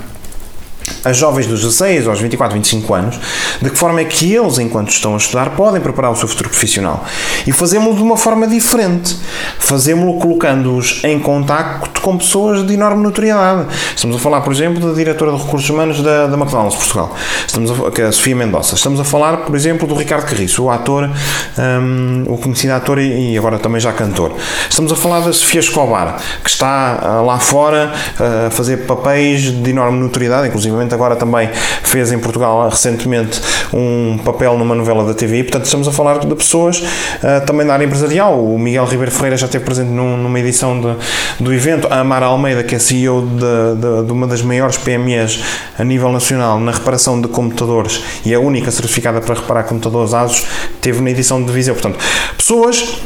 a 1.03 1.13
jovens 1.13 1.47
dos 1.47 1.61
16 1.61 2.07
aos 2.07 2.19
24, 2.19 2.55
25 2.55 2.93
anos, 2.93 3.19
de 3.61 3.69
que 3.69 3.77
forma 3.77 4.01
é 4.01 4.05
que 4.05 4.33
eles, 4.33 4.57
enquanto 4.59 4.89
estão 4.89 5.13
a 5.13 5.17
estudar, 5.17 5.51
podem 5.51 5.81
preparar 5.81 6.11
o 6.11 6.15
seu 6.15 6.27
futuro 6.27 6.49
profissional. 6.49 7.05
E 7.45 7.51
fazemos-lo 7.51 7.95
de 7.95 8.03
uma 8.03 8.17
forma 8.17 8.47
diferente. 8.47 9.17
Fazemos-lo 9.59 10.19
colocando-os 10.19 11.03
em 11.03 11.19
contacto 11.19 12.01
com 12.01 12.17
pessoas 12.17 12.65
de 12.65 12.73
enorme 12.73 13.03
notoriedade. 13.03 13.67
Estamos 13.95 14.15
a 14.15 14.19
falar, 14.19 14.41
por 14.41 14.53
exemplo, 14.53 14.87
da 14.87 14.93
diretora 14.93 15.31
de 15.31 15.37
recursos 15.37 15.69
humanos 15.69 16.01
da, 16.01 16.27
da 16.27 16.37
McDonald's 16.37 16.75
Portugal, 16.75 17.15
Estamos 17.45 17.71
a, 17.71 17.91
que 17.91 18.01
é 18.01 18.05
a 18.05 18.11
Sofia 18.11 18.35
Mendonça. 18.35 18.75
Estamos 18.75 18.99
a 18.99 19.03
falar, 19.03 19.37
por 19.37 19.55
exemplo, 19.55 19.87
do 19.87 19.95
Ricardo 19.95 20.25
Carriço, 20.25 20.63
o 20.63 20.69
ator, 20.69 21.09
hum, 21.57 22.23
o 22.27 22.37
conhecido 22.37 22.73
ator 22.73 22.99
e, 22.99 23.33
e 23.33 23.37
agora 23.37 23.59
também 23.59 23.79
já 23.79 23.93
cantor. 23.93 24.33
Estamos 24.69 24.91
a 24.91 24.95
falar 24.95 25.21
da 25.21 25.33
Sofia 25.33 25.59
Escobar, 25.59 26.17
que 26.43 26.49
está 26.49 26.99
ah, 27.01 27.21
lá 27.21 27.39
fora 27.39 27.91
ah, 28.19 28.47
a 28.47 28.49
fazer 28.49 28.85
papéis 28.85 29.43
de 29.43 29.69
enorme 29.69 29.99
notoriedade, 29.99 30.47
inclusive 30.47 30.75
agora 30.93 31.15
também 31.15 31.49
fez 31.83 32.11
em 32.11 32.19
Portugal 32.19 32.69
recentemente 32.69 33.41
um 33.73 34.17
papel 34.23 34.57
numa 34.57 34.75
novela 34.75 35.03
da 35.05 35.13
TV, 35.13 35.43
portanto 35.43 35.65
estamos 35.65 35.87
a 35.87 35.91
falar 35.91 36.19
de 36.19 36.35
pessoas 36.35 36.83
ah, 37.23 37.41
também 37.41 37.65
da 37.65 37.73
área 37.73 37.85
empresarial. 37.85 38.43
O 38.43 38.57
Miguel 38.59 38.85
Ribeiro 38.85 39.11
Ferreira 39.11 39.37
já 39.37 39.45
esteve 39.45 39.63
presente 39.65 39.89
num- 39.89 40.17
numa 40.17 40.39
edição 40.39 40.79
de- 40.79 40.95
do 41.43 41.53
evento, 41.53 41.87
a 41.89 41.99
Amara 41.99 42.25
Almeida, 42.27 42.63
que 42.63 42.75
é 42.75 42.79
CEO 42.79 43.21
de, 43.25 43.35
de- 43.81 44.05
de 44.05 44.11
uma 44.11 44.27
das 44.27 44.41
maiores 44.41 44.77
PMEs 44.77 45.39
a 45.77 45.83
nível 45.83 46.11
nacional 46.11 46.59
na 46.59 46.71
reparação 46.71 47.19
de 47.21 47.27
computadores 47.27 48.01
e 48.25 48.33
a 48.33 48.39
única 48.39 48.69
certificada 48.71 49.21
para 49.21 49.35
reparar 49.35 49.63
computadores 49.63 50.13
ASUS, 50.13 50.45
teve 50.81 51.01
na 51.01 51.09
edição 51.11 51.41
de 51.43 51.51
Viseu. 51.51 51.73
Portanto, 51.73 51.97
pessoas 52.37 52.97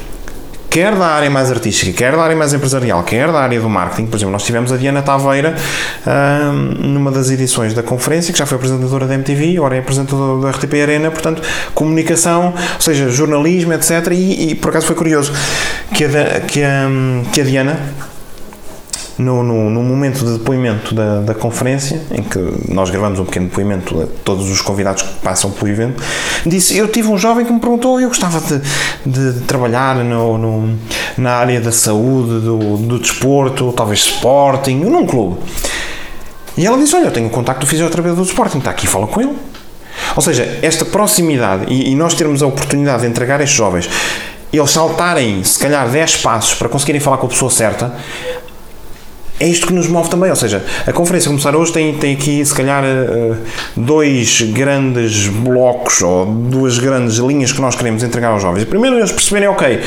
quer 0.76 0.94
da 0.94 1.06
área 1.06 1.30
mais 1.30 1.50
artística, 1.50 1.94
quer 1.94 2.12
da 2.18 2.22
área 2.22 2.36
mais 2.36 2.54
empresarial, 2.54 3.02
quer 3.02 3.32
da 3.32 3.40
área 3.40 3.62
do 3.62 3.70
marketing. 3.70 4.08
Por 4.08 4.18
exemplo, 4.18 4.34
nós 4.34 4.44
tivemos 4.44 4.74
a 4.74 4.76
Diana 4.76 5.02
Taveira 5.02 5.56
ahm, 6.06 6.86
numa 6.86 7.12
das 7.12 7.30
edições 7.30 7.74
da 7.74 7.82
conferência, 7.82 8.34
que 8.34 8.38
já 8.38 8.46
foi 8.46 8.58
apresentadora 8.58 9.08
da 9.08 9.14
MTV, 9.14 9.56
agora 9.56 9.78
é 9.78 9.80
apresentadora 9.80 10.42
da 10.42 10.50
RTP 10.52 10.74
Arena, 10.82 11.12
portanto, 11.12 11.42
comunicação, 11.74 12.54
ou 12.74 12.82
seja, 12.82 13.10
jornalismo, 13.10 13.72
etc. 13.72 14.12
E, 14.12 14.50
e, 14.50 14.56
por 14.56 14.72
acaso 14.72 14.88
foi 14.88 14.98
curioso 14.98 15.32
que 15.94 16.04
a, 16.04 16.42
que 16.42 16.62
a, 16.62 16.90
que 17.32 17.40
a 17.40 17.44
Diana, 17.46 17.80
no, 19.17 19.43
no, 19.43 19.69
no 19.69 19.82
momento 19.82 20.25
de 20.25 20.34
depoimento 20.38 20.93
da, 20.93 21.21
da 21.21 21.34
conferência, 21.34 22.01
em 22.12 22.21
que 22.21 22.38
nós 22.71 22.89
gravamos 22.89 23.19
um 23.19 23.25
pequeno 23.25 23.47
depoimento 23.47 24.01
a 24.01 24.08
todos 24.23 24.49
os 24.49 24.60
convidados 24.62 25.04
que 25.04 25.13
passam 25.19 25.51
pelo 25.51 25.69
evento, 25.69 26.04
disse: 26.45 26.78
Eu 26.78 26.88
tive 26.89 27.08
um 27.08 27.17
jovem 27.17 27.45
que 27.45 27.54
me 27.54 27.60
perguntou, 27.60 27.99
eu 27.99 28.10
gostava 28.10 28.41
de, 28.41 28.62
de 29.06 29.39
trabalhar 29.41 29.95
no, 29.95 30.38
no- 30.38 30.78
na 31.17 31.32
área 31.36 31.62
da 31.62 31.71
saúde, 31.71 32.41
do, 32.41 32.78
do 32.78 32.99
desporto, 32.99 33.71
talvez 33.71 34.01
Sporting, 34.01 34.75
num 34.80 35.06
clube. 35.06 35.38
E 36.58 36.65
ela 36.65 36.78
disse: 36.78 36.95
Olha, 36.95 37.06
eu 37.06 37.12
tenho 37.12 37.30
contacto 37.30 37.62
do 37.62 37.67
fisioterapeuta 37.67 38.17
do 38.17 38.28
Sporting, 38.28 38.57
está 38.59 38.72
aqui, 38.72 38.86
fala 38.88 39.07
com 39.07 39.22
ele. 39.22 39.34
Ou 40.16 40.22
seja, 40.22 40.59
esta 40.61 40.84
proximidade 40.86 41.66
e, 41.72 41.91
e 41.91 41.95
nós 41.95 42.13
termos 42.13 42.43
a 42.43 42.47
oportunidade 42.47 43.03
de 43.03 43.07
entregar 43.07 43.39
estes 43.41 43.55
jovens, 43.57 43.89
eles 44.51 44.72
saltarem 44.72 45.43
se 45.43 45.59
calhar 45.59 45.88
10 45.89 46.18
passos 46.18 46.53
para 46.53 46.70
conseguirem 46.70 47.01
falar 47.01 47.18
com 47.18 47.26
a 47.26 47.30
pessoa 47.30 47.51
certa, 47.51 47.93
é 49.40 49.48
isto 49.48 49.68
que 49.68 49.74
nos 49.74 49.88
move 49.88 50.10
também. 50.10 50.30
Ou 50.30 50.36
seja, 50.36 50.64
a 50.86 50.94
conferência 50.94 51.30
começar 51.30 51.56
hoje 51.56 51.72
tem, 51.72 51.94
tem 51.96 52.14
aqui, 52.14 52.44
se 52.44 52.54
calhar, 52.54 52.84
eh, 52.84 53.36
dois 53.76 54.42
grandes 54.42 55.28
blocos 55.28 56.02
ou 56.02 56.26
duas 56.26 56.78
grandes 56.78 57.18
linhas 57.18 57.52
que 57.52 57.62
nós 57.62 57.76
queremos 57.76 58.04
entregar 58.04 58.30
aos 58.30 58.42
jovens. 58.42 58.66
Primeiro, 58.66 58.98
eles 58.98 59.12
perceberem, 59.12 59.50
ok, 59.50 59.82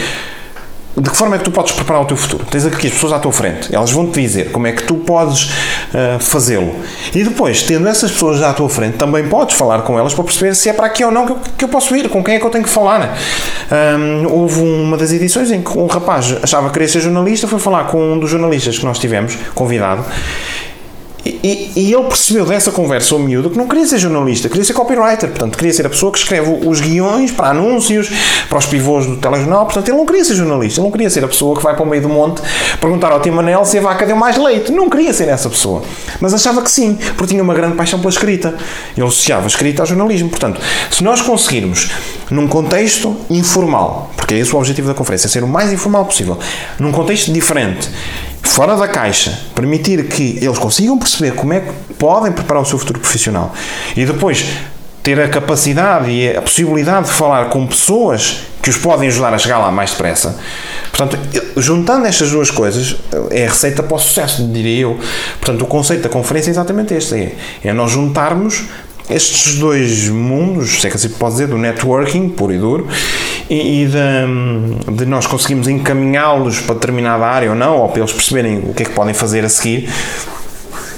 de 0.96 1.10
que 1.10 1.16
forma 1.16 1.36
é 1.36 1.38
que 1.38 1.44
tu 1.44 1.50
podes 1.50 1.72
preparar 1.72 2.02
o 2.02 2.04
teu 2.04 2.16
futuro? 2.16 2.44
Tens 2.50 2.66
aqui 2.66 2.88
as 2.88 2.92
pessoas 2.92 3.12
à 3.12 3.18
tua 3.18 3.32
frente, 3.32 3.74
elas 3.74 3.90
vão-te 3.90 4.20
dizer 4.20 4.50
como 4.50 4.66
é 4.66 4.72
que 4.72 4.82
tu 4.82 4.94
podes 4.94 5.50
ah, 5.94 6.18
fazê-lo. 6.18 6.74
E 7.14 7.22
depois, 7.22 7.62
tendo 7.62 7.86
essas 7.88 8.10
pessoas 8.10 8.42
à 8.42 8.52
tua 8.52 8.68
frente, 8.68 8.96
também 8.96 9.28
podes 9.28 9.56
falar 9.56 9.82
com 9.82 9.98
elas 9.98 10.14
para 10.14 10.24
perceber 10.24 10.54
se 10.54 10.68
é 10.68 10.72
para 10.72 10.86
aqui 10.86 11.04
ou 11.04 11.10
não 11.10 11.26
que 11.26 11.32
eu, 11.32 11.38
que 11.58 11.64
eu 11.64 11.68
posso 11.68 11.94
ir, 11.96 12.08
com 12.08 12.22
quem 12.22 12.34
é 12.34 12.38
que 12.40 12.46
eu 12.46 12.50
tenho 12.50 12.64
que 12.64 12.70
falar. 12.70 13.16
Ahm, 13.70 14.26
houve 14.28 14.60
uma 14.60 14.96
das 14.96 15.12
edições 15.12 15.50
em 15.50 15.62
que 15.62 15.78
um 15.78 15.86
rapaz 15.86 16.34
achava 16.42 16.66
que 16.68 16.72
queria 16.72 16.88
ser 16.88 17.00
jornalista, 17.00 17.46
foi 17.46 17.58
falar 17.58 17.84
com 17.84 18.14
um 18.14 18.18
dos 18.18 18.30
jornalistas 18.30 18.78
que 18.78 18.84
nós 18.84 18.98
tivemos, 18.98 19.36
convidado, 19.54 20.04
e, 21.42 21.72
e- 21.76 21.92
ele 21.92 22.04
percebeu 22.04 22.44
dessa 22.46 22.70
conversa 22.70 23.14
ao 23.14 23.20
miúdo 23.20 23.50
que 23.50 23.58
não 23.58 23.66
queria 23.66 23.86
ser 23.86 23.98
jornalista, 23.98 24.48
queria 24.48 24.64
ser 24.64 24.72
copywriter, 24.72 25.28
portanto, 25.28 25.56
queria 25.56 25.72
ser 25.72 25.86
a 25.86 25.88
pessoa 25.90 26.12
que 26.12 26.18
escreve 26.18 26.66
os 26.66 26.80
guiões 26.80 27.30
para 27.30 27.48
anúncios, 27.48 28.10
para 28.48 28.58
os 28.58 28.66
pivôs 28.66 29.06
do 29.06 29.16
telejornal, 29.16 29.64
portanto, 29.64 29.88
ele 29.88 29.96
não 29.96 30.06
queria 30.06 30.24
ser 30.24 30.34
jornalista, 30.34 30.80
ele 30.80 30.84
não 30.86 30.92
queria 30.92 31.10
ser 31.10 31.24
a 31.24 31.28
pessoa 31.28 31.56
que 31.56 31.62
vai 31.62 31.74
para 31.74 31.82
o 31.82 31.86
meio 31.86 32.02
do 32.02 32.08
monte 32.08 32.40
perguntar 32.80 33.12
ao 33.12 33.20
Tim 33.20 33.30
Manel 33.30 33.64
se 33.64 33.78
a 33.78 33.80
vaca 33.80 34.06
deu 34.06 34.16
mais 34.16 34.36
leite, 34.36 34.72
não 34.72 34.88
queria 34.88 35.12
ser 35.12 35.28
essa 35.28 35.48
pessoa, 35.48 35.82
mas 36.20 36.32
achava 36.34 36.62
que 36.62 36.70
sim, 36.70 36.98
porque 37.16 37.28
tinha 37.28 37.42
uma 37.42 37.54
grande 37.54 37.76
paixão 37.76 37.98
pela 37.98 38.10
escrita, 38.10 38.54
ele 38.96 39.06
associava 39.06 39.44
a 39.44 39.48
escrita 39.48 39.82
ao 39.82 39.86
jornalismo, 39.86 40.28
portanto, 40.28 40.60
se 40.90 41.02
nós 41.02 41.20
conseguirmos, 41.20 41.90
num 42.30 42.46
contexto 42.46 43.16
informal, 43.30 44.10
porque 44.16 44.34
é 44.34 44.38
esse 44.38 44.54
o 44.54 44.58
objetivo 44.58 44.88
da 44.88 44.94
conferência, 44.94 45.28
ser 45.28 45.42
o 45.42 45.48
mais 45.48 45.72
informal 45.72 46.04
possível, 46.04 46.38
num 46.78 46.92
contexto 46.92 47.32
diferente, 47.32 47.88
fora 48.48 48.76
da 48.76 48.88
caixa, 48.88 49.38
permitir 49.54 50.08
que 50.08 50.38
eles 50.42 50.58
consigam 50.58 50.98
perceber 50.98 51.32
como 51.32 51.52
é 51.52 51.60
que 51.60 51.94
podem 51.94 52.32
preparar 52.32 52.62
o 52.62 52.66
seu 52.66 52.78
futuro 52.78 52.98
profissional 52.98 53.54
e 53.96 54.04
depois 54.04 54.44
ter 55.02 55.20
a 55.20 55.28
capacidade 55.28 56.10
e 56.10 56.36
a 56.36 56.42
possibilidade 56.42 57.06
de 57.06 57.12
falar 57.12 57.50
com 57.50 57.66
pessoas 57.66 58.40
que 58.60 58.68
os 58.68 58.76
podem 58.76 59.08
ajudar 59.08 59.32
a 59.32 59.38
chegar 59.38 59.58
lá 59.58 59.70
mais 59.70 59.92
depressa. 59.92 60.36
Portanto, 60.90 61.18
juntando 61.56 62.06
estas 62.06 62.30
duas 62.30 62.50
coisas, 62.50 62.96
é 63.30 63.46
a 63.46 63.48
receita 63.48 63.82
para 63.82 63.96
o 63.96 63.98
sucesso, 63.98 64.46
diria 64.48 64.82
eu. 64.82 64.98
Portanto, 65.40 65.62
o 65.62 65.66
conceito 65.66 66.02
da 66.02 66.08
conferência 66.08 66.50
é 66.50 66.52
exatamente 66.52 66.92
este: 66.92 67.14
é, 67.14 67.36
é 67.64 67.72
nós 67.72 67.90
juntarmos 67.90 68.64
estes 69.08 69.54
dois 69.54 70.08
mundos, 70.08 70.80
se 70.80 70.86
é 70.86 70.90
que 70.90 70.96
assim 70.96 71.08
pode 71.08 71.32
dizer, 71.32 71.46
do 71.46 71.56
networking, 71.56 72.28
puro 72.28 72.52
e 72.52 72.58
duro, 72.58 72.88
e, 73.48 73.82
e 73.82 73.86
de, 73.86 74.94
de 74.94 75.06
nós 75.06 75.26
conseguimos 75.26 75.68
encaminhá-los 75.68 76.60
para 76.60 76.74
determinada 76.74 77.24
área 77.26 77.50
ou 77.50 77.56
não, 77.56 77.78
ou 77.78 77.88
para 77.88 78.00
eles 78.00 78.12
perceberem 78.12 78.58
o 78.58 78.74
que 78.74 78.82
é 78.82 78.86
que 78.86 78.92
podem 78.92 79.14
fazer 79.14 79.44
a 79.44 79.48
seguir. 79.48 79.88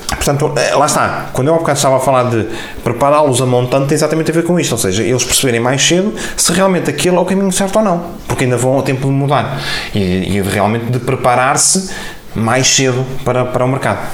Portanto, 0.08 0.52
eh, 0.56 0.74
lá 0.74 0.86
está. 0.86 1.30
Quando 1.32 1.48
eu 1.48 1.54
há 1.54 1.58
bocado 1.58 1.78
estava 1.78 1.96
a 1.96 2.00
falar 2.00 2.24
de 2.24 2.46
prepará-los 2.84 3.40
a 3.40 3.46
montante, 3.46 3.88
tem 3.88 3.94
exatamente 3.94 4.30
a 4.30 4.34
ver 4.34 4.42
com 4.44 4.58
isto. 4.60 4.72
Ou 4.72 4.78
seja, 4.78 5.02
eles 5.02 5.24
perceberem 5.24 5.60
mais 5.60 5.82
cedo 5.82 6.14
se 6.36 6.52
realmente 6.52 6.90
aquele 6.90 7.16
é 7.16 7.18
o 7.18 7.24
caminho 7.24 7.50
certo 7.52 7.76
ou 7.76 7.84
não. 7.84 8.04
Porque 8.28 8.44
ainda 8.44 8.56
vão 8.56 8.74
ao 8.74 8.82
tempo 8.82 9.06
de 9.06 9.12
mudar. 9.12 9.58
E, 9.94 9.98
e 9.98 10.42
realmente 10.42 10.86
de 10.86 10.98
preparar-se 10.98 11.90
mais 12.34 12.66
cedo 12.66 13.06
para, 13.24 13.46
para 13.46 13.64
o 13.64 13.68
mercado. 13.68 14.06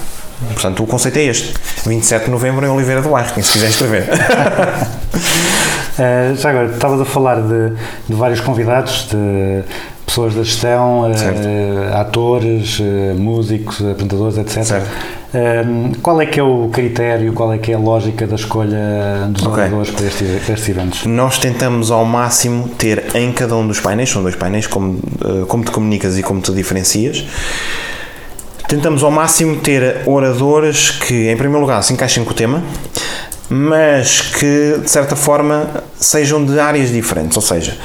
Portanto, 0.53 0.83
o 0.83 0.87
conceito 0.87 1.19
é 1.19 1.25
este. 1.25 1.55
27 1.87 2.27
de 2.27 2.31
novembro 2.31 2.65
em 2.65 2.69
Oliveira 2.69 3.03
do 3.03 3.09
Bairro, 3.09 3.33
quem 3.33 3.43
se 3.43 3.53
quiser 3.53 3.71
escrever. 3.71 4.07
Eh, 5.99 6.35
já 6.37 6.51
agora, 6.51 6.67
estavas 6.67 7.01
a 7.01 7.05
falar 7.05 7.41
de, 7.41 7.71
de 8.09 8.15
vários 8.15 8.41
convidados, 8.41 9.09
de 9.11 9.63
pessoas 10.05 10.35
da 10.35 10.43
gestão, 10.43 11.11
Certo. 11.15 11.41
atores, 11.95 12.79
eh, 12.81 13.15
músicos, 13.17 13.81
apresentadores, 13.81 14.39
etc. 14.39 14.63
Certo. 14.63 14.87
Eh, 15.35 15.65
qual 16.03 16.21
é 16.21 16.27
que 16.27 16.39
é 16.39 16.43
o 16.43 16.69
critério, 16.73 17.33
qual 17.33 17.53
é 17.53 17.59
que 17.59 17.73
é 17.73 17.75
a 17.75 17.79
lógica 17.79 18.27
da 18.27 18.37
escolha 18.37 19.27
dos 19.31 19.43
Ok. 19.47 19.55
oradores 19.65 19.91
para, 19.91 20.07
este- 20.07 20.25
para 20.45 20.55
estes 20.55 20.69
eventos? 20.69 21.07
Nós 21.07 21.39
tentamos 21.39 21.91
ao 21.91 22.05
máximo 22.05 22.69
ter 22.69 23.05
em 23.15 23.33
cada 23.33 23.57
um 23.57 23.67
dos 23.67 23.81
painéis, 23.81 24.11
são 24.11 24.23
dois 24.23 24.37
painéis, 24.37 24.67
como, 24.67 24.99
como 25.49 25.65
te 25.65 25.71
comunicas 25.71 26.17
e 26.19 26.23
como 26.23 26.41
te 26.41 26.53
diferencias. 26.53 27.25
Tentamos 28.69 29.03
ao 29.05 29.11
máximo 29.13 29.57
ter 29.61 30.03
oradores 30.07 30.91
que, 30.91 31.29
em 31.31 31.37
primeiro 31.37 31.61
lugar, 31.61 31.83
se 31.83 31.93
encaixem 31.93 32.25
com 32.25 32.31
o 32.33 32.35
tema, 32.35 32.63
mas 33.49 34.21
que, 34.21 34.79
de 34.83 34.91
certa 34.91 35.15
forma, 35.17 35.85
sejam 35.99 36.45
de 36.45 36.59
áreas 36.59 36.91
diferentes. 36.91 37.37
Ou 37.37 37.43
seja, 37.43 37.77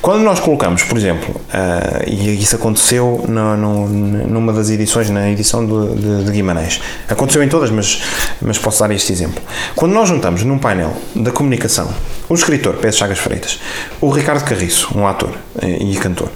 quando 0.00 0.22
nós 0.22 0.40
colocamos, 0.40 0.82
por 0.82 0.98
exemplo, 0.98 1.40
ah, 1.52 2.02
e 2.06 2.40
isso 2.42 2.56
aconteceu 2.56 3.24
no- 3.28 3.56
no- 3.56 3.88
numa 4.26 4.52
das 4.52 4.68
edições, 4.70 5.08
na 5.10 5.30
edição 5.30 5.64
do- 5.64 5.94
de, 5.94 6.24
de 6.24 6.30
Guimarães, 6.32 6.80
aconteceu 7.08 7.42
em 7.42 7.48
todas, 7.48 7.70
mas, 7.70 8.02
mas 8.40 8.58
posso 8.58 8.80
dar 8.80 8.90
este 8.92 9.12
exemplo. 9.12 9.40
Quando 9.76 9.92
nós 9.92 10.08
juntamos 10.08 10.42
num 10.42 10.58
painel 10.58 10.92
da 11.14 11.30
comunicação 11.30 11.88
o 12.28 12.34
escritor 12.34 12.74
Pedro 12.74 12.96
Chagas 12.96 13.18
Freitas, 13.18 13.60
o 14.00 14.10
Ricardo 14.10 14.42
Carriço, 14.44 14.88
um 14.98 15.06
ator 15.06 15.30
eh, 15.60 15.78
e 15.80 15.96
cantor, 15.96 16.30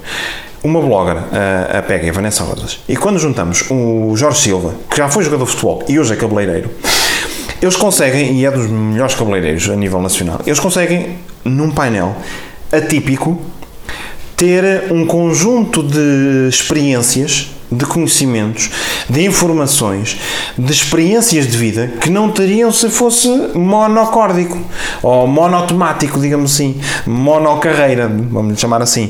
uma 0.63 0.81
blogger, 0.81 1.17
a, 1.17 1.77
a 1.79 1.81
Pega 1.81 2.05
e 2.05 2.09
a 2.09 2.13
Vanessa 2.13 2.43
Rosas, 2.43 2.79
e 2.87 2.95
quando 2.95 3.19
juntamos 3.19 3.65
o 3.69 4.13
Jorge 4.15 4.39
Silva, 4.41 4.73
que 4.89 4.97
já 4.97 5.09
foi 5.09 5.23
jogador 5.23 5.43
de 5.45 5.51
futebol 5.51 5.83
e 5.87 5.99
hoje 5.99 6.13
é 6.13 6.15
cabeleireiro, 6.15 6.69
eles 7.61 7.75
conseguem, 7.75 8.39
e 8.39 8.45
é 8.45 8.51
dos 8.51 8.69
melhores 8.69 9.15
cabeleireiros 9.15 9.69
a 9.69 9.75
nível 9.75 10.01
nacional, 10.01 10.41
eles 10.45 10.59
conseguem, 10.59 11.17
num 11.43 11.71
painel 11.71 12.15
atípico, 12.71 13.39
ter 14.35 14.91
um 14.91 15.05
conjunto 15.05 15.81
de 15.81 16.47
experiências, 16.47 17.49
de 17.71 17.85
conhecimentos, 17.85 18.69
de 19.09 19.25
informações, 19.25 20.17
de 20.57 20.71
experiências 20.71 21.47
de 21.47 21.57
vida 21.57 21.91
que 21.99 22.09
não 22.09 22.31
teriam 22.31 22.71
se 22.71 22.89
fosse 22.89 23.27
monocórdico 23.55 24.57
ou 25.01 25.27
monotemático, 25.27 26.19
digamos 26.19 26.53
assim, 26.53 26.79
monocarreira, 27.05 28.07
vamos 28.07 28.59
chamar 28.59 28.81
assim. 28.81 29.09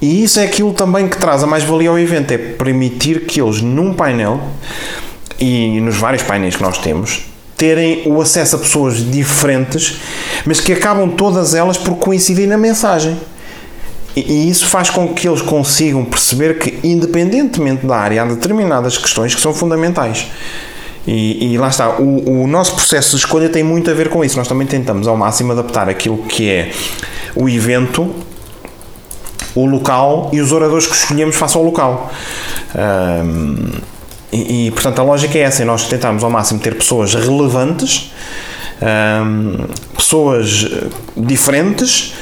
E 0.00 0.22
isso 0.22 0.38
é 0.38 0.44
aquilo 0.44 0.72
também 0.72 1.08
que 1.08 1.16
traz 1.16 1.42
a 1.42 1.46
mais-valia 1.46 1.90
ao 1.90 1.98
evento, 1.98 2.30
é 2.30 2.38
permitir 2.38 3.26
que 3.26 3.40
eles, 3.40 3.60
num 3.60 3.92
painel, 3.92 4.40
e 5.40 5.80
nos 5.80 5.96
vários 5.96 6.22
painéis 6.22 6.54
que 6.54 6.62
nós 6.62 6.78
temos, 6.78 7.22
terem 7.58 8.02
o 8.06 8.22
acesso 8.22 8.56
a 8.56 8.58
pessoas 8.58 8.98
diferentes, 9.10 9.98
mas 10.46 10.60
que 10.60 10.72
acabam 10.72 11.10
todas 11.10 11.54
elas 11.54 11.76
por 11.76 11.96
coincidir 11.96 12.48
na 12.48 12.56
mensagem. 12.56 13.20
E, 14.16 14.48
isso 14.48 14.66
faz 14.66 14.88
com 14.88 15.12
que 15.12 15.28
eles 15.28 15.42
consigam 15.42 16.04
perceber 16.04 16.58
que, 16.58 16.78
independentemente 16.82 17.84
da 17.84 17.96
área, 17.96 18.22
há 18.22 18.24
determinadas 18.24 18.96
questões 18.96 19.34
que 19.34 19.40
são 19.40 19.52
fundamentais. 19.52 20.28
E, 21.06 21.52
e 21.52 21.58
lá 21.58 21.68
está, 21.68 21.98
o, 21.98 22.42
o 22.42 22.46
nosso 22.46 22.74
processo 22.74 23.10
de 23.10 23.16
escolha 23.16 23.48
tem 23.48 23.62
muito 23.62 23.90
a 23.90 23.94
ver 23.94 24.08
com 24.08 24.24
isso. 24.24 24.38
Nós 24.38 24.46
também 24.46 24.66
tentamos 24.66 25.08
ao 25.08 25.16
máximo 25.16 25.52
adaptar 25.52 25.88
aquilo 25.88 26.18
que 26.18 26.48
é 26.48 26.70
o 27.34 27.48
evento 27.48 28.14
o 29.54 29.66
local 29.66 30.30
e 30.32 30.40
os 30.40 30.52
oradores 30.52 30.86
que 30.86 30.94
escolhemos 30.94 31.34
face 31.34 31.56
ao 31.56 31.64
local. 31.64 32.12
Ahm, 32.74 33.80
e, 34.32 34.66
e, 34.66 34.70
portanto 34.70 34.98
a 35.00 35.02
lógica 35.02 35.38
é 35.38 35.42
essa, 35.42 35.62
é 35.62 35.64
nós 35.64 35.88
tentarmos 35.88 36.22
ao 36.22 36.30
máximo 36.30 36.60
ter 36.60 36.74
pessoas 36.74 37.14
relevantes, 37.14 38.12
pessoas 39.96 40.68
eh, 40.70 40.86
diferentes 41.16 42.14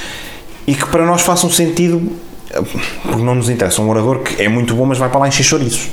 e 0.65 0.73
que 0.73 0.85
para 0.87 1.05
nós 1.05 1.21
façam 1.21 1.49
sentido, 1.49 2.11
eh, 2.49 2.61
porque 3.03 3.21
não 3.21 3.35
nos 3.35 3.49
interessa 3.49 3.81
um 3.81 3.89
orador 3.89 4.19
que 4.19 4.41
é 4.41 4.49
muito 4.49 4.73
bom, 4.73 4.85
mas 4.85 4.97
vai 4.97 5.09
para 5.09 5.19
lá 5.19 5.27
encher 5.27 5.43
chouriços. 5.43 5.87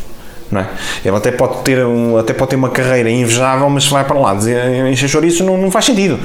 Não 0.51 0.61
é? 0.61 0.68
Ele 1.05 1.16
até 1.16 1.32
pode, 1.32 1.62
ter 1.62 1.78
até 2.20 2.32
pode 2.32 2.51
ter 2.51 2.57
uma 2.57 2.68
carreira 2.68 3.11
invejável, 3.11 3.68
mas 3.68 3.84
se 3.84 3.90
vai 3.90 4.05
para 4.05 4.18
lá 4.18 4.34
dizer 4.34 4.86
encher 4.86 5.09
chouriços 5.09 5.40
não, 5.40 5.57
não 5.57 5.70
faz 5.70 5.86
sentido. 5.86 6.18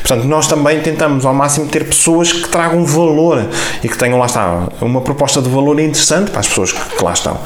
Portanto, 0.00 0.24
nós 0.24 0.46
também 0.46 0.80
tentamos 0.80 1.24
ao 1.26 1.34
máximo 1.34 1.66
ter 1.66 1.84
pessoas 1.84 2.32
que 2.32 2.48
tragam 2.48 2.84
valor 2.84 3.44
e 3.82 3.88
que 3.88 3.98
tenham 3.98 4.18
lá 4.18 4.26
está 4.26 4.68
uma 4.80 5.00
proposta 5.00 5.42
de 5.42 5.48
valor 5.48 5.78
interessante 5.80 6.30
para 6.30 6.40
as 6.40 6.48
pessoas 6.48 6.72
que, 6.72 6.96
que 6.96 7.04
lá 7.04 7.12
estão. 7.12 7.38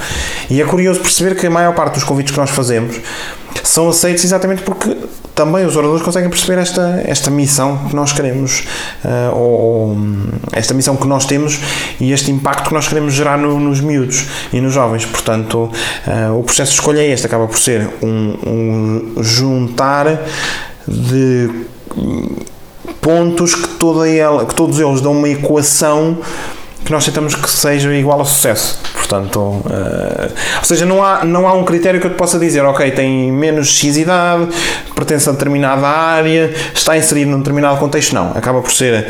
E 0.51 0.61
é 0.61 0.65
curioso 0.65 1.01
perceber 1.01 1.35
que 1.35 1.47
a 1.47 1.51
maior 1.51 1.75
parte 1.75 1.95
dos 1.95 2.05
convites 2.05 2.33
que 2.33 2.39
nós 2.39 2.51
fazemos 2.51 3.01
são 3.63 3.89
aceitos 3.89 4.25
exatamente 4.25 4.63
porque 4.63 4.97
também 5.35 5.65
os 5.65 5.77
oradores 5.77 6.03
conseguem 6.03 6.29
perceber 6.29 6.61
esta, 6.61 7.01
esta 7.07 7.31
missão 7.31 7.87
que 7.89 7.95
nós 7.95 8.11
queremos, 8.13 8.65
ah, 9.05 9.31
ou, 9.35 9.41
ou, 9.41 9.97
esta 10.53 10.75
missão 10.75 10.97
que 10.97 11.07
nós 11.07 11.27
temos 11.27 11.61
e 12.01 12.11
este 12.11 12.31
impacto 12.33 12.69
que 12.69 12.75
nós 12.75 12.89
queremos 12.89 13.15
gerar 13.15 13.39
no- 13.39 13.61
nos 13.61 13.81
miúdos 13.81 14.27
e 14.53 14.61
nos 14.61 14.75
jovens. 14.75 15.05
Portanto, 15.05 15.71
ah, 16.07 16.33
o 16.33 16.43
processo 16.43 16.73
de 16.73 16.79
escolha 16.79 17.01
é 17.01 17.07
este, 17.13 17.27
acaba 17.27 17.47
por 17.47 17.59
ser 17.59 17.89
um, 18.03 19.15
um 19.17 19.23
juntar 19.23 20.07
de 20.89 21.51
pontos 23.01 23.55
que, 23.55 23.69
toda 23.79 24.09
ela, 24.09 24.45
que 24.45 24.55
todos 24.55 24.79
eles 24.81 25.01
dão 25.01 25.13
uma 25.13 25.29
equação 25.29 26.19
que 26.89 26.93
nós 26.93 27.05
tentamos 27.05 27.35
que 27.35 27.51
seja 27.51 27.95
igual 27.95 28.19
a 28.19 28.25
sucesso. 28.25 28.81
Portanto, 28.95 29.63
eh, 29.71 30.31
ou 30.57 30.65
seja, 30.65 30.87
não 30.87 31.05
há, 31.05 31.23
não 31.23 31.47
há 31.47 31.53
um 31.53 31.63
critério 31.63 32.01
que 32.01 32.07
eu 32.07 32.11
te 32.11 32.17
possa 32.17 32.39
dizer, 32.39 32.65
ok, 32.65 32.91
tem 32.93 33.31
menos 33.31 33.69
X 33.69 33.99
idade, 33.99 34.49
pertence 34.95 35.29
a 35.29 35.33
determinada 35.33 35.87
área, 35.87 36.51
está 36.75 36.97
inserido 36.97 37.31
num 37.31 37.39
determinado 37.41 37.79
contexto. 37.79 38.15
Não, 38.15 38.31
acaba 38.35 38.63
por 38.63 38.73
ser. 38.73 39.07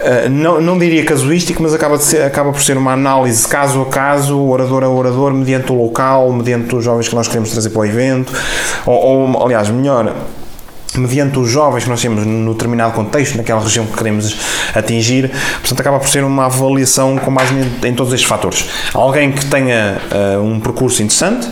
eh, 0.00 0.28
não, 0.28 0.60
não 0.60 0.76
diria 0.76 1.04
casuístico, 1.04 1.62
mas 1.62 1.72
acaba, 1.72 1.96
ser, 1.96 2.22
acaba 2.22 2.50
por 2.50 2.60
ser 2.60 2.76
uma 2.76 2.92
análise 2.94 3.46
caso 3.46 3.82
a 3.82 3.86
caso, 3.86 4.36
orador 4.40 4.82
a 4.82 4.88
orador, 4.88 5.32
mediante 5.32 5.70
o 5.70 5.80
local, 5.80 6.32
mediante 6.32 6.74
os 6.74 6.82
jovens 6.82 7.08
que 7.08 7.14
nós 7.14 7.28
queremos 7.28 7.50
trazer 7.50 7.70
para 7.70 7.82
o 7.82 7.86
evento, 7.86 8.32
ou, 8.84 9.28
ou 9.28 9.44
aliás, 9.44 9.68
melhor, 9.68 10.12
mediante 11.00 11.38
os 11.38 11.50
jovens 11.50 11.84
que 11.84 11.90
nós 11.90 12.00
temos 12.00 12.24
no 12.26 12.52
determinado 12.52 12.92
contexto, 12.92 13.36
naquela 13.36 13.60
região 13.60 13.86
que 13.86 13.96
queremos 13.96 14.36
atingir. 14.74 15.30
Portanto, 15.60 15.80
acaba 15.80 15.98
por 15.98 16.08
ser 16.08 16.22
uma 16.24 16.46
avaliação 16.46 17.16
com 17.18 17.32
base 17.32 17.54
em, 17.84 17.94
todos 17.94 18.12
estes 18.12 18.28
fatores. 18.28 18.66
Alguém 18.94 19.32
que 19.32 19.44
tenha 19.46 20.00
uh, 20.12 20.42
um 20.42 20.60
percurso 20.60 21.02
interessante, 21.02 21.48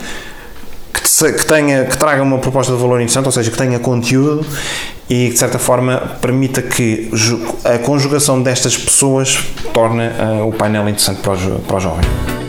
que, 0.93 1.03
te- 1.03 1.33
que 1.33 1.47
tenha, 1.47 1.85
que 1.85 1.97
traga 1.97 2.23
uma 2.23 2.39
proposta 2.39 2.73
de 2.73 2.79
valor 2.79 3.01
interessante, 3.01 3.27
ou 3.27 3.33
seja, 3.33 3.51
que 3.51 3.57
tenha 3.57 3.79
conteúdo 3.79 4.47
e 5.11 5.27
que 5.27 5.33
de 5.33 5.39
certa 5.39 5.59
forma 5.59 5.97
permita 6.21 6.61
que 6.61 7.11
a 7.65 7.79
conjugação 7.79 8.43
destas 8.43 8.77
pessoas 8.77 9.39
torne 9.73 10.05
uh, 10.05 10.47
o 10.47 10.53
painel 10.53 10.83
interessante 10.89 11.21
para 11.21 11.33
o, 11.33 11.59
para 11.61 11.77
o 11.77 11.81
jovem. 11.81 12.48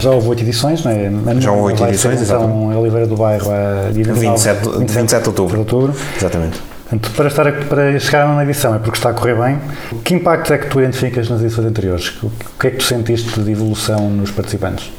Já 0.00 0.10
houve 0.10 0.28
oito 0.28 0.42
edições, 0.42 0.84
não 0.84 0.90
é? 0.90 1.10
Já 1.40 1.52
houve 1.52 1.64
oito 1.64 1.78
ser, 1.78 1.88
edições, 1.88 2.22
então, 2.22 2.36
exatamente. 2.42 2.74
em 2.74 2.76
Oliveira 2.76 3.06
do 3.06 3.16
Bairro, 3.16 3.50
a 3.50 3.90
dia 3.92 4.04
29, 4.04 4.20
27, 4.20 4.60
de- 4.68 4.78
27 4.94 5.22
de 5.22 5.28
outubro. 5.28 5.52
de 5.54 5.58
outubro. 5.60 5.94
Exatamente. 6.16 6.60
Portanto, 6.88 7.10
para, 7.16 7.28
estar 7.28 7.46
a, 7.46 7.52
para 7.52 7.98
chegar 8.00 8.34
na 8.34 8.42
edição 8.42 8.74
é 8.74 8.78
porque 8.78 8.98
está 8.98 9.10
a 9.10 9.12
correr 9.12 9.36
bem. 9.36 9.58
Que 10.02 10.14
impacto 10.14 10.52
é 10.52 10.58
que 10.58 10.66
tu 10.66 10.80
identificas 10.80 11.28
nas 11.28 11.40
edições 11.40 11.66
anteriores? 11.66 12.18
O 12.22 12.30
que 12.58 12.66
é 12.66 12.70
que 12.70 12.78
tu 12.78 12.82
sentiste 12.84 13.40
de 13.40 13.52
evolução 13.52 14.10
nos 14.10 14.30
participantes? 14.32 14.90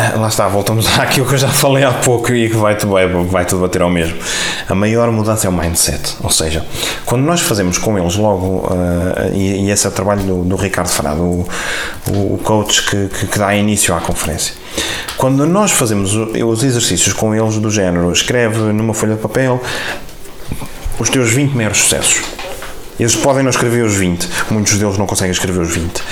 Ah, 0.00 0.16
Lá 0.16 0.28
está, 0.28 0.46
voltamos 0.46 0.86
àquilo 0.96 1.26
que 1.26 1.34
eu 1.34 1.38
já 1.38 1.48
falei 1.48 1.82
há 1.82 1.90
pouco 1.92 2.32
e 2.32 2.48
que 2.48 2.56
vai, 2.56 2.76
vai, 2.76 3.08
vai 3.08 3.44
tudo 3.44 3.62
bater 3.62 3.82
ao 3.82 3.90
mesmo. 3.90 4.16
A 4.68 4.74
maior 4.74 5.10
mudança 5.10 5.48
é 5.48 5.50
o 5.50 5.52
mindset, 5.52 6.14
ou 6.22 6.30
seja, 6.30 6.64
quando 7.04 7.22
nós 7.24 7.40
fazemos 7.40 7.78
com 7.78 7.98
eles 7.98 8.14
logo, 8.14 8.68
ah, 8.70 9.28
e, 9.32 9.66
e 9.66 9.70
esse 9.72 9.86
é 9.86 9.90
o 9.90 9.92
trabalho 9.92 10.22
do, 10.22 10.44
do 10.44 10.54
Ricardo 10.54 10.88
Frado, 10.88 11.22
o, 11.22 11.48
o 12.06 12.40
coach 12.44 12.86
que, 12.86 13.08
que, 13.08 13.26
que 13.26 13.38
dá 13.40 13.52
início 13.56 13.92
à 13.92 14.00
conferência. 14.00 14.54
Quando 15.16 15.44
nós 15.44 15.72
fazemos 15.72 16.14
os 16.14 16.62
exercícios 16.62 17.12
com 17.12 17.34
eles 17.34 17.56
do 17.56 17.68
género, 17.68 18.12
escreve 18.12 18.58
numa 18.72 18.94
folha 18.94 19.16
de 19.16 19.20
papel 19.20 19.60
os 20.96 21.10
teus 21.10 21.30
20 21.32 21.54
maiores 21.54 21.78
sucessos. 21.78 22.22
Eles 23.00 23.16
podem 23.16 23.42
não 23.42 23.50
escrever 23.50 23.84
os 23.84 23.94
20, 23.94 24.28
muitos 24.50 24.78
deles 24.78 24.96
não 24.96 25.06
conseguem 25.06 25.32
escrever 25.32 25.60
os 25.60 25.74
20. 25.74 26.02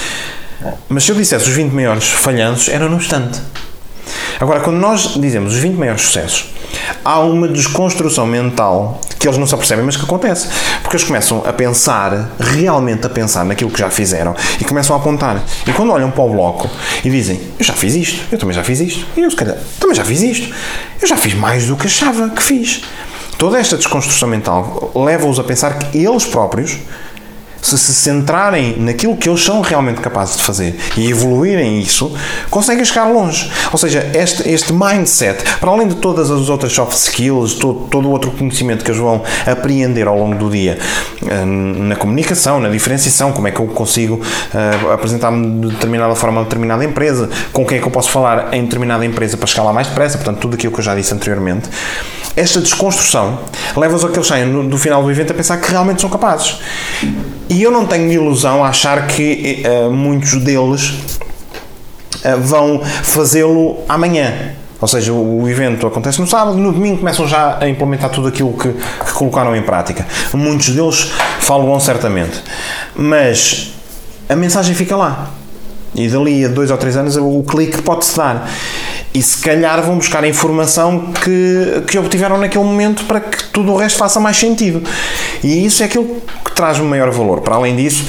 Mas 0.88 1.04
se 1.04 1.12
eu 1.12 1.16
dissesse 1.16 1.48
os 1.48 1.54
20 1.54 1.72
maiores 1.72 2.08
falhanços, 2.08 2.68
era 2.68 2.88
no 2.88 2.96
instante. 2.96 3.40
Agora, 4.38 4.60
quando 4.60 4.76
nós 4.76 5.14
dizemos 5.18 5.54
os 5.54 5.58
20 5.58 5.74
maiores 5.74 6.02
sucessos, 6.02 6.52
há 7.04 7.20
uma 7.20 7.48
desconstrução 7.48 8.26
mental 8.26 9.00
que 9.18 9.26
eles 9.26 9.38
não 9.38 9.46
se 9.46 9.54
apercebem, 9.54 9.84
mas 9.84 9.96
que 9.96 10.04
acontece. 10.04 10.48
Porque 10.82 10.96
eles 10.96 11.06
começam 11.06 11.42
a 11.46 11.52
pensar, 11.52 12.30
realmente 12.38 13.06
a 13.06 13.10
pensar 13.10 13.44
naquilo 13.44 13.70
que 13.70 13.78
já 13.78 13.90
fizeram 13.90 14.34
e 14.60 14.64
começam 14.64 14.94
a 14.94 14.98
apontar. 14.98 15.42
E 15.66 15.72
quando 15.72 15.92
olham 15.92 16.10
para 16.10 16.24
o 16.24 16.30
bloco 16.30 16.70
e 17.04 17.10
dizem: 17.10 17.40
Eu 17.58 17.64
já 17.64 17.72
fiz 17.72 17.94
isto, 17.94 18.24
eu 18.30 18.38
também 18.38 18.54
já 18.54 18.62
fiz 18.62 18.80
isto, 18.80 19.06
e 19.16 19.20
eu 19.20 19.30
se 19.30 19.36
calhar 19.36 19.56
também 19.80 19.96
já 19.96 20.04
fiz 20.04 20.20
isto, 20.22 20.54
eu 21.00 21.08
já 21.08 21.16
fiz 21.16 21.34
mais 21.34 21.66
do 21.66 21.76
que 21.76 21.86
achava 21.86 22.28
que 22.28 22.42
fiz. 22.42 22.82
Toda 23.38 23.58
esta 23.58 23.76
desconstrução 23.76 24.28
mental 24.28 24.92
leva-os 24.94 25.38
a 25.38 25.44
pensar 25.44 25.78
que 25.78 25.98
eles 25.98 26.24
próprios 26.24 26.78
se 27.66 27.78
se 27.78 27.94
centrarem 27.94 28.76
naquilo 28.78 29.16
que 29.16 29.28
eles 29.28 29.42
são 29.42 29.60
realmente 29.60 30.00
capazes 30.00 30.36
de 30.36 30.42
fazer 30.44 30.78
e 30.96 31.10
evoluírem 31.10 31.80
isso, 31.80 32.14
conseguem 32.50 32.84
chegar 32.84 33.06
longe. 33.06 33.50
Ou 33.72 33.78
seja, 33.78 34.08
este, 34.14 34.48
este 34.48 34.72
mindset, 34.72 35.42
para 35.58 35.70
além 35.70 35.88
de 35.88 35.96
todas 35.96 36.30
as 36.30 36.48
outras 36.48 36.72
soft 36.72 36.96
skills, 36.96 37.54
todo, 37.54 37.88
todo 37.90 38.08
o 38.08 38.10
outro 38.10 38.30
conhecimento 38.30 38.84
que 38.84 38.90
eles 38.90 39.00
vão 39.00 39.22
apreender 39.46 40.06
ao 40.06 40.18
longo 40.18 40.36
do 40.36 40.50
dia, 40.50 40.78
eh, 41.26 41.44
na 41.44 41.96
comunicação, 41.96 42.60
na 42.60 42.68
diferenciação, 42.68 43.32
como 43.32 43.48
é 43.48 43.50
que 43.50 43.60
eu 43.60 43.66
consigo 43.66 44.20
eh, 44.54 44.92
apresentar-me 44.92 45.60
de 45.60 45.74
determinada 45.74 46.14
forma 46.14 46.40
a 46.40 46.44
determinada 46.44 46.84
empresa, 46.84 47.28
com 47.52 47.64
quem 47.64 47.78
é 47.78 47.80
que 47.80 47.86
eu 47.86 47.92
posso 47.92 48.10
falar 48.10 48.52
em 48.54 48.62
determinada 48.62 49.04
empresa 49.04 49.36
para 49.36 49.46
chegar 49.46 49.64
lá 49.64 49.72
mais 49.72 49.88
depressa, 49.88 50.18
portanto, 50.18 50.38
tudo 50.38 50.54
aquilo 50.54 50.72
que 50.72 50.78
eu 50.78 50.84
já 50.84 50.94
disse 50.94 51.12
anteriormente. 51.12 51.68
Esta 52.36 52.60
desconstrução 52.60 53.38
leva-os 53.74 54.04
a 54.04 54.08
que 54.08 54.16
eles 54.16 54.26
saiam 54.26 54.68
do 54.68 54.76
final 54.76 55.02
do 55.02 55.10
evento 55.10 55.30
a 55.30 55.34
pensar 55.34 55.56
que 55.56 55.70
realmente 55.70 56.02
são 56.02 56.10
capazes. 56.10 56.58
E 57.48 57.62
eu 57.62 57.70
não 57.70 57.86
tenho 57.86 58.10
ilusão 58.10 58.64
a 58.64 58.68
achar 58.68 59.06
que 59.06 59.62
eh, 59.64 59.88
muitos 59.88 60.34
deles 60.42 60.94
eh, 62.24 62.36
vão 62.36 62.80
fazê-lo 63.02 63.78
amanhã. 63.88 64.52
Ou 64.80 64.88
seja, 64.88 65.12
o 65.12 65.48
evento 65.48 65.86
acontece 65.86 66.20
no 66.20 66.26
sábado, 66.26 66.58
no 66.58 66.70
domingo 66.72 66.98
começam 66.98 67.26
já 67.26 67.58
a 67.60 67.68
implementar 67.68 68.10
tudo 68.10 68.28
aquilo 68.28 68.52
que, 68.52 68.72
que 68.72 69.12
colocaram 69.12 69.56
em 69.56 69.62
prática. 69.62 70.06
Muitos 70.34 70.70
deles 70.70 71.12
falam 71.40 71.78
certamente. 71.80 72.42
Mas 72.94 73.72
a 74.28 74.36
mensagem 74.36 74.74
fica 74.74 74.96
lá. 74.96 75.30
E 75.94 76.08
dali 76.08 76.44
a 76.44 76.48
dois 76.48 76.70
ou 76.70 76.76
três 76.76 76.96
anos 76.96 77.16
o 77.16 77.42
clique 77.42 77.80
pode-se 77.80 78.16
dar. 78.16 78.50
E 79.14 79.22
se 79.22 79.38
calhar 79.38 79.82
vão 79.82 79.96
buscar 79.96 80.22
a 80.22 80.28
informação 80.28 81.12
que, 81.12 81.82
que 81.88 81.98
obtiveram 81.98 82.36
naquele 82.38 82.64
momento 82.64 83.04
para 83.04 83.20
que 83.20 83.44
tudo 83.44 83.72
o 83.72 83.76
resto 83.76 83.98
faça 83.98 84.20
mais 84.20 84.36
sentido. 84.36 84.82
E 85.42 85.64
isso 85.64 85.82
é 85.82 85.86
aquilo 85.86 86.20
que 86.44 86.52
traz 86.52 86.78
o 86.78 86.84
maior 86.84 87.10
valor. 87.10 87.40
Para 87.40 87.54
além 87.54 87.74
disso, 87.74 88.04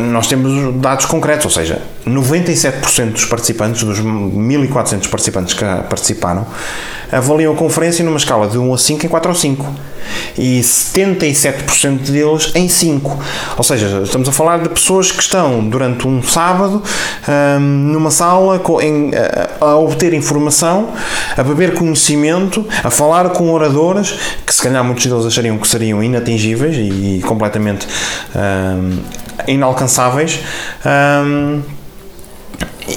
nós 0.00 0.26
temos 0.26 0.74
dados 0.76 1.06
concretos, 1.06 1.44
ou 1.46 1.50
seja, 1.50 1.80
97% 2.06 3.12
dos 3.12 3.24
participantes, 3.24 3.82
dos 3.82 4.00
1400 4.00 5.06
participantes 5.08 5.54
que 5.54 5.64
participaram, 5.88 6.46
avaliam 7.10 7.52
a 7.52 7.56
conferência 7.56 8.04
numa 8.04 8.16
escala 8.16 8.46
de 8.48 8.58
1 8.58 8.74
a 8.74 8.78
5 8.78 9.06
em 9.06 9.08
4 9.08 9.28
ou 9.30 9.34
5. 9.34 9.74
E 10.36 10.60
77% 10.60 12.10
deles 12.10 12.50
em 12.54 12.68
5. 12.68 13.18
Ou 13.56 13.62
seja, 13.62 14.00
estamos 14.02 14.28
a 14.28 14.32
falar 14.32 14.58
de 14.60 14.68
pessoas 14.68 15.12
que 15.12 15.22
estão 15.22 15.66
durante 15.68 16.08
um 16.08 16.22
sábado 16.22 16.82
hum, 17.28 17.60
numa 17.60 18.10
sala 18.10 18.60
em- 18.82 19.12
a, 19.60 19.76
obter 19.76 20.12
informação, 20.12 20.90
a 21.36 21.42
beber 21.42 21.74
conhecimento, 21.74 22.66
a 22.82 22.90
falar 22.90 23.30
com 23.30 23.52
oradores 23.52 24.14
que 24.44 24.52
se 24.52 24.62
calhar 24.62 24.82
muitos 24.82 25.06
deles 25.06 25.24
achariam 25.24 25.56
que 25.56 25.68
seriam 25.68 26.02
inatingíveis 26.02 26.76
e, 26.76 27.20
completamente 27.24 27.86
hum, 28.34 28.98
inalcançáveis. 29.46 30.40
Hum, 30.84 31.62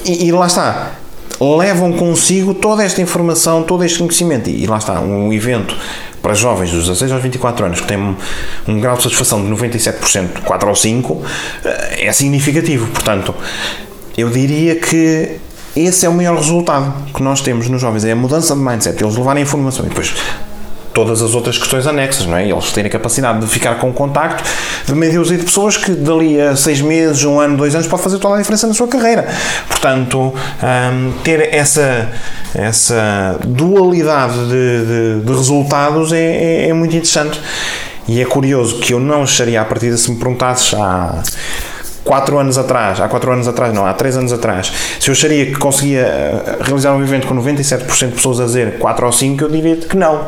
e, 0.06 0.28
e 0.28 0.32
lá 0.32 0.48
está. 0.48 0.92
Levam 1.40 1.94
consigo 1.94 2.54
toda 2.54 2.84
esta 2.84 3.02
informação, 3.02 3.64
todo 3.64 3.84
este 3.84 4.00
conhecimento. 4.00 4.50
E, 4.50 4.66
lá 4.66 4.78
está, 4.78 5.00
um 5.02 5.34
evento 5.34 5.76
para 6.22 6.34
jovens 6.34 6.72
dos 6.72 6.86
16 6.86 7.12
aos 7.12 7.22
24 7.22 7.66
anos 7.66 7.82
que 7.82 7.88
tem 7.88 7.98
um, 7.98 8.16
um 8.68 8.80
grau 8.80 8.98
de 8.98 9.04
satisfação 9.04 9.44
de 9.44 9.52
97%, 9.52 10.42
4 10.44 10.70
ou 10.70 10.76
5, 10.76 11.22
eh, 11.64 12.08
é 12.08 12.12
significativo. 12.12 12.88
Portanto, 12.88 13.36
eu 14.18 14.30
diria 14.30 14.76
que 14.76 15.38
esse 15.76 16.06
é 16.06 16.10
o 16.10 16.14
maior 16.14 16.36
resultado 16.38 17.12
que 17.14 17.22
nós 17.22 17.42
temos 17.42 17.68
nos 17.68 17.82
jovens, 17.82 18.06
é 18.06 18.14
a 18.14 18.16
mudança 18.16 18.56
de 18.56 18.62
mindset, 18.62 19.04
eles 19.04 19.16
levarem 19.16 19.44
informação 19.44 19.86
e 19.86 19.90
depois 19.90 20.16
todas 20.96 21.22
as 21.22 21.36
outras 21.36 21.58
questões 21.58 21.86
anexas, 21.86 22.26
não 22.26 22.38
é? 22.38 22.50
Eles 22.50 22.72
terem 22.72 22.90
capacidade 22.90 23.40
de 23.40 23.48
ficar 23.48 23.76
com 23.76 23.92
contacto 23.94 24.44
de 24.88 24.96
meia 24.96 25.14
dúzia 25.14 25.38
de 25.38 25.44
pessoas 25.44 25.76
que 25.78 25.92
dali 25.92 26.42
a 26.42 26.56
seis 26.56 26.80
meses, 26.82 27.24
um 27.26 27.38
ano, 27.40 27.58
dois 27.58 27.76
anos 27.76 27.86
pode 27.86 28.02
fazer 28.02 28.18
toda 28.18 28.36
a 28.36 28.38
diferença 28.40 28.66
na 28.66 28.74
sua 28.74 28.88
carreira. 28.88 29.28
Portanto, 29.68 30.34
hum, 30.34 31.12
ter 31.24 31.54
essa, 31.54 32.10
essa 32.56 33.38
dualidade 33.44 34.34
de, 34.48 35.20
de- 35.20 35.26
de 35.26 35.34
resultados 35.34 36.14
é, 36.14 36.18
é- 36.18 36.70
é 36.70 36.74
muito 36.74 36.96
interessante. 36.96 37.40
E 38.08 38.22
é 38.22 38.26
curioso 38.26 38.80
que 38.80 38.94
eu 38.94 39.00
não 39.00 39.24
acharia 39.24 39.60
à 39.62 39.66
partida 39.66 39.98
se 39.98 40.10
me 40.12 40.18
perguntasses 40.18 40.74
há 40.76 41.22
quatro 42.04 42.38
anos 42.38 42.56
atrás, 42.58 43.02
há 43.02 43.08
quatro 43.08 43.32
anos 43.32 43.48
atrás, 43.48 43.74
não, 43.74 43.84
há 43.86 43.92
três 43.94 44.16
anos 44.16 44.32
atrás, 44.32 44.72
se 45.00 45.10
eu 45.10 45.12
acharia 45.14 45.48
que 45.48 45.56
conseguia 45.56 46.02
eh, 46.02 46.58
realizar 46.62 46.94
um 46.94 47.02
evento 47.02 47.26
com 47.26 47.34
97% 47.36 48.08
de 48.10 48.14
pessoas 48.14 48.40
a 48.40 48.46
dizer 48.46 48.78
4 48.78 49.06
ou 49.08 49.12
5, 49.12 49.44
eu 49.44 49.50
diria 49.50 49.76
que 49.78 49.98
não. 49.98 50.22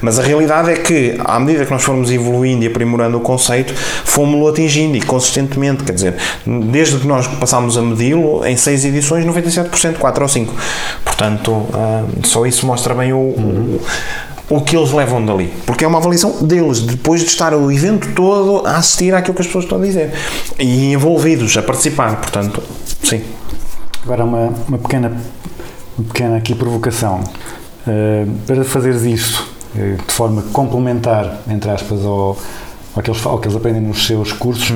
Mas 0.00 0.18
a 0.18 0.22
realidade 0.22 0.70
é 0.70 0.74
que, 0.74 1.16
à 1.24 1.38
medida 1.38 1.64
que 1.64 1.70
nós 1.70 1.82
formos 1.82 2.10
evoluindo 2.10 2.64
e 2.64 2.66
aprimorando 2.66 3.16
o 3.16 3.20
conceito, 3.20 3.74
fomos-lo 3.74 4.48
atingindo 4.48 4.96
e 4.96 5.00
consistentemente, 5.00 5.84
quer 5.84 5.92
dizer, 5.92 6.14
desde 6.46 6.98
que 6.98 7.06
nós 7.06 7.26
passámos 7.26 7.76
a 7.76 7.82
medi-lo, 7.82 8.44
em 8.44 8.56
seis 8.56 8.84
edições, 8.84 9.24
97%, 9.24 9.96
4 9.98 10.22
ou 10.22 10.28
5. 10.28 10.54
Portanto, 11.04 11.66
ah, 11.72 12.04
só 12.24 12.46
isso 12.46 12.66
mostra 12.66 12.94
bem 12.94 13.12
o, 13.12 13.16
o, 13.18 13.80
o 14.50 14.60
que 14.60 14.76
eles 14.76 14.92
levam 14.92 15.24
dali. 15.24 15.52
Porque 15.64 15.84
é 15.84 15.88
uma 15.88 15.98
avaliação 15.98 16.42
deles, 16.42 16.80
depois 16.80 17.20
de 17.22 17.28
estar 17.28 17.54
o 17.54 17.70
evento 17.70 18.08
todo 18.14 18.66
a 18.66 18.76
assistir 18.76 19.14
àquilo 19.14 19.34
que 19.34 19.40
as 19.40 19.46
pessoas 19.46 19.64
estão 19.64 19.78
a 19.78 19.84
dizer. 19.84 20.12
E 20.58 20.92
envolvidos, 20.92 21.56
a 21.56 21.62
participar. 21.62 22.16
Portanto, 22.16 22.62
sim. 23.02 23.22
Agora 24.04 24.24
uma, 24.24 24.52
uma 24.68 24.78
pequena, 24.78 25.12
uma 25.98 26.08
pequena 26.08 26.36
aqui 26.36 26.54
provocação. 26.54 27.20
Uh, 27.86 28.28
para 28.46 28.64
fazeres 28.64 29.02
isso 29.02 29.55
de 29.76 30.12
forma 30.12 30.42
complementar, 30.52 31.40
entre 31.48 31.70
aspas, 31.70 32.04
ao, 32.04 32.36
ao, 32.94 33.02
que 33.02 33.10
eles, 33.10 33.26
ao 33.26 33.38
que 33.38 33.46
eles 33.46 33.56
aprendem 33.56 33.82
nos 33.82 34.06
seus 34.06 34.32
cursos, 34.32 34.72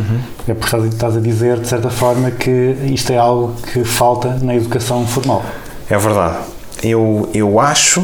é 0.47 0.55
porque 0.55 0.77
estás, 0.77 0.85
estás 0.85 1.17
a 1.17 1.21
dizer, 1.21 1.59
de 1.59 1.69
certa 1.69 1.91
forma, 1.91 2.31
que 2.31 2.77
isto 2.85 3.13
é 3.13 3.19
algo 3.19 3.55
que 3.73 3.85
falta 3.85 4.39
na 4.43 4.55
educação 4.55 5.07
formal. 5.07 5.45
É 5.89 5.99
verdade. 5.99 6.37
Eu, 6.83 7.29
eu 7.35 7.61
acho, 7.61 8.03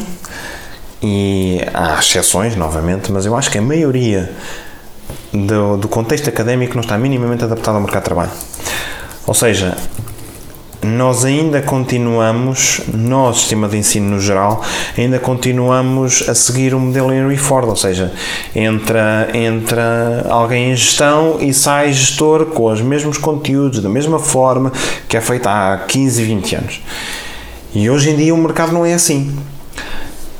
e 1.02 1.60
há 1.72 1.98
exceções, 1.98 2.56
novamente, 2.56 3.12
mas 3.12 3.26
eu 3.26 3.36
acho 3.36 3.50
que 3.50 3.58
a 3.58 3.62
maioria 3.62 4.32
do, 5.32 5.76
do 5.76 5.88
contexto 5.88 6.28
académico 6.28 6.74
não 6.74 6.82
está 6.82 6.96
minimamente 6.98 7.44
adaptado 7.44 7.74
ao 7.76 7.80
mercado 7.80 8.02
de 8.02 8.06
trabalho. 8.06 8.30
Ou 9.26 9.34
seja, 9.34 9.76
nós 10.86 11.24
ainda 11.24 11.60
continuamos, 11.60 12.80
nós, 12.94 13.38
sistema 13.38 13.68
de 13.68 13.76
ensino 13.76 14.10
no 14.10 14.20
geral, 14.20 14.62
ainda 14.96 15.18
continuamos 15.18 16.28
a 16.28 16.34
seguir 16.34 16.74
o 16.74 16.80
modelo 16.80 17.12
Henry 17.12 17.36
Ford, 17.36 17.68
ou 17.68 17.76
seja, 17.76 18.12
entra, 18.54 19.28
entra 19.34 20.26
alguém 20.30 20.72
em 20.72 20.76
gestão 20.76 21.38
e 21.40 21.52
sai 21.52 21.92
gestor 21.92 22.46
com 22.46 22.72
os 22.72 22.80
mesmos 22.80 23.18
conteúdos, 23.18 23.80
da 23.80 23.88
mesma 23.88 24.18
forma 24.18 24.72
que 25.08 25.16
é 25.16 25.20
feita 25.20 25.50
há 25.50 25.78
15, 25.78 26.22
20 26.22 26.56
anos. 26.56 26.80
E 27.74 27.90
hoje 27.90 28.10
em 28.10 28.16
dia 28.16 28.34
o 28.34 28.38
mercado 28.38 28.72
não 28.72 28.86
é 28.86 28.94
assim. 28.94 29.36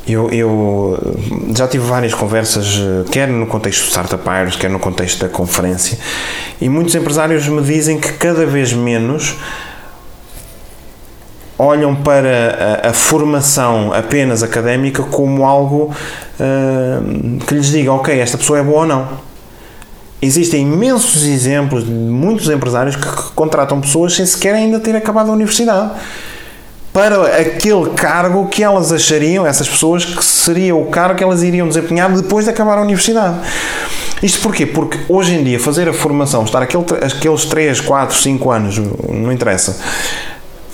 Eu, 0.08 0.30
eu 0.30 1.16
já 1.54 1.66
tive 1.66 1.84
várias 1.84 2.14
conversas, 2.14 2.78
eh, 2.78 3.10
quer 3.10 3.26
no 3.26 3.44
contexto 3.44 3.82
do 3.82 3.88
Startupeiros, 3.88 4.54
quer 4.54 4.70
no 4.70 4.78
contexto 4.78 5.18
da 5.18 5.28
conferência, 5.28 5.98
e 6.60 6.68
muitos 6.68 6.94
empresários 6.94 7.48
me 7.48 7.60
dizem 7.60 7.98
que 7.98 8.12
cada 8.12 8.46
vez 8.46 8.72
menos 8.72 9.34
olham 11.58 11.94
para 11.94 12.82
a, 12.84 12.90
a 12.90 12.92
formação 12.92 13.92
apenas 13.92 14.42
académica 14.42 15.02
como 15.02 15.44
algo 15.44 15.92
uh, 16.40 17.38
que 17.46 17.54
lhes 17.54 17.68
diga, 17.68 17.92
ok, 17.92 18.18
esta 18.18 18.36
pessoa 18.36 18.58
é 18.58 18.62
boa 18.62 18.80
ou 18.80 18.86
não. 18.86 19.08
Existem 20.20 20.62
imensos 20.62 21.24
exemplos 21.24 21.84
de 21.84 21.90
muitos 21.90 22.48
empresários 22.48 22.96
que 22.96 23.06
contratam 23.34 23.80
pessoas 23.80 24.14
sem 24.14 24.24
sequer 24.24 24.54
ainda 24.54 24.80
ter 24.80 24.96
acabado 24.96 25.30
a 25.30 25.32
universidade 25.32 25.92
para 26.92 27.26
aquele 27.38 27.90
cargo 27.90 28.46
que 28.46 28.62
elas 28.62 28.90
achariam, 28.90 29.46
essas 29.46 29.68
pessoas, 29.68 30.02
que 30.02 30.24
seria 30.24 30.74
o 30.74 30.86
cargo 30.86 31.16
que 31.16 31.22
elas 31.22 31.42
iriam 31.42 31.68
desempenhar 31.68 32.10
depois 32.10 32.46
de 32.46 32.50
acabar 32.50 32.78
a 32.78 32.80
universidade. 32.80 33.36
Isto 34.22 34.40
porquê? 34.40 34.64
Porque 34.64 34.98
hoje 35.06 35.34
em 35.34 35.44
dia 35.44 35.60
fazer 35.60 35.86
a 35.90 35.92
formação, 35.92 36.44
estar 36.44 36.62
aquele, 36.62 36.84
aqueles 37.04 37.44
3, 37.44 37.82
4, 37.82 38.16
5 38.16 38.50
anos, 38.50 38.78
não 38.78 39.30
interessa, 39.30 39.78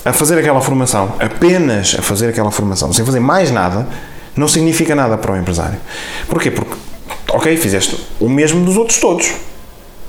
a 0.04 0.12
fazer 0.12 0.38
aquela 0.38 0.60
formação, 0.60 1.14
apenas 1.20 1.96
a 1.98 2.02
fazer 2.02 2.28
aquela 2.28 2.50
formação, 2.50 2.92
sem 2.92 3.04
fazer 3.04 3.20
mais 3.20 3.50
nada, 3.50 3.86
não 4.36 4.48
significa 4.48 4.94
nada 4.94 5.16
para 5.16 5.32
o 5.32 5.36
empresário. 5.36 5.78
Porquê? 6.28 6.50
Porque, 6.50 6.74
ok, 7.30 7.56
fizeste 7.56 7.98
o 8.18 8.28
mesmo 8.28 8.64
dos 8.64 8.76
outros 8.76 8.98
todos. 8.98 9.32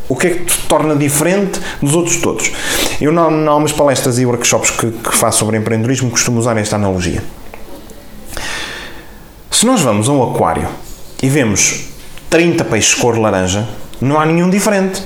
O 0.09 0.15
que 0.15 0.27
é 0.27 0.29
que 0.31 0.45
te 0.45 0.57
torna 0.67 0.95
diferente 0.95 1.59
dos 1.81 1.95
outros 1.95 2.17
todos? 2.17 2.51
Eu, 2.99 3.13
em 3.13 3.47
algumas 3.47 3.71
palestras 3.71 4.19
e 4.19 4.25
workshops 4.25 4.71
que, 4.71 4.91
que 4.91 5.15
faço 5.15 5.39
sobre 5.39 5.57
empreendedorismo, 5.57 6.09
costumo 6.09 6.39
usar 6.39 6.57
esta 6.57 6.75
analogia. 6.75 7.23
Se 9.49 9.65
nós 9.65 9.81
vamos 9.81 10.09
a 10.09 10.11
um 10.11 10.21
aquário 10.23 10.67
e 11.21 11.29
vemos 11.29 11.85
30 12.29 12.65
peixes 12.65 12.93
cor 12.95 13.17
laranja, 13.17 13.67
não 14.01 14.19
há 14.19 14.25
nenhum 14.25 14.49
diferente. 14.49 15.01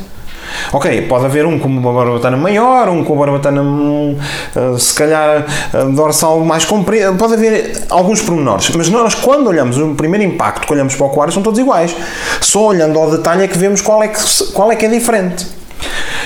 Ok, 0.72 1.04
pode 1.04 1.26
haver 1.26 1.46
um 1.46 1.58
com 1.60 1.68
uma 1.68 1.94
barbatana 1.94 2.38
maior, 2.38 2.90
um 2.90 3.04
com 3.04 3.14
uma 3.14 3.26
barbatana 3.26 3.62
hum, 3.62 4.18
uh, 4.56 4.78
se 4.78 4.94
calhar 4.94 5.46
uh, 5.74 5.92
dorsal 5.92 6.40
mais 6.42 6.66
comprida, 6.66 7.14
pode 7.14 7.34
haver 7.34 7.86
alguns 7.90 8.22
pormenores, 8.22 8.70
mas 8.76 8.90
nós 8.90 9.16
quando 9.16 9.48
olhamos 9.48 9.78
o 9.78 9.96
primeiro 9.96 10.26
impacto 10.26 10.68
que 10.68 10.74
olhamos 10.74 10.96
para 10.96 11.08
o 11.08 11.10
aquário 11.10 11.34
são 11.34 11.42
todos 11.42 11.60
iguais. 11.60 11.96
Só 12.42 12.68
olhando 12.68 13.00
ao 13.00 13.10
detalhe 13.12 13.44
é 13.44 13.48
que 13.48 13.58
vemos 13.58 13.82
qual 13.82 14.04
é 14.04 14.08
que, 14.08 14.20
qual 14.54 14.72
é, 14.72 14.76
que 14.76 14.86
é 14.86 14.90
diferente. 14.90 15.48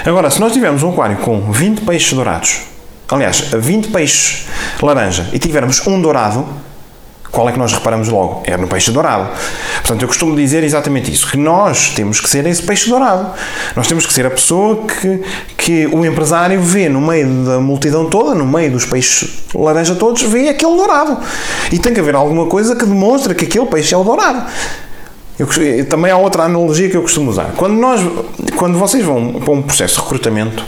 Agora, 0.06 0.30
se 0.30 0.40
nós 0.40 0.54
tivermos 0.54 0.84
um 0.84 0.90
aquário 0.90 1.18
com 1.18 1.52
20 1.52 1.82
peixes 1.82 2.14
dourados, 2.14 2.62
aliás, 3.10 3.40
20 3.40 3.90
peixes 3.90 4.48
laranja 4.82 5.28
e 5.32 5.40
tivermos 5.40 5.86
um 5.86 6.02
dourado, 6.02 6.48
qual 7.32 7.48
é 7.48 7.52
que 7.54 7.58
nós 7.58 7.72
reparamos 7.72 8.10
logo? 8.10 8.44
É 8.46 8.58
no 8.58 8.68
peixe 8.68 8.92
dourado. 8.92 9.30
Portanto, 9.78 10.02
eu 10.02 10.08
costumo 10.08 10.36
dizer 10.36 10.64
exatamente 10.64 11.12
isso, 11.12 11.30
que 11.30 11.38
nós 11.38 11.92
temos 11.96 12.20
que 12.20 12.30
ser 12.30 12.46
esse 12.46 12.62
peixe 12.62 12.90
dourado. 12.90 13.32
Nós 13.76 13.88
temos 13.88 14.06
que 14.06 14.14
ser 14.14 14.26
a 14.26 14.30
pessoa 14.30 14.86
que, 14.86 15.24
que 15.58 15.88
o 15.88 16.06
empresário 16.06 16.62
vê 16.62 16.90
no 16.90 17.00
meio 17.00 17.28
da 17.46 17.60
multidão 17.60 18.06
toda, 18.10 18.36
no 18.36 18.46
meio 18.46 18.72
dos 18.72 18.86
peixes 18.86 19.42
laranja 19.56 19.96
todos, 19.96 20.22
vê 20.24 20.50
aquele 20.50 20.76
dourado. 20.76 21.18
E 21.72 21.80
tem 21.80 21.94
que 21.94 22.00
haver 22.00 22.16
alguma 22.16 22.48
coisa 22.48 22.76
que 22.76 22.86
demonstre 22.86 23.34
que 23.34 23.46
aquele 23.46 23.66
peixe 23.66 23.94
é 23.94 23.98
o 23.98 24.04
dourado. 24.04 24.44
Eu, 25.40 25.48
também 25.86 26.12
há 26.12 26.18
outra 26.18 26.44
analogia 26.44 26.90
que 26.90 26.98
eu 26.98 27.02
costumo 27.02 27.32
usar. 27.32 27.54
Quando, 27.56 27.74
nós, 27.74 28.02
quando 28.56 28.78
vocês 28.78 29.04
vão 29.04 29.34
para 29.34 29.52
um 29.52 29.62
processo 29.62 29.96
de 29.96 30.02
recrutamento, 30.02 30.64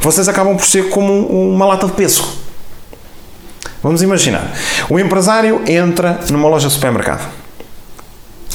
vocês 0.00 0.28
acabam 0.28 0.56
por 0.56 0.66
ser 0.66 0.88
como 0.88 1.26
uma 1.26 1.66
lata 1.66 1.86
de 1.86 1.92
pêssego. 1.92 2.41
Vamos 3.82 4.02
imaginar. 4.02 4.46
O 4.88 4.98
empresário 4.98 5.62
entra 5.66 6.20
numa 6.30 6.48
loja 6.48 6.68
de 6.68 6.74
supermercado, 6.74 7.28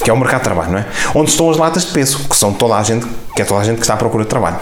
que 0.03 0.09
é 0.09 0.13
o 0.13 0.17
mercado 0.17 0.39
de 0.39 0.45
trabalho, 0.45 0.71
não 0.71 0.79
é? 0.79 0.85
Onde 1.13 1.31
estão 1.31 1.49
as 1.49 1.57
latas 1.57 1.85
de 1.85 1.91
pêssego, 1.91 2.23
que 2.29 2.35
são 2.35 2.53
toda 2.53 2.75
a 2.75 2.83
gente, 2.83 3.05
que 3.35 3.41
é 3.41 3.45
toda 3.45 3.59
a 3.59 3.63
gente 3.63 3.75
que 3.75 3.81
está 3.81 3.95
à 3.95 3.97
procura 3.97 4.23
de 4.23 4.29
trabalho. 4.29 4.57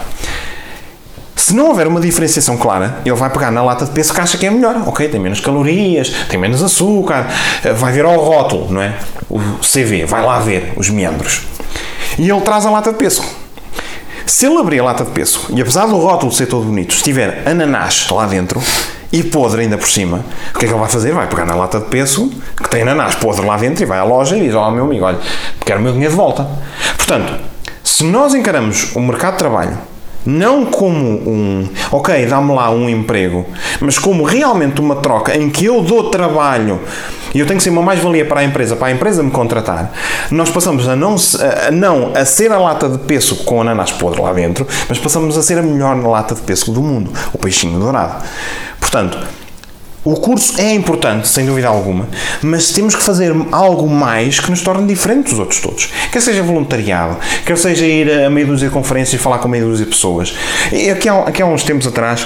Se 1.36 1.54
não 1.54 1.68
houver 1.68 1.86
uma 1.86 2.00
diferenciação 2.00 2.56
clara, 2.56 2.98
ele 3.04 3.14
vai 3.14 3.30
pegar 3.30 3.52
na 3.52 3.62
lata 3.62 3.84
de 3.84 3.92
pêssego 3.92 4.16
que 4.16 4.20
acha 4.20 4.36
que 4.36 4.46
é 4.46 4.50
melhor. 4.50 4.76
Ok, 4.88 5.08
tem 5.08 5.20
menos 5.20 5.38
calorias, 5.38 6.10
tem 6.28 6.40
menos 6.40 6.60
açúcar, 6.60 7.28
vai 7.76 7.92
ver 7.92 8.04
ao 8.04 8.16
rótulo, 8.16 8.72
não 8.72 8.82
é? 8.82 8.94
O 9.30 9.38
CV, 9.60 10.04
vai 10.04 10.24
lá 10.24 10.40
ver 10.40 10.72
os 10.76 10.90
meandros. 10.90 11.42
E 12.18 12.28
ele 12.28 12.40
traz 12.40 12.66
a 12.66 12.70
lata 12.70 12.90
de 12.90 12.98
pêssego. 12.98 13.26
Se 14.26 14.46
ele 14.46 14.58
abrir 14.58 14.80
a 14.80 14.84
lata 14.84 15.04
de 15.04 15.12
pêssego 15.12 15.44
e 15.50 15.62
apesar 15.62 15.86
do 15.86 15.96
rótulo 15.98 16.32
ser 16.32 16.46
todo 16.46 16.64
bonito, 16.64 16.92
estiver 16.92 17.46
ananás 17.46 18.08
lá 18.10 18.26
dentro 18.26 18.60
e 19.12 19.22
podre 19.22 19.62
ainda 19.62 19.78
por 19.78 19.88
cima, 19.88 20.24
o 20.54 20.58
que 20.58 20.64
é 20.64 20.68
que 20.68 20.74
ele 20.74 20.80
vai 20.80 20.88
fazer? 20.88 21.12
Vai 21.12 21.26
pegar 21.26 21.44
na 21.44 21.54
lata 21.54 21.78
de 21.80 21.86
pêssego, 21.86 22.30
que 22.56 22.68
tem 22.68 22.82
ananás 22.82 23.14
podre 23.14 23.44
lá 23.44 23.56
dentro, 23.56 23.82
e 23.82 23.86
vai 23.86 23.98
à 23.98 24.04
loja 24.04 24.36
e 24.36 24.40
diz: 24.40 24.54
Olha, 24.54 24.72
meu 24.72 24.84
amigo, 24.84 25.04
olha, 25.04 25.18
quero 25.64 25.80
o 25.80 25.82
meu 25.82 25.92
dinheiro 25.92 26.12
de 26.12 26.16
volta. 26.16 26.46
Portanto, 26.96 27.34
se 27.82 28.04
nós 28.04 28.34
encaramos 28.34 28.94
o 28.94 29.00
mercado 29.00 29.32
de 29.32 29.38
trabalho 29.38 29.78
não 30.26 30.66
como 30.66 30.98
um, 30.98 31.68
ok, 31.92 32.26
dá-me 32.26 32.52
lá 32.52 32.70
um 32.70 32.88
emprego, 32.88 33.46
mas 33.80 33.98
como 33.98 34.24
realmente 34.24 34.80
uma 34.80 34.96
troca 34.96 35.36
em 35.36 35.48
que 35.48 35.64
eu 35.64 35.80
dou 35.82 36.10
trabalho 36.10 36.80
e 37.34 37.38
eu 37.38 37.46
tenho 37.46 37.58
que 37.58 37.64
ser 37.64 37.70
uma 37.70 37.82
mais-valia 37.82 38.24
para 38.24 38.40
a 38.40 38.44
empresa, 38.44 38.76
para 38.76 38.88
a 38.88 38.90
empresa 38.90 39.22
me 39.22 39.30
contratar, 39.30 39.92
nós 40.30 40.50
passamos 40.50 40.88
a 40.88 40.96
não, 40.96 41.16
a 41.68 41.70
não 41.70 42.12
a 42.14 42.24
ser 42.24 42.50
a 42.50 42.58
lata 42.58 42.88
de 42.88 42.98
pêssego 42.98 43.44
com 43.44 43.60
ananás 43.60 43.92
podre 43.92 44.20
lá 44.20 44.32
dentro, 44.32 44.66
mas 44.88 44.98
passamos 44.98 45.36
a 45.36 45.42
ser 45.42 45.58
a 45.58 45.62
melhor 45.62 45.96
lata 46.02 46.34
de 46.34 46.40
pêssego 46.40 46.72
do 46.72 46.82
mundo, 46.82 47.10
o 47.32 47.38
peixinho 47.38 47.78
dourado. 47.78 48.24
Portanto, 48.80 49.18
o 50.06 50.14
curso 50.14 50.60
é 50.60 50.72
importante, 50.72 51.26
sem 51.26 51.44
dúvida 51.44 51.66
alguma, 51.66 52.06
mas 52.40 52.70
temos 52.70 52.94
que 52.94 53.02
fazer 53.02 53.34
algo 53.50 53.90
mais 53.90 54.38
que 54.38 54.48
nos 54.48 54.62
torne 54.62 54.86
diferentes 54.86 55.32
dos 55.32 55.40
outros 55.40 55.60
todos. 55.60 55.92
Quer 56.12 56.22
seja 56.22 56.44
voluntariado, 56.44 57.16
quer 57.44 57.58
seja 57.58 57.84
ir 57.84 58.08
a 58.24 58.30
meio 58.30 58.46
dúzia 58.46 58.68
de 58.68 58.72
conferências 58.72 59.20
e 59.20 59.22
falar 59.22 59.38
com 59.38 59.48
meio 59.48 59.66
dúzia 59.66 59.84
de 59.84 59.90
pessoas. 59.90 60.32
E 60.70 60.90
aqui 60.90 61.08
há, 61.08 61.22
aqui 61.22 61.42
há 61.42 61.46
uns 61.46 61.64
tempos 61.64 61.88
atrás, 61.88 62.24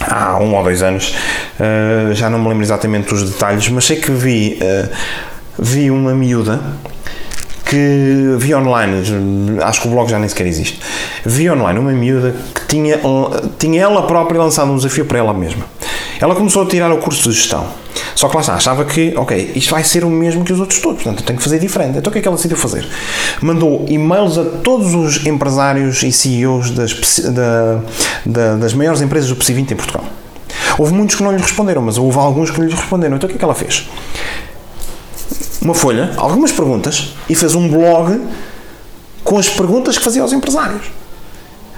há 0.00 0.38
um 0.38 0.54
ou 0.54 0.62
dois 0.62 0.80
anos, 0.80 1.16
uh, 1.58 2.14
já 2.14 2.30
não 2.30 2.38
me 2.38 2.48
lembro 2.48 2.62
exatamente 2.62 3.08
dos 3.08 3.28
detalhes, 3.28 3.68
mas 3.70 3.84
sei 3.84 3.96
que 3.96 4.12
vi, 4.12 4.60
uh, 4.62 4.88
vi 5.58 5.90
uma 5.90 6.14
miúda 6.14 6.60
que 7.64 8.36
vi 8.38 8.54
online, 8.54 9.02
acho 9.62 9.82
que 9.82 9.88
o 9.88 9.90
blog 9.90 10.08
já 10.08 10.20
nem 10.20 10.28
sequer 10.28 10.46
existe, 10.46 10.80
vi 11.26 11.50
online 11.50 11.80
uma 11.80 11.90
miúda 11.90 12.36
que 12.54 12.66
tinha, 12.68 13.00
tinha 13.58 13.82
ela 13.82 14.06
própria 14.06 14.38
lançado 14.38 14.70
um 14.70 14.76
desafio 14.76 15.04
para 15.06 15.18
ela 15.18 15.34
mesma. 15.34 15.64
Ela 16.20 16.34
começou 16.34 16.62
a 16.62 16.66
tirar 16.66 16.90
o 16.92 16.98
curso 16.98 17.28
de 17.28 17.34
gestão. 17.34 17.66
Só 18.14 18.28
que 18.28 18.34
lá 18.34 18.40
está, 18.40 18.54
achava 18.54 18.84
que, 18.84 19.12
ok, 19.16 19.52
isto 19.54 19.70
vai 19.70 19.84
ser 19.84 20.04
o 20.04 20.10
mesmo 20.10 20.44
que 20.44 20.52
os 20.52 20.60
outros 20.60 20.80
todos, 20.80 21.02
portanto 21.02 21.20
eu 21.20 21.26
tenho 21.26 21.38
que 21.38 21.44
fazer 21.44 21.58
diferente. 21.58 21.98
Então 21.98 22.10
o 22.10 22.12
que 22.12 22.18
é 22.18 22.22
que 22.22 22.28
ela 22.28 22.36
decidiu 22.36 22.56
fazer? 22.56 22.86
Mandou 23.40 23.84
e-mails 23.88 24.38
a 24.38 24.44
todos 24.44 24.94
os 24.94 25.24
empresários 25.26 26.02
e 26.02 26.12
CEOs 26.12 26.70
das, 26.70 27.18
da, 27.20 27.80
da, 28.26 28.56
das 28.56 28.74
maiores 28.74 29.00
empresas 29.00 29.28
do 29.28 29.36
PSI 29.36 29.54
20 29.54 29.70
em 29.72 29.76
Portugal. 29.76 30.04
Houve 30.76 30.94
muitos 30.94 31.16
que 31.16 31.22
não 31.22 31.32
lhe 31.32 31.38
responderam, 31.40 31.82
mas 31.82 31.98
houve 31.98 32.18
alguns 32.18 32.50
que 32.50 32.60
lhe 32.60 32.70
responderam. 32.70 33.16
Então 33.16 33.26
o 33.26 33.30
que 33.30 33.36
é 33.36 33.38
que 33.38 33.44
ela 33.44 33.54
fez? 33.54 33.88
Uma 35.60 35.74
folha, 35.74 36.12
algumas 36.16 36.52
perguntas, 36.52 37.14
e 37.28 37.34
fez 37.34 37.54
um 37.54 37.68
blog 37.68 38.20
com 39.24 39.38
as 39.38 39.48
perguntas 39.48 39.98
que 39.98 40.04
fazia 40.04 40.22
aos 40.22 40.32
empresários. 40.32 40.86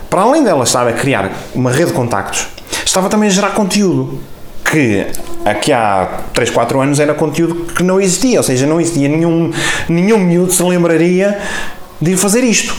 Para 0.08 0.22
além 0.22 0.44
dela 0.44 0.64
estar 0.64 0.86
a 0.86 0.92
criar 0.92 1.32
uma 1.54 1.70
rede 1.70 1.86
de 1.86 1.92
contactos, 1.92 2.46
estava 2.84 3.08
também 3.08 3.28
a 3.28 3.32
gerar 3.32 3.50
conteúdo 3.50 4.18
que 4.64 5.06
aqui 5.44 5.72
há 5.72 6.20
3, 6.32 6.50
4 6.50 6.80
anos 6.80 7.00
era 7.00 7.12
conteúdo 7.14 7.72
que 7.72 7.82
não 7.82 8.00
existia, 8.00 8.38
ou 8.38 8.44
seja, 8.44 8.66
não 8.66 8.80
existia 8.80 9.08
nenhum, 9.08 9.52
nenhum 9.88 10.18
miúdo 10.18 10.52
se 10.52 10.62
lembraria 10.62 11.38
de 12.00 12.16
fazer 12.16 12.44
isto. 12.44 12.74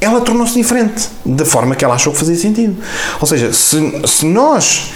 Ela 0.00 0.20
tornou-se 0.20 0.54
diferente, 0.54 1.08
da 1.24 1.44
forma 1.44 1.76
que 1.76 1.84
ela 1.84 1.94
achou 1.94 2.12
que 2.12 2.18
fazia 2.18 2.34
sentido. 2.34 2.76
Ou 3.20 3.26
seja, 3.26 3.52
se, 3.52 3.78
se 4.06 4.26
nós, 4.26 4.90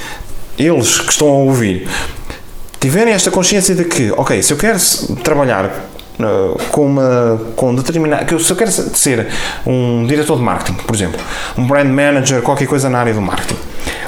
eles 0.59 0.99
que 0.99 1.13
estão 1.13 1.29
a 1.29 1.33
ouvir, 1.33 1.89
tiverem 2.81 3.15
esta 3.15 3.31
consciência 3.31 3.75
de 3.75 3.85
que, 3.85 4.11
ok, 4.11 4.43
se 4.43 4.53
eu 4.53 4.57
quero 4.57 4.79
trabalhar 5.23 5.87
uh, 6.21 6.59
com 6.71 6.87
uma 6.87 7.41
com 7.55 7.75
determinada 7.75 8.39
se 8.39 8.51
eu 8.51 8.57
quero 8.57 8.71
ser 8.71 9.29
um 9.67 10.07
diretor 10.07 10.37
de 10.37 10.43
marketing 10.43 10.75
por 10.75 10.95
exemplo 10.95 11.21
um 11.57 11.67
brand 11.67 11.89
manager 11.89 12.43
qualquer 12.43 12.67
coisa 12.67 12.89
na 12.89 12.99
área 12.99 13.15
do 13.15 13.21
marketing 13.21 13.57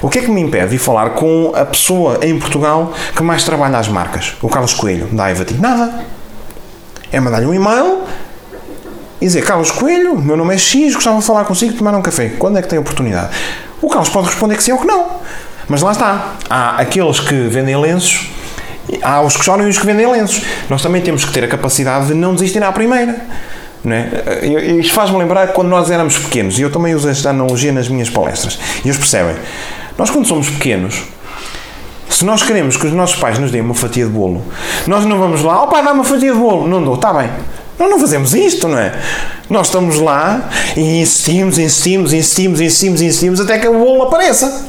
o 0.00 0.08
que 0.08 0.20
é 0.20 0.22
que 0.22 0.30
me 0.30 0.40
impede 0.40 0.70
de 0.70 0.78
falar 0.78 1.10
com 1.10 1.52
a 1.54 1.64
pessoa 1.64 2.20
em 2.22 2.38
Portugal 2.38 2.92
que 3.16 3.22
mais 3.22 3.42
trabalha 3.42 3.78
as 3.78 3.88
marcas? 3.88 4.34
O 4.40 4.48
Carlos 4.48 4.72
Coelho, 4.74 5.06
da 5.06 5.30
Ivati. 5.30 5.54
Nada. 5.54 6.04
É 7.10 7.18
mandar-lhe 7.18 7.46
um 7.46 7.54
e-mail 7.54 8.02
e 9.20 9.26
dizer: 9.26 9.42
Carlos 9.42 9.72
Coelho, 9.72 10.16
meu 10.16 10.36
nome 10.36 10.54
é 10.54 10.58
X, 10.58 10.94
gostava 10.94 11.18
de 11.18 11.24
falar 11.24 11.44
consigo, 11.44 11.76
tomar 11.76 11.94
um 11.96 12.02
café. 12.02 12.28
Quando 12.38 12.58
é 12.58 12.62
que 12.62 12.68
tem 12.68 12.78
oportunidade? 12.78 13.30
O 13.82 13.88
Carlos 13.88 14.08
pode 14.08 14.28
responder 14.28 14.56
que 14.56 14.62
sim 14.62 14.72
ou 14.72 14.78
que 14.78 14.86
não. 14.86 15.08
Mas 15.68 15.82
lá 15.82 15.92
está. 15.92 16.34
Há 16.48 16.80
aqueles 16.80 17.18
que 17.18 17.34
vendem 17.34 17.76
lenços, 17.76 18.30
há 19.02 19.20
os 19.20 19.36
que 19.36 19.44
choram 19.44 19.66
e 19.66 19.70
os 19.70 19.78
que 19.78 19.86
vendem 19.86 20.10
lenços. 20.10 20.42
Nós 20.68 20.82
também 20.82 21.02
temos 21.02 21.24
que 21.24 21.32
ter 21.32 21.44
a 21.44 21.48
capacidade 21.48 22.08
de 22.08 22.14
não 22.14 22.34
desistir 22.34 22.62
à 22.62 22.72
primeira. 22.72 23.16
É? 23.86 24.46
Isto 24.78 24.92
faz-me 24.92 25.18
lembrar 25.18 25.48
quando 25.48 25.68
nós 25.68 25.90
éramos 25.90 26.18
pequenos, 26.18 26.58
e 26.58 26.62
eu 26.62 26.70
também 26.70 26.94
uso 26.94 27.08
esta 27.08 27.30
analogia 27.30 27.72
nas 27.72 27.88
minhas 27.88 28.10
palestras, 28.10 28.58
e 28.84 28.88
eles 28.88 28.98
percebem, 28.98 29.36
nós 29.96 30.10
quando 30.10 30.26
somos 30.26 30.50
pequenos, 30.50 31.04
se 32.08 32.24
nós 32.24 32.42
queremos 32.42 32.76
que 32.76 32.86
os 32.86 32.92
nossos 32.92 33.16
pais 33.16 33.38
nos 33.38 33.50
deem 33.50 33.62
uma 33.62 33.74
fatia 33.74 34.04
de 34.04 34.10
bolo, 34.10 34.42
nós 34.86 35.04
não 35.04 35.18
vamos 35.18 35.42
lá, 35.42 35.62
ó 35.62 35.66
pai, 35.66 35.84
dá 35.84 35.92
uma 35.92 36.04
fatia 36.04 36.32
de 36.32 36.38
bolo. 36.38 36.66
Não 36.66 36.82
dou, 36.82 36.94
está 36.94 37.12
bem. 37.12 37.30
Nós 37.78 37.88
não 37.88 38.00
fazemos 38.00 38.34
isto, 38.34 38.66
não 38.66 38.78
é? 38.78 38.92
Nós 39.48 39.68
estamos 39.68 40.00
lá 40.00 40.48
e 40.76 41.00
insistimos, 41.00 41.58
insistimos, 41.58 42.12
insistimos, 42.12 42.60
insistimos, 42.60 43.00
insistimos 43.00 43.40
até 43.40 43.58
que 43.58 43.68
o 43.68 43.74
bolo 43.74 44.02
apareça. 44.02 44.66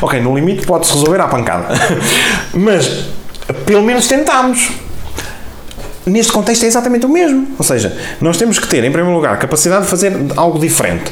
Ok, 0.00 0.20
no 0.20 0.34
limite 0.34 0.64
pode-se 0.64 0.92
resolver 0.92 1.20
à 1.20 1.26
pancada. 1.26 1.66
Mas 2.54 3.06
pelo 3.66 3.82
menos 3.82 4.06
tentamos. 4.06 4.70
Neste 6.06 6.32
contexto 6.32 6.64
é 6.64 6.66
exatamente 6.66 7.06
o 7.06 7.08
mesmo. 7.08 7.48
Ou 7.58 7.64
seja, 7.64 7.96
nós 8.20 8.36
temos 8.36 8.58
que 8.58 8.66
ter, 8.68 8.84
em 8.84 8.90
primeiro 8.92 9.14
lugar, 9.14 9.38
capacidade 9.38 9.84
de 9.84 9.90
fazer 9.90 10.12
algo 10.36 10.58
diferente. 10.58 11.10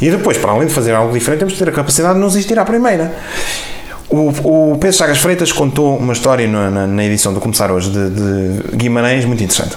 E 0.00 0.10
depois, 0.10 0.36
para 0.36 0.52
além 0.52 0.66
de 0.68 0.74
fazer 0.74 0.92
algo 0.94 1.12
diferente, 1.12 1.38
temos 1.38 1.54
que 1.54 1.58
ter 1.58 1.68
a 1.70 1.72
capacidade 1.72 2.14
de 2.14 2.20
não 2.20 2.28
desistir 2.28 2.58
à 2.58 2.64
primeira. 2.64 3.14
O, 4.10 4.28
o 4.72 4.78
Pedro 4.78 4.96
Chagas 4.96 5.18
Freitas 5.18 5.50
contou 5.52 5.96
uma 5.96 6.12
história 6.12 6.46
na, 6.46 6.70
na- 6.70 6.86
na 6.86 7.04
edição 7.04 7.32
do 7.32 7.40
Começar 7.40 7.70
Hoje 7.72 7.90
de, 7.90 8.10
de 8.10 8.76
Guimarães 8.76 9.24
muito 9.24 9.42
interessante. 9.42 9.76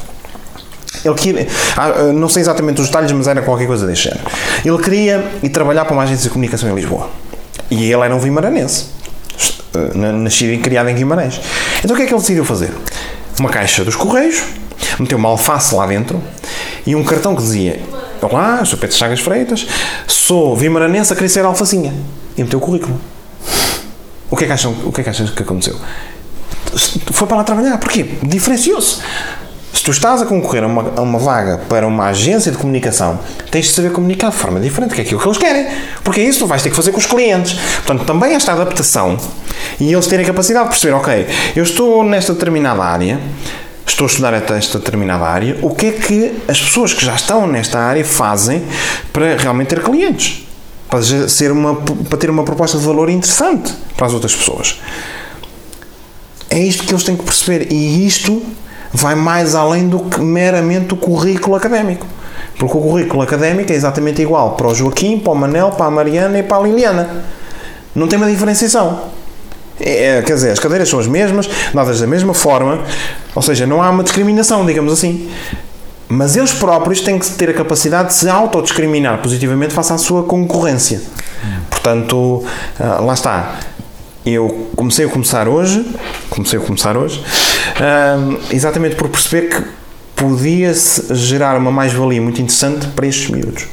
Ele 1.06 1.16
queria, 1.16 1.47
ah, 1.78 2.12
não 2.14 2.28
sei 2.28 2.41
exatamente 2.41 2.82
os 2.82 2.88
detalhes, 2.88 3.12
mas 3.14 3.28
era 3.28 3.41
qualquer 3.41 3.66
coisa 3.66 3.88
deste 3.88 4.10
género. 4.10 4.24
Ele 4.66 4.78
queria 4.80 5.24
ir 5.41 5.50
trabalhar 5.50 5.86
para 5.86 5.93
uma 5.93 6.04
agência 6.04 6.24
de 6.26 6.30
comunicação 6.32 6.70
em 6.70 6.76
Lisboa. 6.76 7.10
E 7.72 7.86
ele 7.91 8.04
era 8.04 8.14
um 8.14 8.20
vimaranense, 8.20 8.88
nascido 9.93 10.53
e 10.53 10.57
criado 10.57 10.89
em 10.89 10.95
Guimarães. 10.95 11.39
Então 11.84 11.93
o 11.93 11.97
que 11.97 12.03
é 12.03 12.05
que 12.05 12.13
ele 12.13 12.22
decidiu 12.22 12.45
fazer? 12.45 12.72
Uma 13.39 13.49
caixa 13.49 13.86
dos 13.86 13.95
Correios, 13.95 14.41
meteu 14.99 15.17
uma 15.17 15.30
alface 15.30 15.74
lá 15.74 15.86
dentro 15.86 16.22
e 16.86 16.95
um 16.95 17.03
cartão 17.03 17.36
que 17.36 17.41
dizia: 17.41 17.80
Olá, 18.22 18.63
sou 18.65 18.78
Pedro 18.78 18.95
Chagas 18.95 19.20
Freitas, 19.20 19.65
sou 20.07 20.55
vimaranense 20.55 21.13
a 21.13 21.15
querer 21.15 21.30
ser 21.30 21.45
alfacinha. 21.45 21.93
E 22.38 22.43
meteu 22.43 22.59
o 22.59 22.61
currículo. 22.61 22.99
O 24.30 24.36
que 24.36 24.43
é 24.43 24.47
que 24.47 24.53
acham, 24.53 24.76
o 24.84 24.91
que 24.91 25.01
é 25.01 25.03
que, 25.03 25.09
achas 25.09 25.30
que 25.30 25.41
aconteceu? 25.41 25.76
Foi 27.11 27.28
para 27.28 27.38
lá 27.38 27.43
trabalhar. 27.43 27.78
Porquê? 27.78 28.05
Diferenciou-se. 28.24 28.99
Se 29.74 29.84
tu 29.84 29.91
estás 29.91 30.22
a 30.22 30.26
concorrer 30.26 30.63
a 30.63 30.67
uma, 30.67 30.93
a 30.97 31.01
uma 31.01 31.20
vaga 31.20 31.59
para 31.70 31.86
uma 31.86 32.07
agência 32.07 32.51
de 32.51 32.57
comunicação, 32.57 33.20
tens 33.51 33.65
de 33.67 33.72
saber 33.72 33.91
comunicar 33.91 34.32
de 34.32 34.38
forma 34.38 34.59
diferente, 34.59 34.93
que 34.93 35.01
é 35.01 35.03
aquilo 35.03 35.20
que 35.20 35.28
eles 35.28 35.38
querem. 35.38 35.67
Porque 36.03 36.22
é 36.22 36.24
isso 36.24 36.39
que 36.39 36.45
tu 36.45 36.47
vais 36.47 36.61
ter 36.61 36.70
que 36.70 36.76
fazer 36.76 36.91
com 36.91 36.97
os 36.97 37.05
clientes. 37.05 37.53
Portanto, 37.86 38.05
também 38.05 38.34
esta 38.34 38.51
adaptação 38.51 39.17
e 39.80 39.91
eles 39.93 40.07
terem 40.07 40.26
a 40.26 40.28
capacidade 40.28 40.65
de 40.65 40.70
perceber, 40.72 40.93
ok, 40.93 41.28
eu 41.55 41.63
estou 41.63 42.03
nesta 42.03 42.34
determinada 42.34 42.84
área, 42.84 43.20
estou 43.86 44.05
a 44.05 44.07
estudar 44.07 44.34
esta 44.34 44.80
determinada 44.80 45.26
área, 45.26 45.57
o 45.61 45.74
que 45.74 45.86
é 45.88 45.91
que 45.91 46.41
as 46.47 46.59
pessoas 46.59 46.93
que 46.93 47.05
já 47.05 47.15
estão 47.15 47.47
nesta 47.47 47.80
área 47.80 48.03
fazem 48.03 48.63
para 49.13 49.38
realmente 49.38 49.67
ter 49.67 49.84
clientes? 49.84 50.45
Para, 50.89 51.01
ser 51.03 51.51
uma, 51.51 51.76
para 51.76 52.17
ter 52.17 52.32
uma 52.32 52.43
proposta 52.43 52.78
de 52.78 52.84
valor 52.84 53.09
interessante 53.09 53.72
para 53.95 54.07
as 54.07 54.13
outras 54.13 54.36
pessoas. 54.36 54.80
É 56.49 56.57
isto 56.57 56.84
que 56.84 56.91
eles 56.91 57.03
têm 57.03 57.15
que 57.15 57.24
perceber. 57.24 57.72
E 57.72 58.07
isto 58.07 58.41
vai 58.93 59.15
mais 59.15 59.55
além 59.55 59.87
do 59.87 59.99
que 59.99 60.19
meramente 60.19 60.93
o 60.93 60.97
currículo 60.97 61.55
académico. 61.55 62.05
Porque 62.57 62.77
o 62.77 62.81
currículo 62.81 63.21
académico 63.21 63.71
é 63.71 63.75
exatamente 63.75 64.21
igual 64.21 64.55
para 64.55 64.67
o 64.67 64.75
Joaquim, 64.75 65.19
para 65.19 65.31
o 65.31 65.35
Manel, 65.35 65.71
para 65.71 65.85
a 65.85 65.91
Mariana 65.91 66.39
e 66.39 66.43
para 66.43 66.57
a 66.57 66.61
Liliana. 66.61 67.23
Não 67.95 68.07
tem 68.07 68.17
uma 68.17 68.29
diferenciação. 68.29 69.01
É, 69.79 70.21
quer 70.21 70.33
dizer, 70.33 70.51
as 70.51 70.59
cadeiras 70.59 70.89
são 70.89 70.99
as 70.99 71.07
mesmas, 71.07 71.49
dadas 71.73 72.01
da 72.01 72.07
mesma 72.07 72.33
forma, 72.33 72.83
ou 73.33 73.41
seja, 73.41 73.65
não 73.65 73.81
há 73.81 73.89
uma 73.89 74.03
discriminação, 74.03 74.65
digamos 74.65 74.91
assim. 74.91 75.29
Mas 76.09 76.35
eles 76.35 76.51
próprios 76.51 77.01
têm 77.01 77.17
que 77.17 77.29
ter 77.31 77.49
a 77.51 77.53
capacidade 77.53 78.09
de 78.09 78.15
se 78.15 78.27
autodiscriminar 78.27 79.21
positivamente 79.21 79.73
face 79.73 79.93
à 79.93 79.97
sua 79.97 80.23
concorrência. 80.23 81.01
Portanto, 81.69 82.43
ah, 82.79 82.99
lá 82.99 83.13
está. 83.13 83.59
Eu 84.26 84.70
comecei 84.76 85.05
a 85.05 85.09
começar 85.09 85.47
hoje, 85.47 85.86
comecei 86.30 86.59
a 86.59 86.61
começar 86.61 86.95
hoje, 86.95 87.24
exatamente 88.51 88.95
por 88.95 89.09
perceber 89.09 89.49
que 89.49 89.63
podia-se 90.15 91.15
gerar 91.15 91.57
uma 91.57 91.72
mais-valia 91.72 92.22
muito 92.22 92.41
interessante 92.41 92.88
para 92.88 93.07
estes 93.07 93.30
miúdos. 93.30 93.65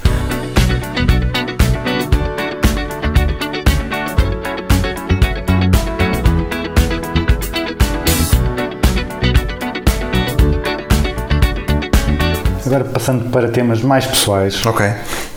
Agora 12.65 12.85
passando 12.85 13.31
para 13.31 13.49
temas 13.49 13.83
mais 13.83 14.07
pessoais. 14.07 14.65
Ok. 14.65 14.87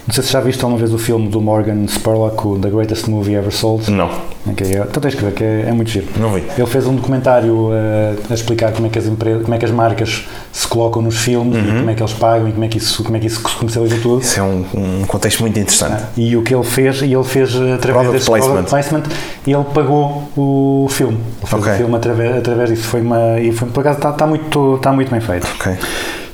Não 0.09 0.13
sei 0.15 0.23
se 0.23 0.33
já 0.33 0.39
viste 0.41 0.63
alguma 0.63 0.79
vez 0.79 0.91
o 0.91 0.97
filme 0.97 1.27
do 1.27 1.39
Morgan 1.39 1.85
Spurlock, 1.87 2.47
o 2.47 2.57
The 2.57 2.71
Greatest 2.71 3.07
Movie 3.07 3.35
Ever 3.35 3.51
Sold. 3.51 3.91
Não. 3.91 4.09
Ok, 4.47 4.65
é- 4.65 4.79
então 4.79 4.99
tens 4.99 5.13
que 5.13 5.23
ver, 5.23 5.33
que 5.33 5.43
é, 5.43 5.65
é 5.67 5.71
muito 5.71 5.91
giro. 5.91 6.07
Não 6.19 6.33
vi. 6.33 6.43
Ele 6.57 6.65
fez 6.65 6.87
um 6.87 6.95
documentário 6.95 7.69
eh, 7.71 8.15
a 8.27 8.33
explicar 8.33 8.71
como 8.71 8.87
é, 8.87 8.89
que 8.89 8.97
as 8.97 9.05
empresas, 9.05 9.43
como 9.43 9.53
é 9.53 9.59
que 9.59 9.65
as 9.65 9.69
marcas 9.71 10.25
se 10.51 10.67
colocam 10.67 10.99
nos 11.03 11.15
filmes, 11.15 11.55
e 11.63 11.77
como 11.77 11.91
é 11.91 11.93
que 11.93 12.01
eles 12.01 12.13
pagam 12.13 12.49
e 12.49 12.51
como 12.53 12.65
é 12.65 12.67
que 12.67 12.79
isso, 12.79 13.03
como 13.03 13.17
é 13.17 13.19
que 13.19 13.27
isso 13.27 13.47
se 13.47 13.55
comercializa 13.55 13.97
tudo. 14.01 14.21
Isso 14.23 14.39
é 14.39 14.41
um, 14.41 14.65
um 14.73 15.05
contexto 15.05 15.41
muito 15.41 15.59
interessante. 15.59 16.01
E 16.17 16.35
o 16.35 16.41
que 16.41 16.55
ele 16.55 16.63
fez, 16.63 17.03
e 17.03 17.13
ele 17.13 17.23
fez 17.23 17.55
através 17.55 18.07
Product 18.07 18.13
desse 18.13 18.25
placement. 18.25 18.63
product 18.63 18.69
placement, 18.71 19.03
e 19.45 19.51
ele 19.53 19.65
pagou 19.75 20.27
o 20.35 20.87
filme. 20.89 21.17
Ele 21.17 21.45
fez 21.51 21.61
Ok. 21.61 21.73
o 21.73 21.77
filme 21.77 21.95
através, 21.95 22.35
através 22.35 22.69
disso. 22.71 22.83
Foi 22.87 23.01
uma, 23.01 23.39
e 23.39 23.51
foi, 23.51 23.69
por 23.69 23.81
acaso 23.81 23.99
está, 23.99 24.09
está, 24.09 24.25
muito, 24.25 24.75
está 24.77 24.91
muito 24.91 25.11
bem 25.11 25.21
feito. 25.21 25.47
Ok. 25.59 25.73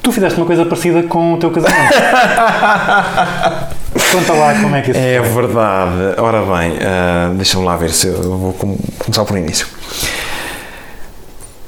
Tu 0.05 0.11
fizeste 0.11 0.39
uma 0.39 0.45
coisa 0.45 0.63
parecida 0.65 1.01
com 1.03 1.33
o 1.33 1.37
teu 1.39 1.49
casamento. 1.49 1.93
Conta 4.11 4.33
lá 4.33 4.53
como 4.61 4.75
é 4.75 4.81
que 4.83 4.91
isso 4.91 4.99
É 4.99 5.19
foi. 5.19 5.41
verdade. 5.41 6.19
Ora 6.21 6.41
bem, 6.41 6.77
ah, 6.79 7.31
deixa-me 7.35 7.65
lá 7.65 7.75
ver 7.75 7.89
se 7.89 8.05
eu 8.07 8.37
vou 8.37 8.53
com- 8.53 8.77
começar 8.99 9.25
por 9.25 9.35
início. 9.35 9.65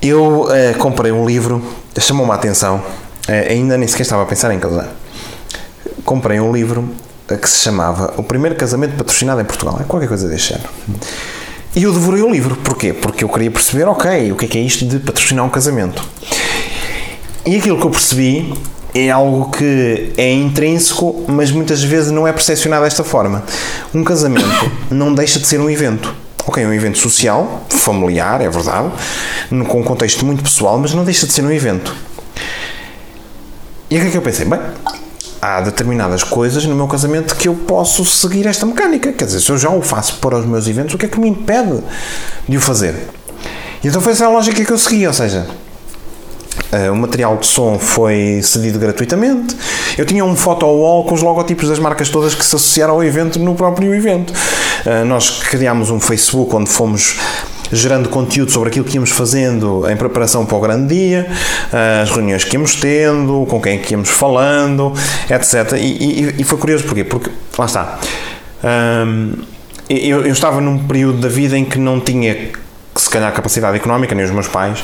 Eu 0.01 0.47
ah, 0.51 0.77
comprei 0.77 1.11
um 1.11 1.25
livro, 1.25 1.63
chamou-me 1.99 2.31
a 2.31 2.35
atenção, 2.35 2.83
ah, 3.27 3.31
ainda 3.49 3.75
nem 3.75 3.87
sequer 3.87 4.03
estava 4.03 4.21
a 4.21 4.25
pensar 4.27 4.53
em 4.53 4.59
casar. 4.59 4.89
Comprei 6.05 6.39
um 6.39 6.51
livro 6.53 6.87
que 7.27 7.49
se 7.49 7.63
chamava 7.63 8.13
O 8.17 8.23
Primeiro 8.23 8.55
Casamento 8.55 8.95
Patrocinado 8.95 9.41
em 9.41 9.45
Portugal, 9.45 9.79
é 9.81 9.83
qualquer 9.83 10.07
coisa 10.07 10.29
deste 10.29 10.49
género. 10.53 10.69
E 11.75 11.81
eu 11.83 11.91
devorei 11.91 12.21
o 12.21 12.29
livro, 12.31 12.55
porquê? 12.57 12.93
Porque 12.93 13.23
eu 13.23 13.29
queria 13.29 13.49
perceber, 13.49 13.85
ok, 13.87 14.31
o 14.31 14.35
que 14.35 14.45
é 14.45 14.47
que 14.47 14.57
é 14.59 14.61
isto 14.61 14.85
de 14.85 14.99
patrocinar 14.99 15.43
um 15.43 15.49
casamento? 15.49 16.01
E 17.47 17.55
aquilo 17.55 17.79
que 17.79 17.85
eu 17.85 17.89
percebi 17.89 18.53
é 18.93 19.09
algo 19.09 19.49
que 19.51 20.11
é 20.17 20.33
intrínseco, 20.33 21.23
mas 21.29 21.49
muitas 21.49 21.81
vezes 21.81 22.11
não 22.11 22.27
é 22.27 22.33
percepcionado 22.33 22.83
desta 22.83 23.05
forma. 23.05 23.41
Um 23.95 24.03
casamento 24.03 24.69
não 24.91 25.15
deixa 25.15 25.39
de 25.39 25.47
ser 25.47 25.61
um 25.61 25.69
evento. 25.69 26.13
Ok, 26.45 26.61
é 26.61 26.67
um 26.67 26.73
evento 26.73 26.97
social, 26.97 27.65
familiar, 27.69 28.41
é 28.41 28.49
verdade, 28.49 28.91
com 29.69 29.79
um 29.79 29.83
contexto 29.83 30.25
muito 30.25 30.43
pessoal, 30.43 30.77
mas 30.77 30.93
não 30.93 31.05
deixa 31.05 31.25
de 31.25 31.31
ser 31.31 31.41
um 31.41 31.51
evento. 31.51 31.95
E 33.89 33.97
o 33.97 34.01
que 34.01 34.07
é 34.07 34.11
que 34.11 34.17
eu 34.17 34.21
pensei? 34.21 34.45
Bem, 34.45 34.59
há 35.41 35.61
determinadas 35.61 36.25
coisas 36.25 36.65
no 36.65 36.75
meu 36.75 36.87
casamento 36.87 37.33
que 37.33 37.47
eu 37.47 37.55
posso 37.55 38.03
seguir 38.03 38.45
esta 38.45 38.65
mecânica. 38.65 39.13
Quer 39.13 39.23
dizer, 39.23 39.39
se 39.39 39.49
eu 39.49 39.57
já 39.57 39.69
o 39.69 39.81
faço 39.81 40.17
para 40.17 40.37
os 40.37 40.45
meus 40.45 40.67
eventos, 40.67 40.95
o 40.95 40.97
que 40.97 41.05
é 41.05 41.09
que 41.09 41.19
me 41.19 41.29
impede 41.29 41.81
de 42.47 42.57
o 42.57 42.61
fazer? 42.61 43.07
E 43.81 43.87
então 43.87 44.01
foi 44.01 44.11
essa 44.11 44.25
a 44.25 44.29
lógica 44.29 44.65
que 44.65 44.71
eu 44.71 44.77
segui, 44.77 45.07
ou 45.07 45.13
seja, 45.13 45.47
Uh, 46.71 46.91
o 46.91 46.95
material 46.97 47.37
de 47.37 47.45
som 47.47 47.79
foi 47.79 48.41
cedido 48.43 48.77
gratuitamente. 48.77 49.55
Eu 49.97 50.05
tinha 50.05 50.23
um 50.25 50.35
photo 50.35 50.65
wall 50.65 51.05
com 51.05 51.15
os 51.15 51.21
logotipos 51.21 51.69
das 51.69 51.79
marcas 51.79 52.09
todas 52.09 52.35
que 52.35 52.43
se 52.45 52.55
associaram 52.55 52.95
ao 52.95 53.03
evento 53.03 53.39
no 53.39 53.55
próprio 53.55 53.93
evento. 53.95 54.33
Uh, 54.85 55.05
nós 55.05 55.29
criámos 55.43 55.89
um 55.89 55.99
Facebook 55.99 56.53
onde 56.55 56.69
fomos 56.69 57.15
gerando 57.71 58.07
conteúdo 58.09 58.49
sobre 58.51 58.69
aquilo 58.69 58.85
que 58.85 58.95
íamos 58.95 59.09
fazendo 59.11 59.89
em 59.89 59.95
preparação 59.97 60.45
para 60.45 60.57
o 60.57 60.61
grande 60.61 60.93
dia, 60.93 61.27
uh, 61.71 62.03
as 62.03 62.09
reuniões 62.11 62.43
que 62.43 62.55
íamos 62.55 62.75
tendo, 62.75 63.45
com 63.49 63.61
quem 63.61 63.75
é 63.75 63.77
que 63.77 63.93
íamos 63.93 64.09
falando, 64.09 64.93
etc. 65.29 65.73
E, 65.73 65.77
e- 65.85 66.35
e 66.39 66.43
foi 66.43 66.57
curioso 66.57 66.83
porquê? 66.85 67.03
Porque, 67.03 67.29
lá 67.57 67.65
está, 67.65 67.99
Um, 68.63 69.33
eu, 69.89 70.21
eu 70.25 70.31
estava 70.33 70.59
num 70.59 70.79
período 70.79 71.19
da 71.19 71.29
vida 71.29 71.55
em 71.57 71.63
que 71.63 71.77
não 71.77 71.99
tinha 71.99 72.35
se 73.07 73.11
calhar 73.11 73.31
capacidade 73.33 73.77
económica, 73.77 74.13
nem 74.13 74.25
os 74.25 74.31
meus 74.31 74.47
pais, 74.47 74.83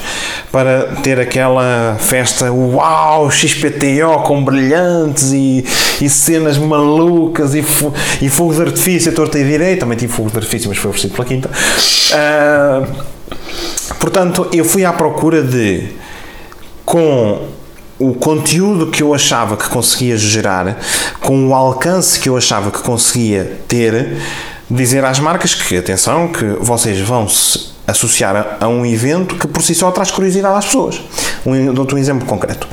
para 0.51 0.95
ter 1.03 1.19
aquela 1.19 1.97
festa 1.99 2.51
uau, 2.51 3.29
XPTO 3.29 4.23
com 4.23 4.43
brilhantes 4.43 5.33
e, 5.33 5.65
e 6.01 6.09
cenas 6.09 6.57
malucas 6.57 7.53
e, 7.53 7.63
e 8.21 8.29
fogos 8.29 8.55
de 8.55 8.61
artifício 8.63 9.11
a 9.11 9.15
torta 9.15 9.37
e 9.37 9.43
direito. 9.43 9.81
Também 9.81 9.97
tive 9.97 10.13
fogos 10.13 10.31
de 10.31 10.37
artifício, 10.37 10.69
mas 10.69 10.77
foi 10.77 10.89
oferecido 10.89 11.15
pela 11.15 11.27
quinta. 11.27 11.49
Ah, 12.13 12.87
portanto, 13.99 14.47
eu 14.53 14.63
fui 14.63 14.85
à 14.85 14.93
procura 14.93 15.43
de, 15.43 15.89
com 16.85 17.45
o 17.99 18.13
conteúdo 18.13 18.87
que 18.87 19.03
eu 19.03 19.13
achava 19.13 19.57
que 19.57 19.67
conseguia 19.67 20.17
gerar, 20.17 20.77
com 21.19 21.49
o 21.49 21.53
alcance 21.53 22.19
que 22.19 22.29
eu 22.29 22.37
achava 22.37 22.71
que 22.71 22.79
conseguia 22.79 23.59
ter, 23.67 24.17
dizer 24.69 25.03
às 25.03 25.19
marcas 25.19 25.53
que, 25.53 25.77
atenção, 25.77 26.29
que 26.29 26.45
vocês 26.61 26.99
vão 27.01 27.27
se 27.27 27.72
associar 27.87 28.35
a, 28.35 28.65
a 28.65 28.67
um 28.67 28.85
evento 28.85 29.35
que 29.35 29.47
por 29.47 29.61
si 29.61 29.73
só 29.75 29.91
traz 29.91 30.09
curiosidade 30.11 30.55
às 30.57 30.65
pessoas. 30.65 31.01
Um, 31.45 31.73
dou-te 31.73 31.93
um 31.95 31.97
exemplo 31.97 32.25
concreto. 32.25 32.67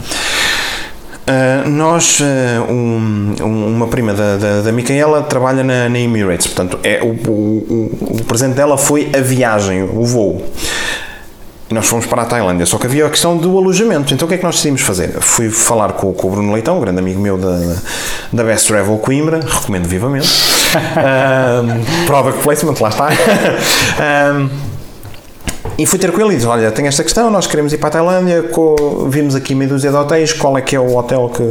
Uh, 1.28 1.68
nós, 1.68 2.18
uh, 2.20 2.72
um- 2.72 3.34
um- 3.40 3.66
uma 3.76 3.86
prima 3.86 4.12
da, 4.12 4.36
da, 4.36 4.60
da 4.62 4.72
Micaela 4.72 5.22
trabalha 5.22 5.62
na, 5.62 5.88
na 5.88 5.98
Emirates, 5.98 6.48
portanto, 6.48 6.78
é, 6.82 7.00
o, 7.02 7.08
o, 7.30 8.18
o- 8.18 8.24
presente 8.24 8.54
dela 8.54 8.76
foi 8.76 9.10
a 9.16 9.20
viagem, 9.20 9.82
o 9.84 10.04
voo. 10.04 10.42
Nós 11.70 11.86
fomos 11.86 12.04
para 12.06 12.22
a 12.22 12.24
Tailândia, 12.24 12.66
só 12.66 12.78
que 12.78 12.86
havia 12.86 13.06
a 13.06 13.10
questão 13.10 13.36
do 13.36 13.56
alojamento. 13.56 14.12
Então 14.12 14.26
o 14.26 14.28
que 14.28 14.34
é 14.34 14.38
que 14.38 14.42
nós 14.44 14.56
decidimos 14.56 14.80
fazer? 14.80 15.10
Fui 15.20 15.48
falar 15.50 15.92
com, 15.92 16.12
com 16.12 16.26
o 16.26 16.30
Bruno 16.32 16.52
Leitão, 16.52 16.78
um 16.78 16.80
grande 16.80 16.98
amigo 16.98 17.20
meu 17.20 17.38
da, 17.38 17.76
da 18.32 18.42
Best 18.42 18.66
Travel 18.66 18.98
Coimbra, 18.98 19.38
recomendo 19.38 19.86
vivamente. 19.86 20.26
um, 21.62 22.06
product 22.06 22.42
placement, 22.42 22.74
lá 22.80 22.88
está. 22.88 23.08
Um, 24.34 24.50
e 25.82 25.86
fui 25.86 25.98
ter 25.98 26.12
e 26.12 26.34
disse: 26.36 26.46
Olha, 26.46 26.70
tem 26.70 26.86
esta 26.86 27.02
questão, 27.02 27.30
nós 27.30 27.46
queremos 27.46 27.72
ir 27.72 27.78
para 27.78 27.88
a 27.88 27.92
Tailândia, 27.92 28.42
co- 28.44 29.06
vimos 29.08 29.34
aqui 29.34 29.54
meia 29.54 29.68
dúzia 29.70 29.90
de 29.90 29.96
hotéis, 29.96 30.32
qual 30.32 30.56
é 30.58 30.60
que 30.62 30.76
é 30.76 30.80
o 30.80 30.96
hotel 30.96 31.28
que. 31.30 31.42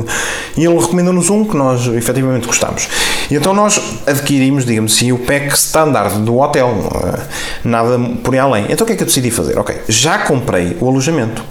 E 0.59 0.65
ele 0.65 0.77
recomendou-nos 0.77 1.29
um 1.29 1.43
que 1.45 1.55
nós 1.57 1.87
efetivamente 1.87 2.45
gostamos. 2.47 2.87
E 3.31 3.35
então 3.35 3.53
nós 3.53 3.79
adquirimos, 4.05 4.65
digamos 4.65 4.93
assim, 4.95 5.11
o 5.11 5.17
pack 5.19 5.53
standard 5.55 6.19
do 6.19 6.37
hotel, 6.39 6.69
eh, 7.03 7.19
nada 7.63 7.97
por 8.23 8.33
aí 8.33 8.39
além. 8.39 8.65
Então 8.69 8.83
o 8.83 8.87
que 8.87 8.93
é 8.93 8.95
que 8.95 9.03
eu 9.03 9.07
decidi 9.07 9.31
fazer? 9.31 9.57
Ok, 9.57 9.75
já 9.87 10.19
comprei 10.19 10.75
o 10.79 10.87
alojamento. 10.89 11.43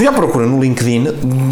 Fui 0.00 0.06
à 0.08 0.12
procura 0.12 0.46
no 0.46 0.58
LinkedIn 0.58 1.04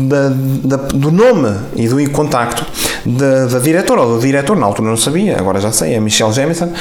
da- 0.09 0.31
da- 0.65 0.77
do 0.95 1.11
nome 1.13 1.55
e 1.77 1.87
do 1.87 2.11
contacto 2.13 2.65
da, 3.05 3.45
da 3.45 3.59
diretora 3.59 4.01
ou 4.01 4.15
do 4.15 4.21
diretor, 4.23 4.57
na 4.57 4.65
altura 4.65 4.89
não 4.89 4.97
sabia, 4.97 5.37
agora 5.39 5.61
já 5.61 5.71
sei, 5.71 5.93
é 5.93 6.01
Michelle 6.01 6.33
Jamison, 6.33 6.73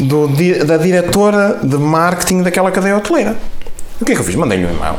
do 0.00 0.28
da 0.64 0.78
diretora 0.78 1.58
de 1.62 1.76
marketing 1.76 2.40
daquela 2.40 2.70
cadeia 2.70 2.96
hoteleira. 2.96 3.36
O 4.00 4.04
que 4.06 4.12
é 4.12 4.14
que 4.14 4.20
eu 4.22 4.24
fiz? 4.24 4.34
Mandei-lhe 4.34 4.64
um 4.64 4.70
e-mail 4.70 4.94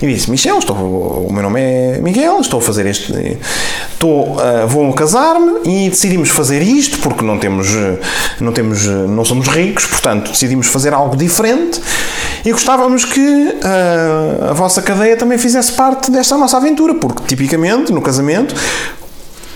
e 0.00 0.06
disse: 0.14 0.30
Michel, 0.30 0.56
estou, 0.60 0.76
o 0.76 1.32
meu 1.32 1.42
nome 1.42 1.60
é 1.60 1.98
Miguel, 2.00 2.38
estou 2.40 2.60
a 2.60 2.62
fazer 2.62 2.86
este. 2.86 3.12
Estou, 3.92 4.36
ah, 4.38 4.66
vou 4.66 4.92
casar-me 4.92 5.62
e 5.64 5.90
decidimos 5.90 6.28
fazer 6.28 6.62
isto 6.62 6.98
porque 6.98 7.24
não 7.24 7.38
temos, 7.38 7.66
eh, 7.74 7.98
não 8.40 8.52
temos, 8.52 8.86
eh, 8.86 8.90
não 8.90 9.24
somos 9.24 9.48
ricos, 9.48 9.84
portanto 9.86 10.30
decidimos 10.30 10.68
fazer 10.68 10.94
algo 10.94 11.16
diferente 11.16 11.80
e 12.46 12.52
gostávamos 12.52 13.04
que 13.04 13.54
ah, 13.62 14.50
a 14.50 14.52
vossa 14.54 14.80
cadeia 14.80 15.16
também 15.16 15.36
fizesse 15.36 15.72
parte 15.72 16.10
desta 16.10 16.38
nossa 16.38 16.56
aventura, 16.56 16.94
porque 16.94 17.22
tipicamente 17.26 17.92
no 17.92 18.00
casamento 18.00 18.54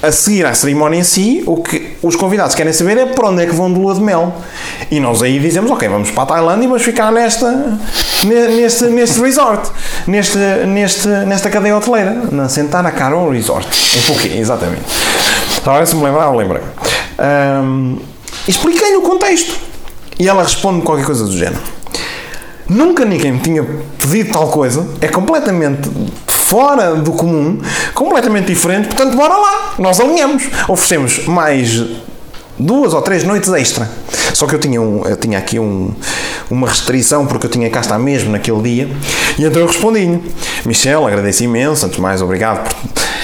a 0.02 0.10
seguir 0.10 0.46
à 0.46 0.54
cerimónia 0.54 0.98
em 0.98 1.04
si, 1.04 1.42
o 1.46 1.58
que 1.62 1.94
os 2.02 2.16
convidados 2.16 2.54
querem 2.54 2.72
saber 2.72 2.96
é 2.96 3.04
para 3.06 3.28
onde 3.28 3.42
é 3.42 3.46
que 3.46 3.54
vão 3.54 3.70
de 3.70 3.78
lua 3.78 3.94
de 3.94 4.00
mel. 4.00 4.34
E 4.90 4.98
nós 4.98 5.22
aí 5.22 5.38
dizemos, 5.38 5.70
ok, 5.70 5.86
vamos 5.90 6.10
para 6.10 6.22
a 6.22 6.26
Tailândia 6.26 6.64
e 6.64 6.68
vamos 6.68 6.82
ficar 6.82 7.12
nesta, 7.12 7.78
ne- 8.24 8.48
neste, 8.48 8.84
neste 8.86 9.20
resort, 9.20 9.70
neste, 10.06 10.38
neste, 10.66 11.06
nesta 11.06 11.50
cadeia 11.50 11.76
hoteleira, 11.76 12.16
na 12.32 12.48
Santana 12.48 12.90
Carol 12.90 13.30
Resort, 13.30 13.68
exatamente. 14.34 14.84
Agora 15.66 15.84
se 15.84 15.94
me 15.94 16.02
lembrar, 16.02 16.24
eu 16.24 16.34
lembro. 16.36 16.60
Ahm, 17.18 17.96
Expliquei-lhe 18.48 18.96
o 18.96 19.02
contexto. 19.02 19.54
E 20.18 20.26
ela 20.28 20.42
responde 20.42 20.80
qualquer 20.82 21.04
coisa 21.04 21.24
do 21.24 21.32
género. 21.36 21.60
Nunca 22.70 23.04
ninguém 23.04 23.32
me 23.32 23.40
tinha 23.40 23.66
pedido 23.98 24.30
tal 24.30 24.46
coisa, 24.46 24.86
é 25.00 25.08
completamente 25.08 25.90
fora 26.28 26.94
do 26.94 27.10
comum, 27.10 27.58
completamente 27.94 28.46
diferente, 28.46 28.86
portanto, 28.86 29.16
bora 29.16 29.36
lá, 29.36 29.74
nós 29.76 29.98
alinhamos, 29.98 30.44
oferecemos 30.68 31.26
mais 31.26 31.84
duas 32.56 32.94
ou 32.94 33.02
três 33.02 33.24
noites 33.24 33.52
extra. 33.52 33.90
Só 34.32 34.46
que 34.46 34.54
eu 34.54 34.60
tinha, 34.60 34.80
um, 34.80 35.04
eu 35.04 35.16
tinha 35.16 35.36
aqui 35.36 35.58
um, 35.58 35.92
uma 36.48 36.68
restrição, 36.68 37.26
porque 37.26 37.46
eu 37.46 37.50
tinha 37.50 37.68
cá 37.70 37.80
estar 37.80 37.98
mesmo 37.98 38.30
naquele 38.30 38.62
dia, 38.62 38.88
e 39.36 39.44
então 39.44 39.60
eu 39.60 39.66
respondi-lhe: 39.66 40.22
Michel, 40.64 41.08
agradeço 41.08 41.42
imenso, 41.42 41.84
antes 41.86 41.98
mais, 41.98 42.22
obrigado 42.22 42.68
por 42.68 42.72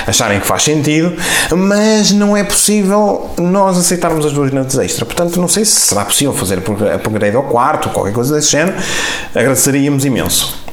acharem 0.06 0.40
que 0.40 0.46
faz 0.46 0.62
sentido, 0.62 1.14
mas 1.54 2.12
não 2.12 2.36
é 2.36 2.44
possível 2.44 3.30
nós 3.38 3.76
aceitarmos 3.76 4.24
as 4.24 4.32
duas 4.32 4.52
noites 4.52 4.78
extra. 4.78 5.04
Portanto, 5.04 5.40
não 5.40 5.48
sei 5.48 5.64
se 5.64 5.72
será 5.72 6.04
possível 6.04 6.32
fazer 6.32 6.58
upgrade 6.94 7.36
ao 7.36 7.42
quarto 7.44 7.86
ou 7.86 7.92
qualquer 7.92 8.12
coisa 8.12 8.34
desse 8.34 8.52
género. 8.52 8.76
Agradeceríamos 9.34 10.04
imenso. 10.04 10.66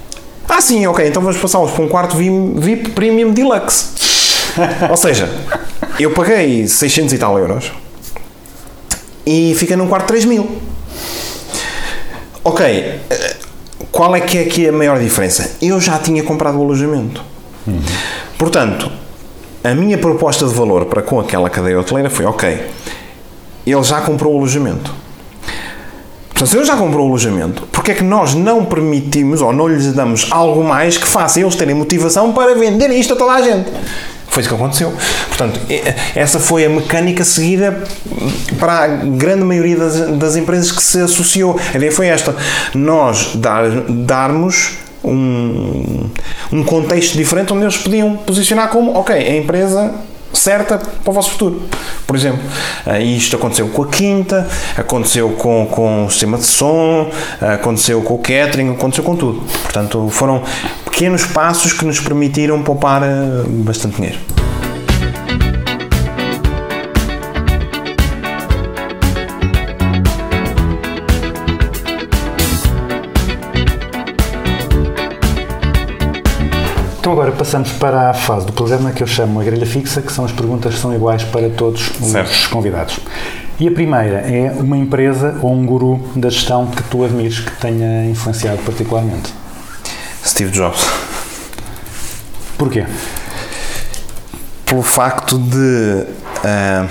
Ah, 0.47 0.61
sim, 0.61 0.85
ok, 0.85 1.07
então 1.07 1.21
vamos 1.21 1.37
passá-los 1.37 1.71
para 1.71 1.83
um 1.83 1.87
quarto 1.87 2.15
VIP, 2.15 2.89
Premium 2.91 3.31
Deluxe. 3.31 3.85
Ou 4.89 4.97
seja, 4.97 5.27
eu 5.99 6.11
paguei 6.11 6.67
600 6.67 7.13
e 7.13 7.17
tal 7.17 7.39
euros 7.39 7.71
e 9.25 9.55
fica 9.57 9.75
num 9.75 9.87
quarto 9.87 10.03
de 10.03 10.07
3 10.09 10.25
mil. 10.25 10.61
Ok, 12.43 12.65
eh, 12.65 13.35
qual 13.91 14.15
é 14.15 14.19
que 14.19 14.37
é 14.37 14.41
aqui 14.41 14.67
a 14.67 14.71
maior 14.71 14.99
diferença? 14.99 15.51
Eu 15.61 15.79
já 15.79 15.97
tinha 15.97 16.21
comprado 16.23 16.59
o 16.59 16.61
alojamento. 16.61 17.23
Portanto, 18.37 18.91
a 19.63 19.73
minha 19.73 19.97
proposta 19.97 20.45
de 20.45 20.53
valor 20.53 20.85
para 20.85 21.01
com 21.01 21.19
aquela 21.19 21.49
cadeia 21.49 21.79
hoteleira 21.79 22.09
foi: 22.09 22.25
ok, 22.25 22.61
ele 23.65 23.83
já 23.83 24.01
comprou 24.01 24.33
o 24.33 24.37
alojamento. 24.37 24.93
Portanto, 26.29 26.49
se 26.49 26.57
ele 26.57 26.65
já 26.65 26.75
comprou 26.75 27.05
o 27.05 27.09
alojamento, 27.09 27.67
porque 27.71 27.91
é 27.91 27.93
que 27.95 28.03
nós 28.03 28.33
não 28.33 28.65
permitimos 28.65 29.41
ou 29.41 29.53
não 29.53 29.67
lhes 29.67 29.93
damos 29.93 30.27
algo 30.31 30.63
mais 30.63 30.97
que 30.97 31.07
faça 31.07 31.39
eles 31.39 31.55
terem 31.55 31.75
motivação 31.75 32.33
para 32.33 32.55
vender 32.55 32.89
isto 32.91 33.13
a 33.13 33.15
toda 33.15 33.33
a 33.33 33.41
gente? 33.41 33.69
Foi 34.27 34.41
isso 34.41 34.49
que 34.49 34.55
aconteceu. 34.55 34.91
Portanto, 35.27 35.59
e- 35.69 35.83
essa 36.15 36.39
foi 36.39 36.65
a 36.65 36.69
mecânica 36.69 37.23
seguida 37.23 37.83
para 38.59 38.83
a 38.83 38.87
grande 38.87 39.43
maioria 39.43 39.77
das, 39.77 39.95
das 40.17 40.35
empresas 40.35 40.71
que 40.71 40.81
se 40.81 40.99
associou. 40.99 41.59
A 41.71 41.77
ideia 41.77 41.91
foi 41.91 42.07
esta: 42.07 42.35
nós 42.73 43.35
dar, 43.35 43.69
darmos 43.87 44.79
um, 45.03 46.09
um 46.51 46.63
contexto 46.63 47.15
diferente 47.15 47.51
onde 47.53 47.63
eles 47.63 47.77
podiam 47.77 48.15
posicionar 48.17 48.69
como, 48.69 48.97
ok, 48.97 49.15
a 49.15 49.35
empresa 49.35 49.93
certa 50.33 50.77
para 50.77 51.11
o 51.11 51.13
vosso 51.13 51.31
futuro. 51.31 51.61
Por 52.07 52.15
exemplo, 52.15 52.41
eh, 52.85 53.03
isto 53.03 53.35
aconteceu 53.35 53.67
com 53.69 53.83
a 53.83 53.87
Quinta, 53.87 54.47
aconteceu 54.75 55.29
com, 55.31 55.67
com 55.67 56.05
o 56.05 56.09
sistema 56.09 56.37
de 56.37 56.45
som, 56.45 57.09
eh, 57.41 57.53
aconteceu 57.53 58.01
com 58.01 58.15
o 58.15 58.17
catering, 58.17 58.71
aconteceu 58.71 59.03
com 59.03 59.15
tudo. 59.15 59.41
Portanto, 59.61 60.09
foram 60.09 60.41
pequenos 60.83 61.25
passos 61.25 61.71
que 61.71 61.85
nos 61.85 61.99
permitiram 61.99 62.61
poupar 62.61 63.03
eh, 63.03 63.43
bastante 63.47 63.97
dinheiro. 63.97 64.19
Então 77.03 77.11
agora 77.11 77.33
passamos 77.33 77.69
para 77.73 78.11
a 78.11 78.13
fase 78.13 78.45
do 78.45 78.53
programa 78.53 78.93
que 78.93 79.03
eu 79.03 79.07
chamo 79.07 79.41
a 79.41 79.43
grelha 79.43 79.65
fixa, 79.65 80.01
que 80.01 80.09
são 80.09 80.23
as 80.23 80.31
perguntas 80.31 80.73
que 80.73 80.79
são 80.79 80.95
iguais 80.95 81.21
para 81.21 81.49
todos 81.49 81.91
os 81.99 82.11
Certo. 82.11 82.49
convidados. 82.49 82.97
E 83.59 83.67
a 83.67 83.71
primeira 83.71 84.19
é 84.19 84.53
uma 84.57 84.77
empresa 84.77 85.37
ou 85.41 85.51
um 85.51 85.65
guru 85.65 85.99
da 86.15 86.29
gestão 86.29 86.65
que 86.67 86.81
tu 86.83 87.03
admires 87.03 87.41
que 87.41 87.51
tenha 87.59 88.05
influenciado 88.05 88.59
particularmente. 88.59 89.33
Steve 90.25 90.49
Jobs. 90.51 90.79
Porquê? 92.57 92.85
Pelo 94.65 94.81
facto 94.81 95.37
de 95.37 96.05
ah, 96.45 96.87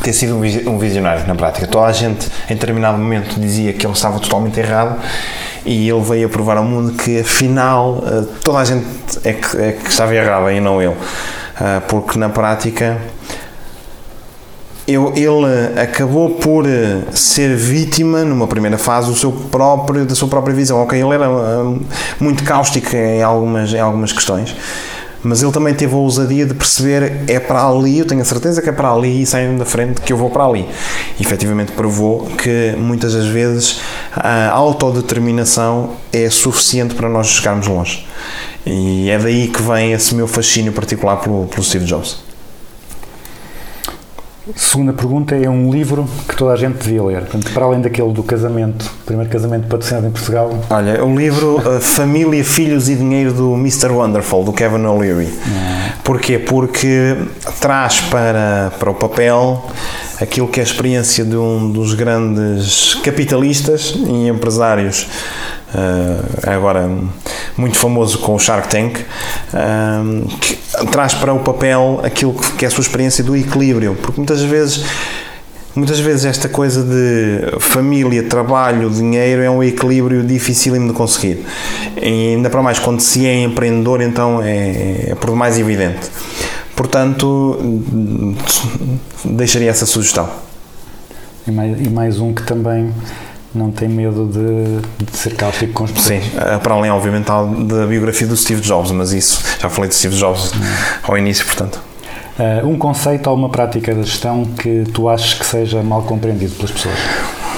ter 0.00 0.12
sido 0.12 0.36
um 0.36 0.78
visionário 0.78 1.26
na 1.26 1.34
prática. 1.34 1.66
Toda 1.66 1.86
a 1.86 1.92
gente, 1.92 2.28
em 2.48 2.54
determinado 2.54 2.98
momento, 2.98 3.40
dizia 3.40 3.72
que 3.72 3.84
ele 3.84 3.94
estava 3.94 4.20
totalmente 4.20 4.60
errado 4.60 4.96
e 5.64 5.88
ele 5.88 6.00
veio 6.00 6.26
a 6.26 6.30
provar 6.30 6.56
ao 6.56 6.64
mundo 6.64 6.92
que, 6.94 7.20
afinal, 7.20 8.02
ah, 8.06 8.24
toda 8.42 8.58
a 8.58 8.64
gente 8.64 8.84
é 9.24 9.32
que, 9.32 9.56
é 9.56 9.72
que 9.72 9.88
estava 9.90 10.14
errada 10.14 10.52
e 10.52 10.60
não 10.60 10.80
ele. 10.82 10.96
Ah, 11.60 11.80
porque, 11.86 12.18
na 12.18 12.28
prática, 12.28 12.98
eu- 14.86 15.12
ele 15.14 15.80
acabou 15.80 16.30
por 16.30 16.66
eh, 16.66 17.02
ser 17.12 17.54
vítima, 17.56 18.24
numa 18.24 18.48
primeira 18.48 18.76
fase, 18.76 19.08
do 19.08 19.14
seu 19.16 19.30
próprio, 19.30 20.04
da 20.04 20.14
sua 20.14 20.26
própria 20.28 20.54
visão. 20.54 20.82
Ok, 20.82 21.00
ele 21.00 21.14
era 21.14 21.28
muito 22.18 22.42
cáustico 22.42 22.94
em 22.96 23.22
algumas, 23.22 23.72
em 23.72 23.78
algumas 23.80 24.10
questões, 24.12 24.54
mas 25.22 25.42
ele 25.42 25.52
também 25.52 25.74
teve 25.74 25.94
a 25.94 25.96
ousadia 25.96 26.44
de 26.44 26.54
perceber 26.54 27.24
é 27.28 27.38
para 27.38 27.66
ali, 27.66 27.98
eu 27.98 28.06
tenho 28.06 28.20
a 28.20 28.24
certeza 28.24 28.60
que 28.60 28.68
é 28.68 28.72
para 28.72 28.92
ali 28.92 29.22
e 29.22 29.26
saem 29.26 29.56
da 29.56 29.64
frente 29.64 30.00
que 30.00 30.12
eu 30.12 30.16
vou 30.16 30.30
para 30.30 30.44
ali. 30.44 30.68
E 31.18 31.22
efetivamente 31.22 31.72
provou 31.72 32.26
que 32.26 32.74
muitas 32.76 33.14
das 33.14 33.26
vezes 33.26 33.80
a 34.14 34.50
autodeterminação 34.50 35.90
é 36.12 36.28
suficiente 36.28 36.94
para 36.94 37.08
nós 37.08 37.28
chegarmos 37.28 37.66
longe. 37.66 38.06
E 38.66 39.10
é 39.10 39.18
daí 39.18 39.48
que 39.48 39.62
vem 39.62 39.92
esse 39.92 40.14
meu 40.14 40.28
fascínio 40.28 40.72
particular 40.72 41.16
pelo, 41.16 41.46
pelo 41.46 41.62
Steve 41.62 41.84
Jobs. 41.84 42.31
Segunda 44.56 44.92
pergunta 44.92 45.36
é 45.36 45.48
um 45.48 45.70
livro 45.70 46.04
que 46.28 46.34
toda 46.34 46.52
a 46.52 46.56
gente 46.56 46.78
devia 46.78 47.02
ler. 47.04 47.20
Portanto, 47.20 47.52
para 47.52 47.64
além 47.64 47.80
daquele 47.80 48.12
do 48.12 48.24
casamento, 48.24 48.90
primeiro 49.06 49.30
casamento 49.30 49.68
patrocinado 49.68 50.08
em 50.08 50.10
Portugal, 50.10 50.64
Olha, 50.68 51.04
o 51.04 51.16
livro 51.16 51.58
uh, 51.58 51.80
Família, 51.80 52.44
Filhos 52.44 52.88
e 52.88 52.96
Dinheiro 52.96 53.32
do 53.32 53.54
Mr. 53.54 53.90
Wonderful, 53.90 54.44
do 54.44 54.52
Kevin 54.52 54.84
O'Leary. 54.84 55.28
Porquê? 56.02 56.40
Porque 56.40 57.16
traz 57.60 58.00
para, 58.00 58.72
para 58.80 58.90
o 58.90 58.94
papel 58.94 59.64
aquilo 60.20 60.48
que 60.48 60.58
é 60.58 60.62
a 60.62 60.66
experiência 60.66 61.24
de 61.24 61.36
um 61.36 61.70
dos 61.70 61.94
grandes 61.94 62.96
capitalistas 62.96 63.94
e 63.96 64.26
empresários, 64.26 65.06
uh, 65.72 66.50
agora 66.50 66.90
muito 67.56 67.76
famoso 67.76 68.18
com 68.18 68.34
o 68.34 68.38
Shark 68.40 68.68
Tank, 68.68 68.98
uh, 68.98 70.38
que 70.40 70.61
traz 70.90 71.14
para 71.14 71.32
o 71.32 71.40
papel 71.40 72.00
aquilo 72.02 72.34
que 72.34 72.64
é 72.64 72.68
a 72.68 72.70
sua 72.70 72.82
experiência 72.82 73.22
do 73.22 73.36
equilíbrio, 73.36 73.96
porque 74.00 74.18
muitas 74.18 74.42
vezes 74.42 74.84
Muitas 75.74 76.00
vezes 76.00 76.26
esta 76.26 76.50
coisa 76.50 76.82
de 76.82 77.58
família, 77.58 78.22
trabalho, 78.24 78.90
dinheiro 78.90 79.40
é 79.40 79.48
um 79.48 79.62
equilíbrio 79.62 80.22
dificílimo 80.22 80.88
de 80.88 80.92
conseguir. 80.92 81.46
E 81.96 82.34
ainda 82.34 82.50
para 82.50 82.62
mais 82.62 82.78
quando 82.78 83.00
se 83.00 83.26
é 83.26 83.42
empreendedor, 83.42 84.02
então 84.02 84.42
é, 84.42 85.12
é 85.12 85.14
por 85.14 85.30
demais 85.30 85.58
evidente. 85.58 86.10
Portanto, 86.76 87.58
deixaria 89.24 89.70
essa 89.70 89.86
sugestão. 89.86 90.28
e 91.46 91.50
mais, 91.50 91.80
e 91.80 91.88
mais 91.88 92.20
um 92.20 92.34
que 92.34 92.42
também 92.42 92.92
não 93.54 93.70
tem 93.70 93.88
medo 93.88 94.26
de, 94.26 95.04
de 95.04 95.16
ser 95.16 95.34
cáustico 95.34 95.72
com 95.72 95.84
as 95.84 95.90
pessoas. 95.90 96.22
Sim, 96.24 96.30
eh, 96.36 96.58
para 96.58 96.74
além, 96.74 96.90
obviamente, 96.90 97.26
da 97.26 97.86
biografia 97.86 98.26
do 98.26 98.36
Steve 98.36 98.60
Jobs, 98.60 98.90
mas 98.92 99.12
isso, 99.12 99.42
já 99.60 99.68
falei 99.68 99.88
de 99.88 99.94
Steve 99.94 100.16
Jobs 100.16 100.52
ao 101.02 101.16
início, 101.18 101.44
portanto. 101.44 101.80
Uh, 102.38 102.66
um 102.66 102.78
conceito 102.78 103.28
ou 103.28 103.36
uma 103.36 103.50
prática 103.50 103.94
da 103.94 104.02
gestão 104.02 104.44
que 104.44 104.84
tu 104.94 105.06
achas 105.08 105.34
que 105.34 105.44
seja 105.44 105.82
mal 105.82 106.02
compreendido 106.02 106.54
pelas 106.54 106.70
pessoas? 106.70 106.94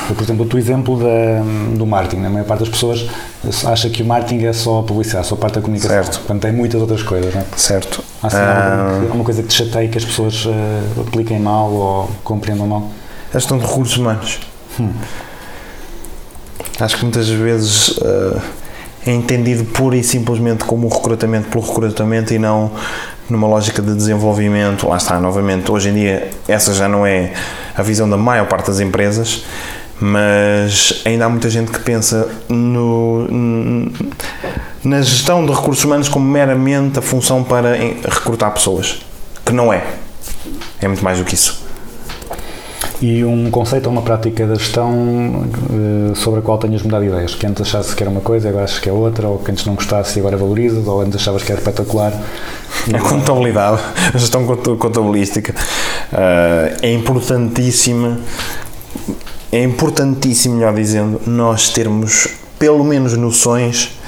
Por 0.09 0.23
exemplo, 0.23 0.45
o 0.45 0.49
teu 0.49 0.59
exemplo 0.59 0.99
da, 0.99 1.43
do 1.79 1.87
marketing. 1.87 2.23
né? 2.23 2.27
A 2.27 2.31
maior 2.31 2.45
parte 2.45 2.61
das 2.61 2.69
pessoas 2.69 3.07
acha 3.65 3.89
que 3.89 4.03
o 4.03 4.07
marketing 4.07 4.45
é 4.45 4.53
só 4.53 4.81
a 4.81 4.83
publicidade, 4.83 5.27
só 5.29 5.35
a 5.35 5.39
parte 5.39 5.55
da 5.55 5.61
comunicação. 5.63 5.95
Certo. 6.03 6.21
Quando 6.27 6.41
tem 6.41 6.53
muitas 6.53 6.79
outras 6.81 7.03
coisas. 7.03 7.33
Né? 7.33 7.43
Certo. 7.57 8.03
Há 8.23 8.27
assim, 8.27 8.37
Ah, 8.37 8.83
alguma, 8.89 9.03
alguma 9.05 9.25
coisa 9.25 9.43
que 9.43 9.49
te 9.49 9.55
chateie 9.55 9.89
que 9.89 9.97
as 9.97 10.05
pessoas 10.05 10.45
uh, 10.45 10.51
apliquem 11.07 11.39
mal 11.41 11.71
ou 11.71 12.11
compreendam 12.25 12.67
mal? 12.67 12.91
a 13.33 13.39
gestão 13.39 13.57
de 13.59 13.65
recursos 13.65 13.97
humanos. 13.97 14.41
Acho 16.81 16.97
que 16.97 17.03
muitas 17.03 17.29
vezes 17.29 17.99
eh, 18.03 18.41
é 19.07 19.13
entendido 19.13 19.65
pura 19.65 19.97
e 19.97 20.03
simplesmente 20.03 20.65
como 20.65 20.87
um 20.87 20.91
recrutamento 20.91 21.49
pelo 21.49 21.65
recrutamento 21.65 22.35
e 22.35 22.39
não 22.39 22.73
numa 23.29 23.47
lógica 23.47 23.81
de 23.81 23.95
desenvolvimento. 23.95 24.89
Lá 24.89 24.97
está, 24.97 25.21
novamente, 25.21 25.71
hoje 25.71 25.91
em 25.91 25.95
dia 25.95 26.31
essa 26.49 26.73
já 26.73 26.89
não 26.89 27.07
é 27.07 27.33
a 27.77 27.83
visão 27.83 28.09
da 28.09 28.17
maior 28.17 28.47
parte 28.47 28.67
das 28.67 28.81
empresas, 28.81 29.45
mas 30.01 31.03
ainda 31.05 31.27
há 31.27 31.29
muita 31.29 31.49
gente 31.49 31.71
que 31.71 31.79
pensa 31.79 32.29
no, 32.49 33.27
na 34.83 35.01
gestão 35.01 35.45
de 35.47 35.53
recursos 35.53 35.85
humanos 35.85 36.09
como 36.09 36.27
meramente 36.27 36.99
a 36.99 37.03
função 37.03 37.45
para 37.45 37.77
recrutar 38.09 38.53
pessoas, 38.53 39.01
que 39.45 39.53
não 39.53 39.73
é. 39.73 39.85
É 40.81 40.89
muito 40.89 41.05
mais 41.05 41.19
do 41.19 41.25
que 41.25 41.35
isso. 41.35 41.64
E 43.07 43.23
um 43.23 43.51
conceito 43.51 43.85
ou 43.85 43.93
uma 43.93 44.01
prática 44.01 44.47
da 44.47 44.55
gestão 44.55 45.45
eh, 45.71 46.15
sobre 46.15 46.41
a 46.41 46.43
qual 46.43 46.57
tenhas 46.57 46.81
mudado 46.83 47.03
de 47.03 47.09
ideias? 47.09 47.35
Que 47.35 47.47
antes 47.47 47.61
achasse 47.61 47.95
que 47.95 48.03
era 48.03 48.09
uma 48.11 48.23
coisa 48.23 48.47
e 48.47 48.49
agora 48.49 48.65
achas 48.65 48.79
que 48.79 48.89
é 48.89 48.93
outra, 48.93 49.29
ou 49.29 49.39
que 49.41 49.51
antes 49.51 49.67
não 49.67 49.75
gostasse 49.75 50.17
e 50.17 50.21
agora 50.21 50.39
valorizas, 50.39 50.87
ou 50.87 51.03
antes 51.03 51.17
achavas 51.17 51.43
que 51.43 51.53
era 51.53 51.61
espetacular. 51.61 52.15
A 52.95 52.99
contabilidade, 53.07 53.79
a 54.15 54.17
gestão 54.17 54.47
conta- 54.47 54.75
contabilística 54.77 55.55
eh, 56.15 56.77
é 56.81 56.93
importantíssima. 56.95 58.19
É 59.53 59.63
importantíssimo, 59.63 60.55
melhor 60.57 60.73
dizendo, 60.75 61.21
nós 61.27 61.69
termos 61.69 62.27
pelo 62.59 62.83
menos 62.85 63.15
noções 63.19 63.99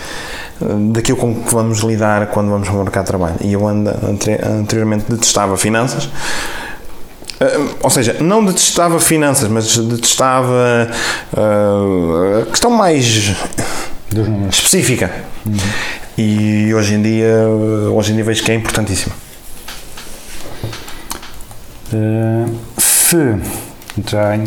eh, 0.63 0.65
daquilo 0.93 1.19
com 1.19 1.35
que 1.35 1.53
vamos 1.55 1.81
lidar 1.81 2.29
quando 2.29 2.49
vamos 2.49 2.67
para 2.67 2.79
o 2.79 2.83
mercado 2.83 3.05
de 3.05 3.09
trabalho. 3.09 3.37
E 3.43 3.53
eu 3.53 3.69
ando, 3.69 3.91
anteri- 4.09 4.41
anteriormente 4.43 5.05
detestava 5.07 5.55
finanças. 5.59 6.09
Eh, 7.41 7.59
Ou 7.83 7.91
seja, 7.91 8.17
não 8.21 8.45
detestava 8.45 8.99
finanças, 9.01 9.49
mas 9.49 9.77
detestava 9.79 10.89
eh, 11.37 12.43
a 12.43 12.47
questão 12.47 12.71
mais 12.71 13.33
específica. 14.51 15.11
E 16.19 16.73
hoje 16.75 16.95
em 16.95 17.03
dia, 17.03 17.47
hoje 17.93 18.13
em 18.13 18.15
dia 18.15 18.25
vejo 18.25 18.43
que 18.43 18.51
é 18.51 18.55
importantíssimo. 18.55 19.13
Eh, 21.93 22.47
se 22.79 23.37
já 24.09 24.39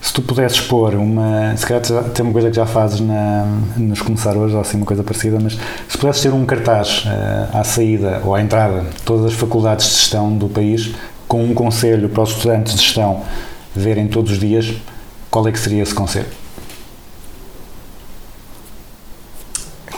se 0.00 0.12
tu 0.12 0.22
pudesses 0.22 0.60
pôr 0.60 0.94
uma 0.94 1.56
se 1.56 1.66
calhar 1.66 1.84
já- 1.84 2.02
tem 2.02 2.24
uma 2.24 2.32
coisa 2.32 2.50
que 2.50 2.56
já 2.56 2.66
fazes 2.66 3.00
na, 3.00 3.46
nos 3.76 4.00
começar 4.02 4.36
hoje 4.36 4.54
ou 4.54 4.60
assim 4.60 4.76
uma 4.76 4.86
coisa 4.86 5.02
parecida 5.02 5.38
mas 5.40 5.58
se 5.88 5.98
pudesses 5.98 6.22
ter 6.22 6.32
um 6.32 6.44
cartaz 6.44 7.04
eh, 7.06 7.46
à 7.52 7.62
saída 7.64 8.20
ou 8.24 8.34
à 8.34 8.40
entrada 8.40 8.80
de 8.82 9.02
todas 9.02 9.26
as 9.26 9.34
faculdades 9.34 9.86
de 9.86 9.92
gestão 9.96 10.32
do 10.36 10.48
país 10.48 10.92
com 11.28 11.44
um 11.44 11.54
conselho 11.54 12.08
para 12.08 12.22
os 12.22 12.30
estudantes 12.30 12.74
de 12.74 12.82
gestão 12.82 13.22
verem 13.76 14.08
todos 14.08 14.32
os 14.32 14.38
dias 14.40 14.74
qual 15.30 15.46
é 15.46 15.52
que 15.52 15.58
seria 15.60 15.82
esse 15.82 15.94
conselho? 15.94 16.26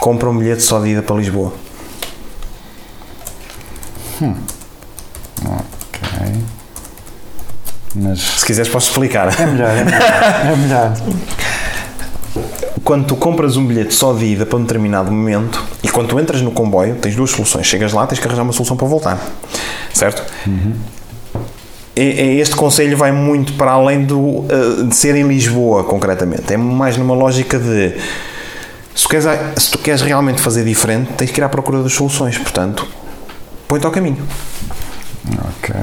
Compra 0.01 0.29
um 0.29 0.37
bilhete 0.37 0.63
só 0.63 0.81
de 0.81 0.89
ida 0.89 1.03
para 1.03 1.17
Lisboa. 1.17 1.53
Ok. 5.45 6.43
Mas 7.95 8.21
Se 8.21 8.47
quiseres, 8.47 8.71
posso 8.71 8.91
explicar. 8.91 9.39
é 9.41 9.47
melhor, 9.47 9.71
é 9.71 9.85
melhor. 9.85 10.03
É 10.03 10.57
melhor. 10.57 10.97
Quando 12.85 13.07
tu 13.07 13.15
compras 13.17 13.57
um 13.57 13.67
bilhete 13.67 13.95
só 13.95 14.13
de 14.13 14.25
ida 14.25 14.47
para 14.47 14.59
um 14.59 14.63
determinado 14.63 15.13
momento 15.13 15.63
e 15.83 15.89
quando 15.89 16.09
tu 16.09 16.19
entras 16.19 16.41
no 16.43 16.51
comboio, 16.51 16.97
tens 16.97 17.15
duas 17.15 17.31
soluções. 17.31 17.67
Chegas 17.67 17.93
lá, 17.93 18.07
tens 18.07 18.19
que 18.19 18.27
arranjar 18.27 18.43
uma 18.43 18.53
solução 18.53 18.77
para 18.77 18.87
voltar. 18.87 19.19
Certo? 19.93 20.25
E 20.47 21.00
Este 21.95 22.55
conselho 22.55 22.97
vai 22.97 23.13
muito 23.13 23.53
para 23.55 23.73
além 23.73 24.05
do, 24.05 24.45
eh, 24.49 24.85
de 24.85 24.95
ser 24.95 25.15
em 25.17 25.27
Lisboa, 25.27 25.85
concretamente. 25.85 26.53
É 26.53 26.57
mais 26.57 26.97
numa 26.97 27.15
lógica 27.15 27.59
de 27.59 27.95
se 28.95 29.05
tu, 29.05 29.09
queres, 29.09 29.25
se 29.57 29.71
tu 29.71 29.79
queres 29.79 30.03
realmente 30.03 30.41
fazer 30.41 30.65
diferente, 30.65 31.13
tens 31.17 31.31
que 31.31 31.41
ir 31.41 31.45
à 31.45 31.49
procura 31.49 31.83
das 31.83 31.93
soluções. 31.93 32.39
Portanto, 32.39 32.87
põe-te 33.67 33.87
ao 33.87 33.93
caminho. 33.93 34.23
Ok. 35.59 35.75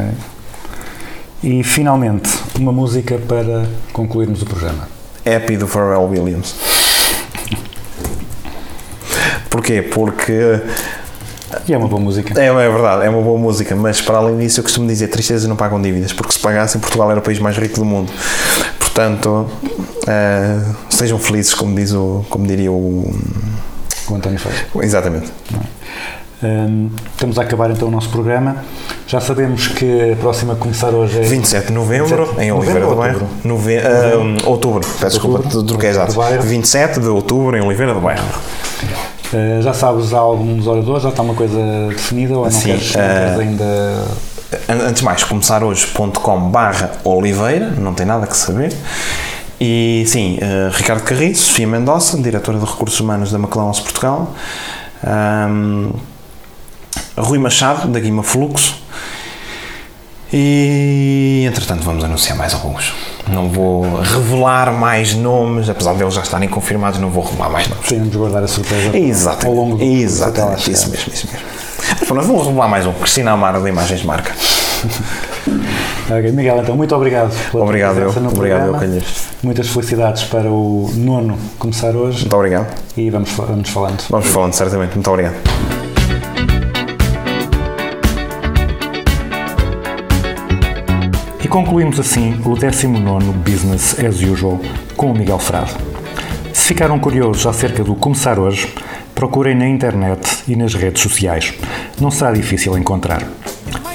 E 1.43 1.63
finalmente, 1.63 2.29
uma 2.57 2.71
música 2.71 3.17
para 3.17 3.67
concluirmos 3.93 4.41
o 4.41 4.45
programa. 4.45 4.87
Happy 5.25 5.57
do 5.57 5.67
Pharrell 5.67 6.03
Williams. 6.09 6.55
Porquê? 9.49 9.81
Porque 9.81 10.61
E 11.67 11.73
é 11.73 11.77
uma 11.77 11.87
boa 11.87 12.01
música. 12.01 12.39
é, 12.39 12.45
é 12.47 12.69
verdade, 12.69 13.05
é 13.05 13.09
uma 13.09 13.21
boa 13.21 13.37
música, 13.39 13.75
mas 13.75 14.01
para 14.01 14.17
além 14.17 14.37
disso 14.37 14.59
eu 14.59 14.63
costumo 14.63 14.87
dizer 14.87 15.07
tristezas 15.07 15.47
não 15.47 15.55
pagam 15.55 15.81
dívidas, 15.81 16.11
porque 16.13 16.33
se 16.33 16.39
pagassem 16.39 16.79
Portugal 16.81 17.09
era 17.11 17.19
o 17.19 17.23
país 17.23 17.39
mais 17.39 17.57
rico 17.57 17.75
do 17.75 17.85
mundo. 17.85 18.11
Portanto, 18.79 19.47
eh, 20.07 20.59
sejam 20.89 21.17
felizes, 21.19 21.53
como 21.53 21.75
diz 21.75 21.93
o, 21.93 22.25
como 22.29 22.45
diria 22.47 22.71
o, 22.71 23.13
O 24.09 24.15
António 24.15 24.39
fez. 24.39 24.65
exatamente. 24.83 25.31
Hum, 26.43 26.91
estamos 27.13 27.39
a 27.39 27.41
acabar 27.41 27.71
então 27.71 27.87
o 27.87 27.91
nosso 27.91 28.09
programa. 28.09 28.57
Já 29.07 29.19
sabemos 29.19 29.67
que 29.69 30.11
a 30.11 30.15
próxima 30.17 30.53
a 30.53 30.55
começar 30.55 30.89
hoje 30.89 31.17
é 31.17 31.21
27 31.21 31.67
de 31.67 31.73
novembro 31.73 32.25
27 32.25 32.41
em 32.45 32.51
Oliveira 32.51 32.85
do 32.85 32.95
Bairro. 32.95 33.21
outubro? 33.21 33.47
Nove, 33.49 33.77
ah, 33.79 34.47
outubro, 34.47 34.81
peço 34.99 35.15
desculpa, 35.15 35.37
Outubro. 35.39 35.63
troquei 35.63 35.89
Oliveira 35.89 35.89
exato. 35.89 36.13
do 36.13 36.17
Bairro. 36.17 36.43
27 36.43 36.99
de 36.99 37.07
outubro 37.07 37.57
em 37.57 37.61
Oliveira 37.61 37.93
do 37.93 38.01
Bairro. 38.01 38.23
Uh, 39.33 39.61
já 39.61 39.73
sabes 39.73 40.13
há 40.13 40.19
alguns 40.19 40.67
oradores, 40.67 41.03
já 41.03 41.09
está 41.09 41.21
uma 41.21 41.33
coisa 41.33 41.57
definida 41.89 42.33
ou 42.37 42.45
não 42.45 42.51
Sim, 42.51 42.67
queres, 42.69 42.95
não 42.95 43.01
uh, 43.03 43.07
queres 43.07 43.39
ainda. 43.39 43.63
An- 44.69 44.87
Antes 44.87 44.99
de 44.99 45.03
mais, 45.05 45.23
começarhoje.com 45.23 46.39
barra 46.49 46.91
Oliveira, 47.03 47.71
não 47.71 47.93
tem 47.93 48.05
nada 48.05 48.25
que 48.25 48.37
saber. 48.37 48.73
E 49.59 50.03
sim, 50.07 50.37
eh, 50.39 50.69
Ricardo 50.71 51.01
Carriço, 51.01 51.45
Sofia 51.47 51.65
Mendonça, 51.67 52.15
diretora 52.21 52.59
de 52.59 52.65
Recursos 52.65 52.99
Humanos 52.99 53.31
da 53.31 53.39
McLaren 53.39 53.71
Portugal, 53.71 54.31
ahm, 55.03 55.89
Rui 57.17 57.39
Machado, 57.39 57.87
da 57.87 57.99
Guima 57.99 58.21
Fluxo, 58.21 58.75
e 60.31 61.45
entretanto 61.47 61.83
vamos 61.83 62.03
anunciar 62.03 62.37
mais 62.37 62.53
alguns. 62.53 62.93
Não 63.29 63.49
vou 63.49 63.99
revelar 64.01 64.71
mais 64.73 65.13
nomes, 65.13 65.69
apesar 65.69 65.93
deles 65.93 66.13
já 66.13 66.21
estarem 66.21 66.47
confirmados, 66.49 66.99
não 66.99 67.09
vou 67.09 67.23
revelar 67.23 67.49
mais 67.49 67.67
nomes. 67.67 67.85
Podemos 67.87 68.15
guardar 68.15 68.43
a 68.43 68.47
surpresa 68.47 68.97
Exatamente, 68.97 69.47
ao 69.47 69.53
longo 69.53 69.77
do 69.77 69.83
exatamente 69.83 70.71
isso 70.71 70.89
mesmo, 70.89 71.13
isso 71.13 71.27
mesmo. 71.31 71.47
Mas 72.01 72.09
nós 72.09 72.25
vamos 72.27 72.45
revelar 72.45 72.67
mais 72.67 72.85
um, 72.85 72.93
Cristina 72.93 73.31
Amaro 73.31 73.61
de 73.61 73.69
Imagens 73.69 74.01
de 74.01 74.07
Marca. 74.07 74.33
Ok, 76.09 76.31
Miguel, 76.31 76.59
então 76.61 76.77
muito 76.77 76.95
obrigado 76.95 77.33
pela 77.51 77.65
Obrigado 77.65 77.99
eu, 77.99 78.13
no 78.13 78.29
obrigado 78.29 78.59
eu, 78.59 78.63
programa. 78.67 78.79
Calheiros. 78.79 79.13
Muitas 79.43 79.67
felicidades 79.67 80.23
para 80.23 80.49
o 80.49 80.89
nono 80.95 81.37
começar 81.59 81.93
hoje 81.93 82.21
Muito 82.21 82.35
obrigado. 82.35 82.73
e 82.95 83.09
vamos, 83.09 83.29
vamos 83.31 83.69
falando. 83.69 84.01
Vamos 84.09 84.27
falando, 84.27 84.53
certamente. 84.53 84.93
Muito 84.93 85.09
obrigado. 85.09 85.76
E 91.47 91.49
concluímos 91.49 91.97
assim 91.97 92.41
o 92.43 92.57
19 92.57 93.31
Business 93.31 93.97
as 94.03 94.19
Usual 94.21 94.59
com 94.97 95.11
o 95.11 95.17
Miguel 95.17 95.39
Frado. 95.39 95.71
Se 96.51 96.67
ficaram 96.67 96.99
curiosos 96.99 97.47
acerca 97.47 97.85
do 97.85 97.95
começar 97.95 98.37
hoje, 98.37 98.75
procurem 99.15 99.55
na 99.55 99.65
internet 99.65 100.43
e 100.45 100.57
nas 100.57 100.73
redes 100.73 101.01
sociais. 101.01 101.53
Não 102.01 102.11
será 102.11 102.33
difícil 102.33 102.77
encontrar. 102.77 103.25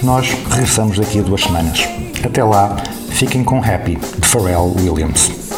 Nós 0.03 0.31
regressamos 0.49 0.99
daqui 0.99 1.19
a 1.19 1.23
duas 1.23 1.43
semanas. 1.43 1.87
Até 2.25 2.43
lá, 2.43 2.75
fiquem 3.11 3.45
com 3.45 3.59
Happy 3.59 3.97
de 3.97 4.27
Pharrell 4.27 4.75
Williams. 4.75 5.52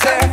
say. 0.00 0.23